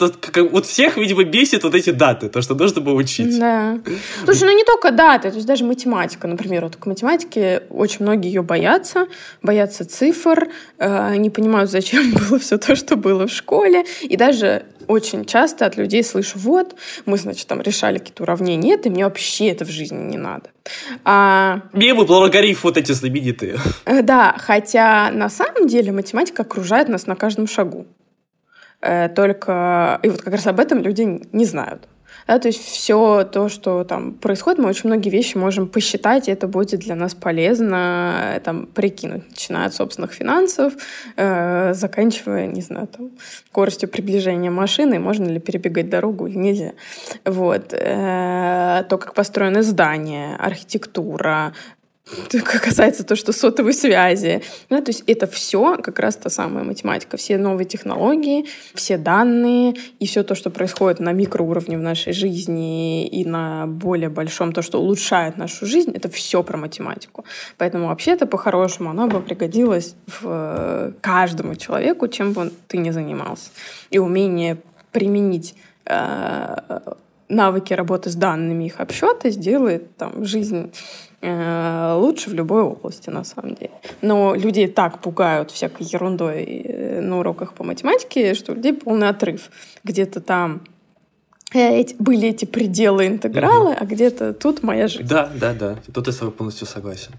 Вот 0.50 0.66
всех, 0.66 0.98
видимо, 0.98 1.24
бесит 1.24 1.64
вот 1.64 1.74
эти 1.74 1.88
даты, 1.88 2.28
то, 2.28 2.42
что 2.42 2.54
нужно 2.54 2.82
было 2.82 2.94
учить. 2.94 3.38
Да. 3.38 3.78
Слушай, 4.24 4.44
ну 4.44 4.56
не 4.56 4.64
только 4.64 4.90
даты, 4.90 5.30
то 5.30 5.36
есть 5.36 5.46
даже 5.46 5.64
математика, 5.64 6.28
например, 6.28 6.64
вот 6.64 6.76
к 6.76 6.84
математике 6.84 7.62
очень 7.70 7.98
многие 8.00 8.28
ее 8.28 8.42
боятся, 8.42 9.06
боятся 9.42 9.86
цифр, 9.86 10.48
э, 10.78 11.16
не 11.16 11.30
понимают, 11.30 11.70
зачем 11.70 12.12
было 12.28 12.38
все 12.38 12.58
то, 12.58 12.76
что 12.76 12.96
было 12.96 13.21
в 13.26 13.32
школе, 13.32 13.84
и 14.02 14.16
даже 14.16 14.64
очень 14.88 15.24
часто 15.24 15.66
от 15.66 15.76
людей 15.76 16.02
слышу, 16.04 16.38
вот, 16.38 16.74
мы, 17.06 17.16
значит, 17.16 17.46
там 17.46 17.60
решали 17.60 17.98
какие-то 17.98 18.22
уравнения, 18.22 18.70
нет, 18.70 18.86
и 18.86 18.90
мне 18.90 19.04
вообще 19.04 19.48
это 19.48 19.64
в 19.64 19.70
жизни 19.70 19.98
не 19.98 20.18
надо. 20.18 20.50
А... 21.04 21.62
Мемы 21.72 22.06
про 22.06 22.18
логарифм 22.18 22.68
вот 22.68 22.76
эти 22.76 22.92
знаменитые. 22.92 23.58
Э, 23.84 24.02
да, 24.02 24.34
хотя 24.38 25.10
на 25.12 25.28
самом 25.28 25.66
деле 25.66 25.92
математика 25.92 26.42
окружает 26.42 26.88
нас 26.88 27.06
на 27.06 27.16
каждом 27.16 27.46
шагу. 27.46 27.86
Э, 28.80 29.08
только... 29.08 30.00
И 30.02 30.08
вот 30.08 30.22
как 30.22 30.34
раз 30.34 30.46
об 30.46 30.60
этом 30.60 30.82
люди 30.82 31.02
не 31.32 31.44
знают. 31.44 31.88
Да, 32.26 32.38
то 32.38 32.48
есть 32.48 32.62
все 32.64 33.24
то, 33.24 33.48
что 33.48 33.84
там 33.84 34.12
происходит, 34.12 34.58
мы 34.58 34.68
очень 34.68 34.88
многие 34.88 35.10
вещи 35.10 35.36
можем 35.36 35.68
посчитать, 35.68 36.28
и 36.28 36.32
это 36.32 36.46
будет 36.46 36.80
для 36.80 36.94
нас 36.94 37.14
полезно 37.14 38.40
там, 38.44 38.66
прикинуть, 38.66 39.28
начиная 39.30 39.66
от 39.66 39.74
собственных 39.74 40.12
финансов, 40.12 40.74
э, 41.16 41.74
заканчивая, 41.74 42.46
не 42.46 42.62
знаю, 42.62 42.86
там, 42.86 43.10
скоростью 43.48 43.88
приближения 43.88 44.50
машины, 44.50 44.98
можно 44.98 45.26
ли 45.26 45.40
перебегать 45.40 45.88
дорогу 45.88 46.26
или 46.26 46.36
нельзя. 46.36 46.72
Вот. 47.24 47.72
Э, 47.72 48.84
то, 48.88 48.98
как 48.98 49.14
построены 49.14 49.62
здания, 49.62 50.36
архитектура, 50.38 51.52
касается 52.44 53.04
то, 53.04 53.16
что 53.16 53.32
сотовой 53.32 53.74
связи. 53.74 54.42
Ну, 54.70 54.80
то 54.80 54.90
есть 54.90 55.04
это 55.06 55.26
все 55.26 55.76
как 55.78 55.98
раз 55.98 56.16
та 56.16 56.30
самая 56.30 56.64
математика. 56.64 57.16
Все 57.16 57.38
новые 57.38 57.66
технологии, 57.66 58.46
все 58.74 58.98
данные 58.98 59.74
и 59.98 60.06
все 60.06 60.22
то, 60.22 60.34
что 60.34 60.50
происходит 60.50 61.00
на 61.00 61.12
микроуровне 61.12 61.78
в 61.78 61.80
нашей 61.80 62.12
жизни 62.12 63.06
и 63.06 63.24
на 63.24 63.66
более 63.66 64.08
большом, 64.08 64.52
то, 64.52 64.62
что 64.62 64.80
улучшает 64.80 65.36
нашу 65.36 65.66
жизнь, 65.66 65.92
это 65.94 66.08
все 66.08 66.42
про 66.42 66.56
математику. 66.56 67.24
Поэтому 67.58 67.88
вообще-то 67.88 68.26
по-хорошему 68.26 68.90
оно 68.90 69.08
бы 69.08 69.20
пригодилось 69.20 69.94
в 70.06 70.22
э, 70.24 70.92
каждому 71.00 71.54
человеку, 71.56 72.08
чем 72.08 72.32
бы 72.32 72.52
ты 72.68 72.78
ни 72.78 72.90
занимался. 72.90 73.50
И 73.90 73.98
умение 73.98 74.58
применить 74.90 75.54
э, 75.86 76.56
навыки 77.28 77.72
работы 77.72 78.10
с 78.10 78.14
данными, 78.14 78.64
их 78.64 78.80
обсчета 78.80 79.30
сделает 79.30 79.96
там, 79.96 80.24
жизнь 80.24 80.72
лучше 81.22 82.30
в 82.30 82.34
любой 82.34 82.62
области, 82.62 83.10
на 83.10 83.24
самом 83.24 83.54
деле. 83.54 83.70
Но 84.00 84.34
людей 84.34 84.66
так 84.66 85.00
пугают 85.00 85.50
всякой 85.50 85.86
ерундой 85.86 86.44
э, 86.44 87.00
на 87.00 87.20
уроках 87.20 87.54
по 87.54 87.62
математике, 87.64 88.34
что 88.34 88.52
у 88.52 88.54
людей 88.56 88.72
полный 88.72 89.08
отрыв. 89.08 89.50
Где-то 89.84 90.20
там 90.20 90.62
э, 91.54 91.80
эти, 91.80 91.94
были 91.98 92.28
эти 92.28 92.44
пределы 92.44 93.06
интеграла, 93.06 93.70
угу. 93.70 93.76
а 93.78 93.84
где-то 93.84 94.32
тут 94.34 94.62
моя 94.62 94.88
жизнь. 94.88 95.06
Да, 95.06 95.30
да, 95.34 95.54
да. 95.54 95.78
Тут 95.94 96.08
я 96.08 96.12
с 96.12 96.16
тобой 96.16 96.34
полностью 96.34 96.66
согласен. 96.66 97.12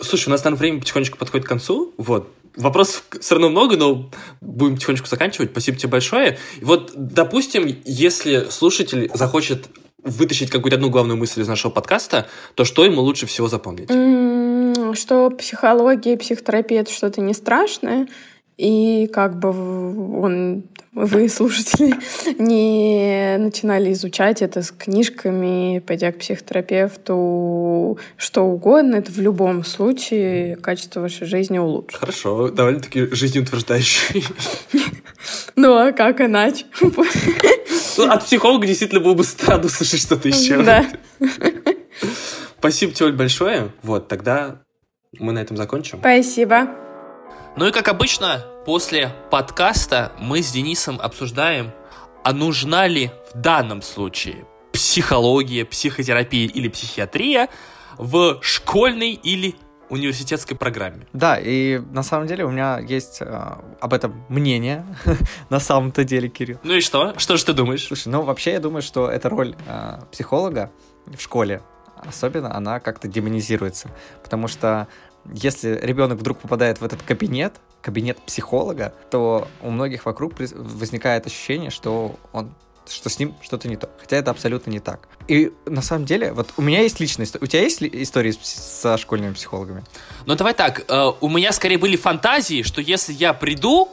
Слушай, 0.00 0.28
у 0.28 0.30
нас, 0.32 0.44
наверное, 0.44 0.60
время 0.60 0.80
потихонечку 0.80 1.16
подходит 1.16 1.46
к 1.46 1.48
концу. 1.48 1.94
Вот. 1.96 2.30
Вопросов 2.56 3.04
все 3.20 3.34
равно 3.34 3.48
много, 3.48 3.76
но 3.76 4.10
будем 4.40 4.74
потихонечку 4.74 5.08
заканчивать. 5.08 5.50
Спасибо 5.50 5.78
тебе 5.78 5.88
большое. 5.90 6.38
И 6.60 6.64
вот, 6.64 6.92
допустим, 6.94 7.64
если 7.84 8.48
слушатель 8.50 9.10
захочет 9.14 9.68
вытащить 10.04 10.50
какую-то 10.50 10.76
одну 10.76 10.90
главную 10.90 11.16
мысль 11.16 11.42
из 11.42 11.48
нашего 11.48 11.72
подкаста, 11.72 12.28
то 12.54 12.64
что 12.64 12.84
ему 12.84 13.00
лучше 13.00 13.26
всего 13.26 13.48
запомнить? 13.48 13.88
Что 14.96 15.30
психология, 15.30 16.16
психотерапия— 16.16 16.80
это 16.82 16.92
что-то 16.92 17.20
не 17.20 17.34
страшное, 17.34 18.06
и 18.56 19.10
как 19.12 19.38
бы 19.38 19.50
он, 20.20 20.64
вы, 20.92 21.28
слушатели, 21.28 21.94
не 22.38 23.36
начинали 23.38 23.92
изучать 23.92 24.42
это 24.42 24.62
с 24.62 24.70
книжками, 24.70 25.80
пойдя 25.80 26.12
к 26.12 26.18
психотерапевту, 26.18 27.98
что 28.16 28.42
угодно, 28.44 28.96
это 28.96 29.10
в 29.10 29.18
любом 29.18 29.64
случае 29.64 30.56
качество 30.56 31.00
вашей 31.00 31.26
жизни 31.26 31.58
улучшит. 31.58 31.98
Хорошо, 31.98 32.48
довольно-таки 32.50 33.06
жизнеутверждающий. 33.14 34.24
Ну, 35.56 35.74
а 35.74 35.92
как 35.92 36.20
иначе? 36.20 36.66
Ну, 37.96 38.10
от 38.10 38.24
психолога 38.24 38.66
действительно 38.66 39.00
было 39.00 39.14
бы 39.14 39.22
странно 39.22 39.68
слышать 39.68 40.00
что-то 40.00 40.26
еще. 40.26 40.62
Да. 40.64 40.84
Спасибо 42.58 42.92
тебе, 42.92 43.06
Оль, 43.06 43.12
большое. 43.12 43.70
Вот, 43.82 44.08
тогда 44.08 44.62
мы 45.20 45.32
на 45.32 45.38
этом 45.38 45.56
закончим. 45.56 46.00
Спасибо. 46.00 46.83
Ну 47.56 47.68
и 47.68 47.70
как 47.70 47.86
обычно, 47.86 48.44
после 48.66 49.14
подкаста 49.30 50.10
мы 50.18 50.42
с 50.42 50.50
Денисом 50.50 51.00
обсуждаем, 51.00 51.70
а 52.24 52.32
нужна 52.32 52.88
ли 52.88 53.12
в 53.32 53.38
данном 53.38 53.80
случае 53.80 54.44
психология, 54.72 55.64
психотерапия 55.64 56.48
или 56.48 56.66
психиатрия 56.66 57.48
в 57.96 58.40
школьной 58.42 59.12
или 59.12 59.54
университетской 59.88 60.56
программе. 60.56 61.06
Да, 61.12 61.38
и 61.38 61.78
на 61.78 62.02
самом 62.02 62.26
деле 62.26 62.44
у 62.44 62.50
меня 62.50 62.80
есть 62.80 63.18
э, 63.20 63.56
об 63.80 63.92
этом 63.92 64.24
мнение, 64.28 64.84
на 65.48 65.60
самом-то 65.60 66.02
деле, 66.02 66.28
Кирилл. 66.28 66.58
Ну 66.64 66.74
и 66.74 66.80
что? 66.80 67.16
Что 67.18 67.36
же 67.36 67.44
ты 67.44 67.52
думаешь? 67.52 67.86
Слушай, 67.86 68.08
ну 68.08 68.22
вообще 68.22 68.54
я 68.54 68.58
думаю, 68.58 68.82
что 68.82 69.08
эта 69.08 69.28
роль 69.28 69.54
э, 69.68 70.00
психолога 70.10 70.72
в 71.06 71.20
школе, 71.20 71.62
особенно 72.04 72.52
она 72.56 72.80
как-то 72.80 73.06
демонизируется, 73.06 73.90
потому 74.24 74.48
что 74.48 74.88
если 75.32 75.78
ребенок 75.82 76.18
вдруг 76.18 76.38
попадает 76.38 76.80
в 76.80 76.84
этот 76.84 77.02
кабинет, 77.02 77.54
кабинет 77.82 78.18
психолога, 78.18 78.94
то 79.10 79.48
у 79.62 79.70
многих 79.70 80.06
вокруг 80.06 80.34
возникает 80.38 81.26
ощущение, 81.26 81.70
что 81.70 82.16
он 82.32 82.54
что 82.86 83.08
с 83.08 83.18
ним 83.18 83.34
что-то 83.40 83.68
не 83.68 83.76
то. 83.76 83.88
Хотя 83.98 84.16
это 84.16 84.30
абсолютно 84.30 84.70
не 84.70 84.80
так. 84.80 85.08
И 85.28 85.52
на 85.66 85.82
самом 85.82 86.04
деле, 86.04 86.32
вот 86.32 86.52
у 86.56 86.62
меня 86.62 86.82
есть 86.82 87.00
личная 87.00 87.24
история. 87.24 87.44
У 87.44 87.46
тебя 87.46 87.62
есть 87.62 87.82
истории 87.82 88.34
со 88.42 88.98
школьными 88.98 89.32
психологами? 89.32 89.84
Ну 90.26 90.34
давай 90.34 90.54
так, 90.54 90.84
э, 90.88 91.12
у 91.20 91.28
меня 91.28 91.52
скорее 91.52 91.78
были 91.78 91.96
фантазии, 91.96 92.62
что 92.62 92.80
если 92.80 93.12
я 93.12 93.32
приду 93.32 93.88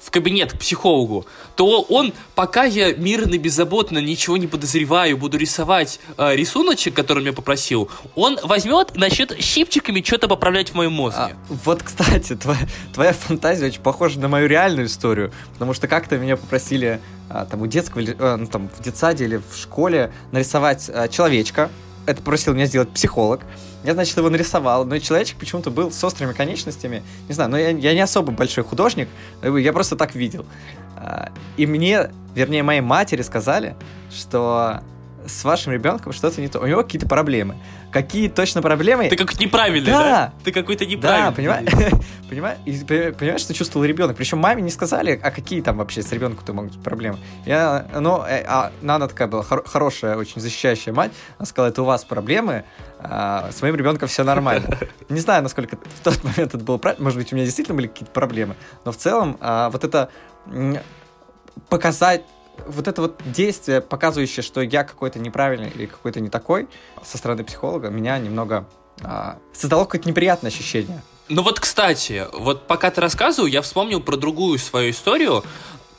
в 0.00 0.10
кабинет 0.10 0.52
к 0.52 0.58
психологу, 0.58 1.26
то 1.56 1.82
он, 1.82 2.12
пока 2.34 2.64
я 2.64 2.94
мирно, 2.94 3.36
беззаботно, 3.36 3.98
ничего 3.98 4.36
не 4.36 4.46
подозреваю, 4.46 5.16
буду 5.16 5.36
рисовать 5.38 6.00
э, 6.16 6.36
рисуночек, 6.36 6.94
который 6.94 7.22
меня 7.22 7.32
попросил, 7.32 7.90
он 8.14 8.38
возьмет 8.42 8.96
начнет 8.96 9.36
щипчиками 9.40 10.02
что-то 10.02 10.28
поправлять 10.28 10.70
в 10.70 10.74
моем 10.74 10.92
мозге. 10.92 11.18
А, 11.20 11.32
вот, 11.48 11.82
кстати, 11.82 12.36
твоя, 12.36 12.60
твоя 12.94 13.12
фантазия 13.12 13.66
очень 13.66 13.82
похожа 13.82 14.20
на 14.20 14.28
мою 14.28 14.46
реальную 14.46 14.86
историю, 14.86 15.32
потому 15.52 15.74
что 15.74 15.88
как-то 15.88 16.16
меня 16.16 16.36
попросили 16.36 17.00
а, 17.28 17.44
там 17.44 17.62
у 17.62 17.66
детского, 17.66 18.02
а, 18.18 18.36
ну, 18.36 18.46
там 18.46 18.68
в 18.68 18.82
детсаде 18.82 19.24
или 19.24 19.36
в 19.36 19.56
школе 19.56 20.12
нарисовать 20.32 20.90
а, 20.92 21.08
человечка, 21.08 21.70
это 22.06 22.22
просил 22.22 22.54
меня 22.54 22.66
сделать 22.66 22.90
психолог. 22.90 23.42
Я, 23.84 23.94
значит, 23.94 24.16
его 24.16 24.28
нарисовал, 24.28 24.84
но 24.84 24.98
человечек 24.98 25.38
почему-то 25.38 25.70
был 25.70 25.92
с 25.92 26.02
острыми 26.02 26.32
конечностями. 26.32 27.02
Не 27.28 27.34
знаю, 27.34 27.50
но 27.50 27.58
я, 27.58 27.70
я 27.70 27.94
не 27.94 28.00
особо 28.00 28.32
большой 28.32 28.64
художник, 28.64 29.08
я 29.42 29.72
просто 29.72 29.96
так 29.96 30.14
видел. 30.14 30.44
А, 30.96 31.30
и 31.56 31.66
мне, 31.66 32.10
вернее, 32.34 32.62
моей 32.62 32.80
матери 32.80 33.22
сказали, 33.22 33.76
что 34.10 34.82
с 35.28 35.44
вашим 35.44 35.72
ребенком 35.72 36.12
что-то 36.12 36.40
не 36.40 36.48
то. 36.48 36.58
У 36.60 36.66
него 36.66 36.82
какие-то 36.82 37.06
проблемы. 37.08 37.56
Какие 37.90 38.28
точно 38.28 38.62
проблемы? 38.62 39.08
Ты 39.08 39.16
как 39.16 39.38
неправильный, 39.38 39.90
да? 39.90 40.02
да? 40.02 40.32
Ты 40.44 40.52
какой-то 40.52 40.84
неправильный. 40.86 41.30
Да, 41.30 41.32
понимаешь? 41.32 41.68
понимаешь? 42.28 42.58
Понимаешь, 43.16 43.40
что 43.40 43.54
чувствовал 43.54 43.84
ребенок? 43.84 44.16
Причем 44.16 44.38
маме 44.38 44.62
не 44.62 44.70
сказали, 44.70 45.18
а 45.22 45.30
какие 45.30 45.62
там 45.62 45.78
вообще 45.78 46.02
с 46.02 46.12
ребенком-то 46.12 46.52
могут 46.52 46.72
быть 46.72 46.82
проблемы. 46.82 47.18
Я, 47.46 47.86
ну, 47.98 48.22
э, 48.26 48.44
а 48.46 48.72
Нана 48.82 49.08
такая 49.08 49.28
была 49.28 49.42
хор- 49.42 49.66
хорошая, 49.66 50.16
очень 50.16 50.40
защищающая 50.40 50.92
мать. 50.92 51.12
Она 51.38 51.46
сказала, 51.46 51.70
это 51.70 51.82
у 51.82 51.84
вас 51.84 52.04
проблемы, 52.04 52.64
а 52.98 53.50
с 53.52 53.62
моим 53.62 53.76
ребенком 53.76 54.08
все 54.08 54.24
нормально. 54.24 54.78
Не 55.08 55.20
знаю, 55.20 55.42
насколько 55.42 55.76
в 55.76 56.04
тот 56.04 56.22
момент 56.24 56.54
это 56.54 56.58
было 56.58 56.78
правильно. 56.78 57.04
Может 57.04 57.18
быть, 57.18 57.32
у 57.32 57.36
меня 57.36 57.44
действительно 57.44 57.76
были 57.76 57.86
какие-то 57.86 58.12
проблемы. 58.12 58.56
Но 58.84 58.92
в 58.92 58.96
целом, 58.96 59.38
а, 59.40 59.70
вот 59.70 59.84
это 59.84 60.10
показать 61.68 62.22
вот 62.66 62.88
это 62.88 63.02
вот 63.02 63.20
действие, 63.24 63.80
показывающее, 63.80 64.42
что 64.42 64.60
я 64.60 64.84
какой-то 64.84 65.18
неправильный 65.18 65.70
или 65.70 65.86
какой-то 65.86 66.20
не 66.20 66.28
такой, 66.28 66.68
со 67.04 67.18
стороны 67.18 67.44
психолога, 67.44 67.90
меня 67.90 68.18
немного 68.18 68.66
а, 69.02 69.38
создало 69.52 69.84
какое-то 69.84 70.08
неприятное 70.08 70.50
ощущение. 70.50 71.02
Ну 71.28 71.42
вот, 71.42 71.60
кстати, 71.60 72.26
вот 72.32 72.66
пока 72.66 72.90
ты 72.90 73.00
рассказывал, 73.00 73.46
я 73.46 73.62
вспомнил 73.62 74.00
про 74.00 74.16
другую 74.16 74.58
свою 74.58 74.90
историю, 74.90 75.44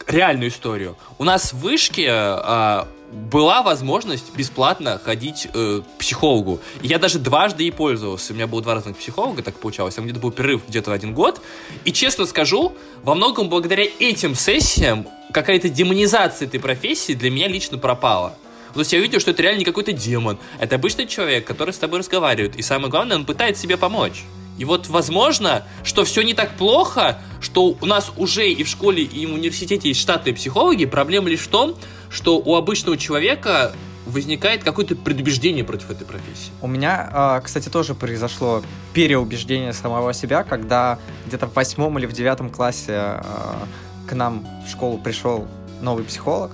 реальную 0.07 0.49
историю. 0.49 0.97
У 1.17 1.23
нас 1.23 1.53
в 1.53 1.59
вышке 1.59 2.07
а, 2.09 2.87
была 3.11 3.61
возможность 3.63 4.35
бесплатно 4.35 4.99
ходить 5.03 5.47
э, 5.53 5.81
к 5.81 5.99
психологу. 5.99 6.59
И 6.81 6.87
я 6.87 6.99
даже 6.99 7.19
дважды 7.19 7.63
ей 7.63 7.71
пользовался. 7.71 8.33
У 8.33 8.35
меня 8.35 8.47
было 8.47 8.61
два 8.61 8.75
разных 8.75 8.97
психолога, 8.97 9.41
так 9.41 9.55
получалось. 9.55 9.95
Там 9.95 10.05
где-то 10.05 10.19
был 10.19 10.31
перерыв 10.31 10.61
где-то 10.67 10.91
один 10.93 11.13
год. 11.13 11.41
И 11.85 11.91
честно 11.91 12.25
скажу, 12.25 12.73
во 13.03 13.15
многом 13.15 13.49
благодаря 13.49 13.85
этим 13.99 14.35
сессиям 14.35 15.07
какая-то 15.31 15.69
демонизация 15.69 16.47
этой 16.47 16.59
профессии 16.59 17.13
для 17.13 17.31
меня 17.31 17.47
лично 17.47 17.77
пропала. 17.77 18.35
То 18.73 18.81
есть 18.81 18.93
я 18.93 18.99
увидел, 18.99 19.19
что 19.19 19.31
это 19.31 19.41
реально 19.41 19.59
не 19.59 19.65
какой-то 19.65 19.91
демон. 19.91 20.37
Это 20.59 20.75
обычный 20.75 21.07
человек, 21.07 21.45
который 21.45 21.73
с 21.73 21.77
тобой 21.77 21.99
разговаривает. 21.99 22.55
И 22.55 22.61
самое 22.61 22.91
главное, 22.91 23.17
он 23.17 23.25
пытается 23.25 23.63
себе 23.63 23.77
помочь. 23.77 24.23
И 24.59 24.65
вот 24.65 24.87
возможно, 24.87 25.65
что 25.83 26.03
все 26.03 26.21
не 26.21 26.33
так 26.33 26.57
плохо, 26.57 27.21
что 27.39 27.77
у 27.79 27.85
нас 27.85 28.11
уже 28.17 28.51
и 28.51 28.63
в 28.63 28.67
школе, 28.67 29.03
и 29.03 29.25
в 29.25 29.33
университете 29.33 29.87
есть 29.87 30.01
штатные 30.01 30.35
психологи. 30.35 30.85
Проблема 30.85 31.29
лишь 31.29 31.39
в 31.39 31.47
том, 31.47 31.75
что 32.09 32.37
у 32.39 32.55
обычного 32.55 32.97
человека 32.97 33.73
возникает 34.05 34.63
какое-то 34.63 34.95
предубеждение 34.95 35.63
против 35.63 35.91
этой 35.91 36.05
профессии. 36.05 36.51
У 36.61 36.67
меня, 36.67 37.09
а, 37.11 37.41
кстати, 37.41 37.69
тоже 37.69 37.93
произошло 37.93 38.63
переубеждение 38.93 39.73
самого 39.73 40.13
себя, 40.13 40.43
когда 40.43 40.99
где-то 41.27 41.47
в 41.47 41.53
восьмом 41.53 41.97
или 41.99 42.05
в 42.05 42.13
девятом 42.13 42.49
классе 42.49 42.93
а, 42.95 43.67
к 44.07 44.13
нам 44.13 44.47
в 44.65 44.69
школу 44.69 44.97
пришел 44.97 45.47
новый 45.81 46.03
психолог, 46.03 46.51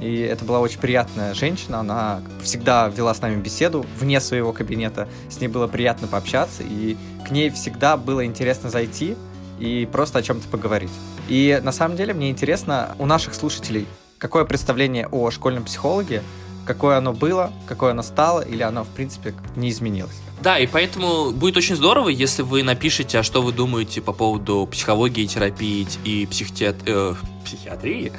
и 0.00 0.20
это 0.20 0.44
была 0.44 0.60
очень 0.60 0.80
приятная 0.80 1.34
женщина, 1.34 1.80
она 1.80 2.20
всегда 2.42 2.88
вела 2.88 3.14
с 3.14 3.20
нами 3.20 3.40
беседу 3.40 3.86
вне 3.98 4.20
своего 4.20 4.52
кабинета, 4.52 5.08
с 5.30 5.40
ней 5.40 5.48
было 5.48 5.66
приятно 5.66 6.08
пообщаться, 6.08 6.62
и 6.62 6.96
к 7.26 7.30
ней 7.30 7.50
всегда 7.50 7.96
было 7.96 8.24
интересно 8.24 8.70
зайти 8.70 9.16
и 9.58 9.88
просто 9.90 10.18
о 10.18 10.22
чем-то 10.22 10.48
поговорить. 10.48 10.90
И 11.28 11.60
на 11.62 11.72
самом 11.72 11.96
деле 11.96 12.12
мне 12.12 12.30
интересно 12.30 12.96
у 12.98 13.06
наших 13.06 13.34
слушателей, 13.34 13.86
какое 14.18 14.44
представление 14.44 15.06
о 15.08 15.30
школьном 15.30 15.64
психологе, 15.64 16.22
какое 16.66 16.96
оно 16.96 17.12
было, 17.12 17.52
какое 17.66 17.92
оно 17.92 18.02
стало, 18.02 18.40
или 18.40 18.62
оно, 18.62 18.84
в 18.84 18.88
принципе, 18.88 19.34
не 19.56 19.70
изменилось. 19.70 20.16
Да, 20.42 20.58
и 20.58 20.66
поэтому 20.66 21.30
будет 21.30 21.56
очень 21.56 21.76
здорово, 21.76 22.08
если 22.08 22.42
вы 22.42 22.62
напишите, 22.62 23.18
а 23.18 23.22
что 23.22 23.42
вы 23.42 23.52
думаете 23.52 24.00
по 24.02 24.12
поводу 24.12 24.68
психологии, 24.70 25.26
терапии 25.26 25.86
и 26.04 26.26
психотеат... 26.26 26.76
э, 26.86 27.14
психиатрии, 27.44 28.12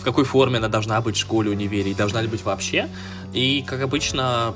в 0.00 0.04
какой 0.04 0.24
форме 0.24 0.58
она 0.58 0.68
должна 0.68 1.00
быть 1.00 1.16
в 1.16 1.20
школе, 1.20 1.50
универе, 1.50 1.90
и 1.90 1.94
должна 1.94 2.22
ли 2.22 2.28
быть 2.28 2.44
вообще. 2.44 2.88
И, 3.32 3.64
как 3.66 3.82
обычно, 3.82 4.54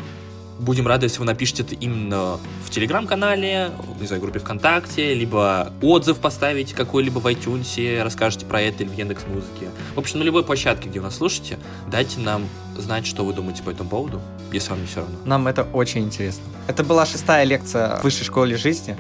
будем 0.63 0.87
рады, 0.87 1.07
если 1.07 1.19
вы 1.19 1.27
напишите 1.27 1.63
это 1.63 1.75
именно 1.75 2.39
в 2.65 2.71
Телеграм-канале, 2.71 3.73
не 4.01 4.07
знаю, 4.07 4.23
группе 4.23 4.39
ВКонтакте, 4.39 5.15
либо 5.15 5.73
отзыв 5.83 6.19
поставите 6.19 6.75
какой-либо 6.75 7.19
в 7.19 7.27
iTunes, 7.27 8.03
расскажете 8.03 8.47
про 8.47 8.61
это 8.63 8.85
или 8.85 8.91
в 8.91 8.97
Яндекс 8.97 9.27
Музыке. 9.27 9.69
В 9.95 9.99
общем, 9.99 10.21
на 10.21 10.23
любой 10.23 10.45
площадке, 10.45 10.89
где 10.89 11.01
вы 11.01 11.07
нас 11.07 11.17
слушаете, 11.17 11.59
дайте 11.89 12.21
нам 12.21 12.49
знать, 12.79 13.07
что 13.07 13.25
вы 13.25 13.33
думаете 13.33 13.63
по 13.63 13.71
этому 13.71 13.91
поводу, 13.91 14.21
если 14.53 14.71
вам 14.71 14.81
не 14.81 14.87
все 14.87 15.01
равно. 15.01 15.17
Нам 15.25 15.49
это 15.49 15.65
очень 15.65 16.03
интересно. 16.03 16.45
Это 16.69 16.85
была 16.85 17.05
шестая 17.05 17.45
лекция 17.45 17.97
в 17.97 18.05
Высшей 18.05 18.25
школе 18.25 18.57
жизни. 18.57 18.97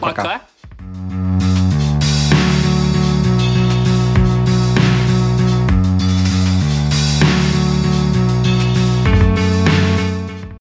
Пока. 0.00 0.22
Пока. 0.22 1.29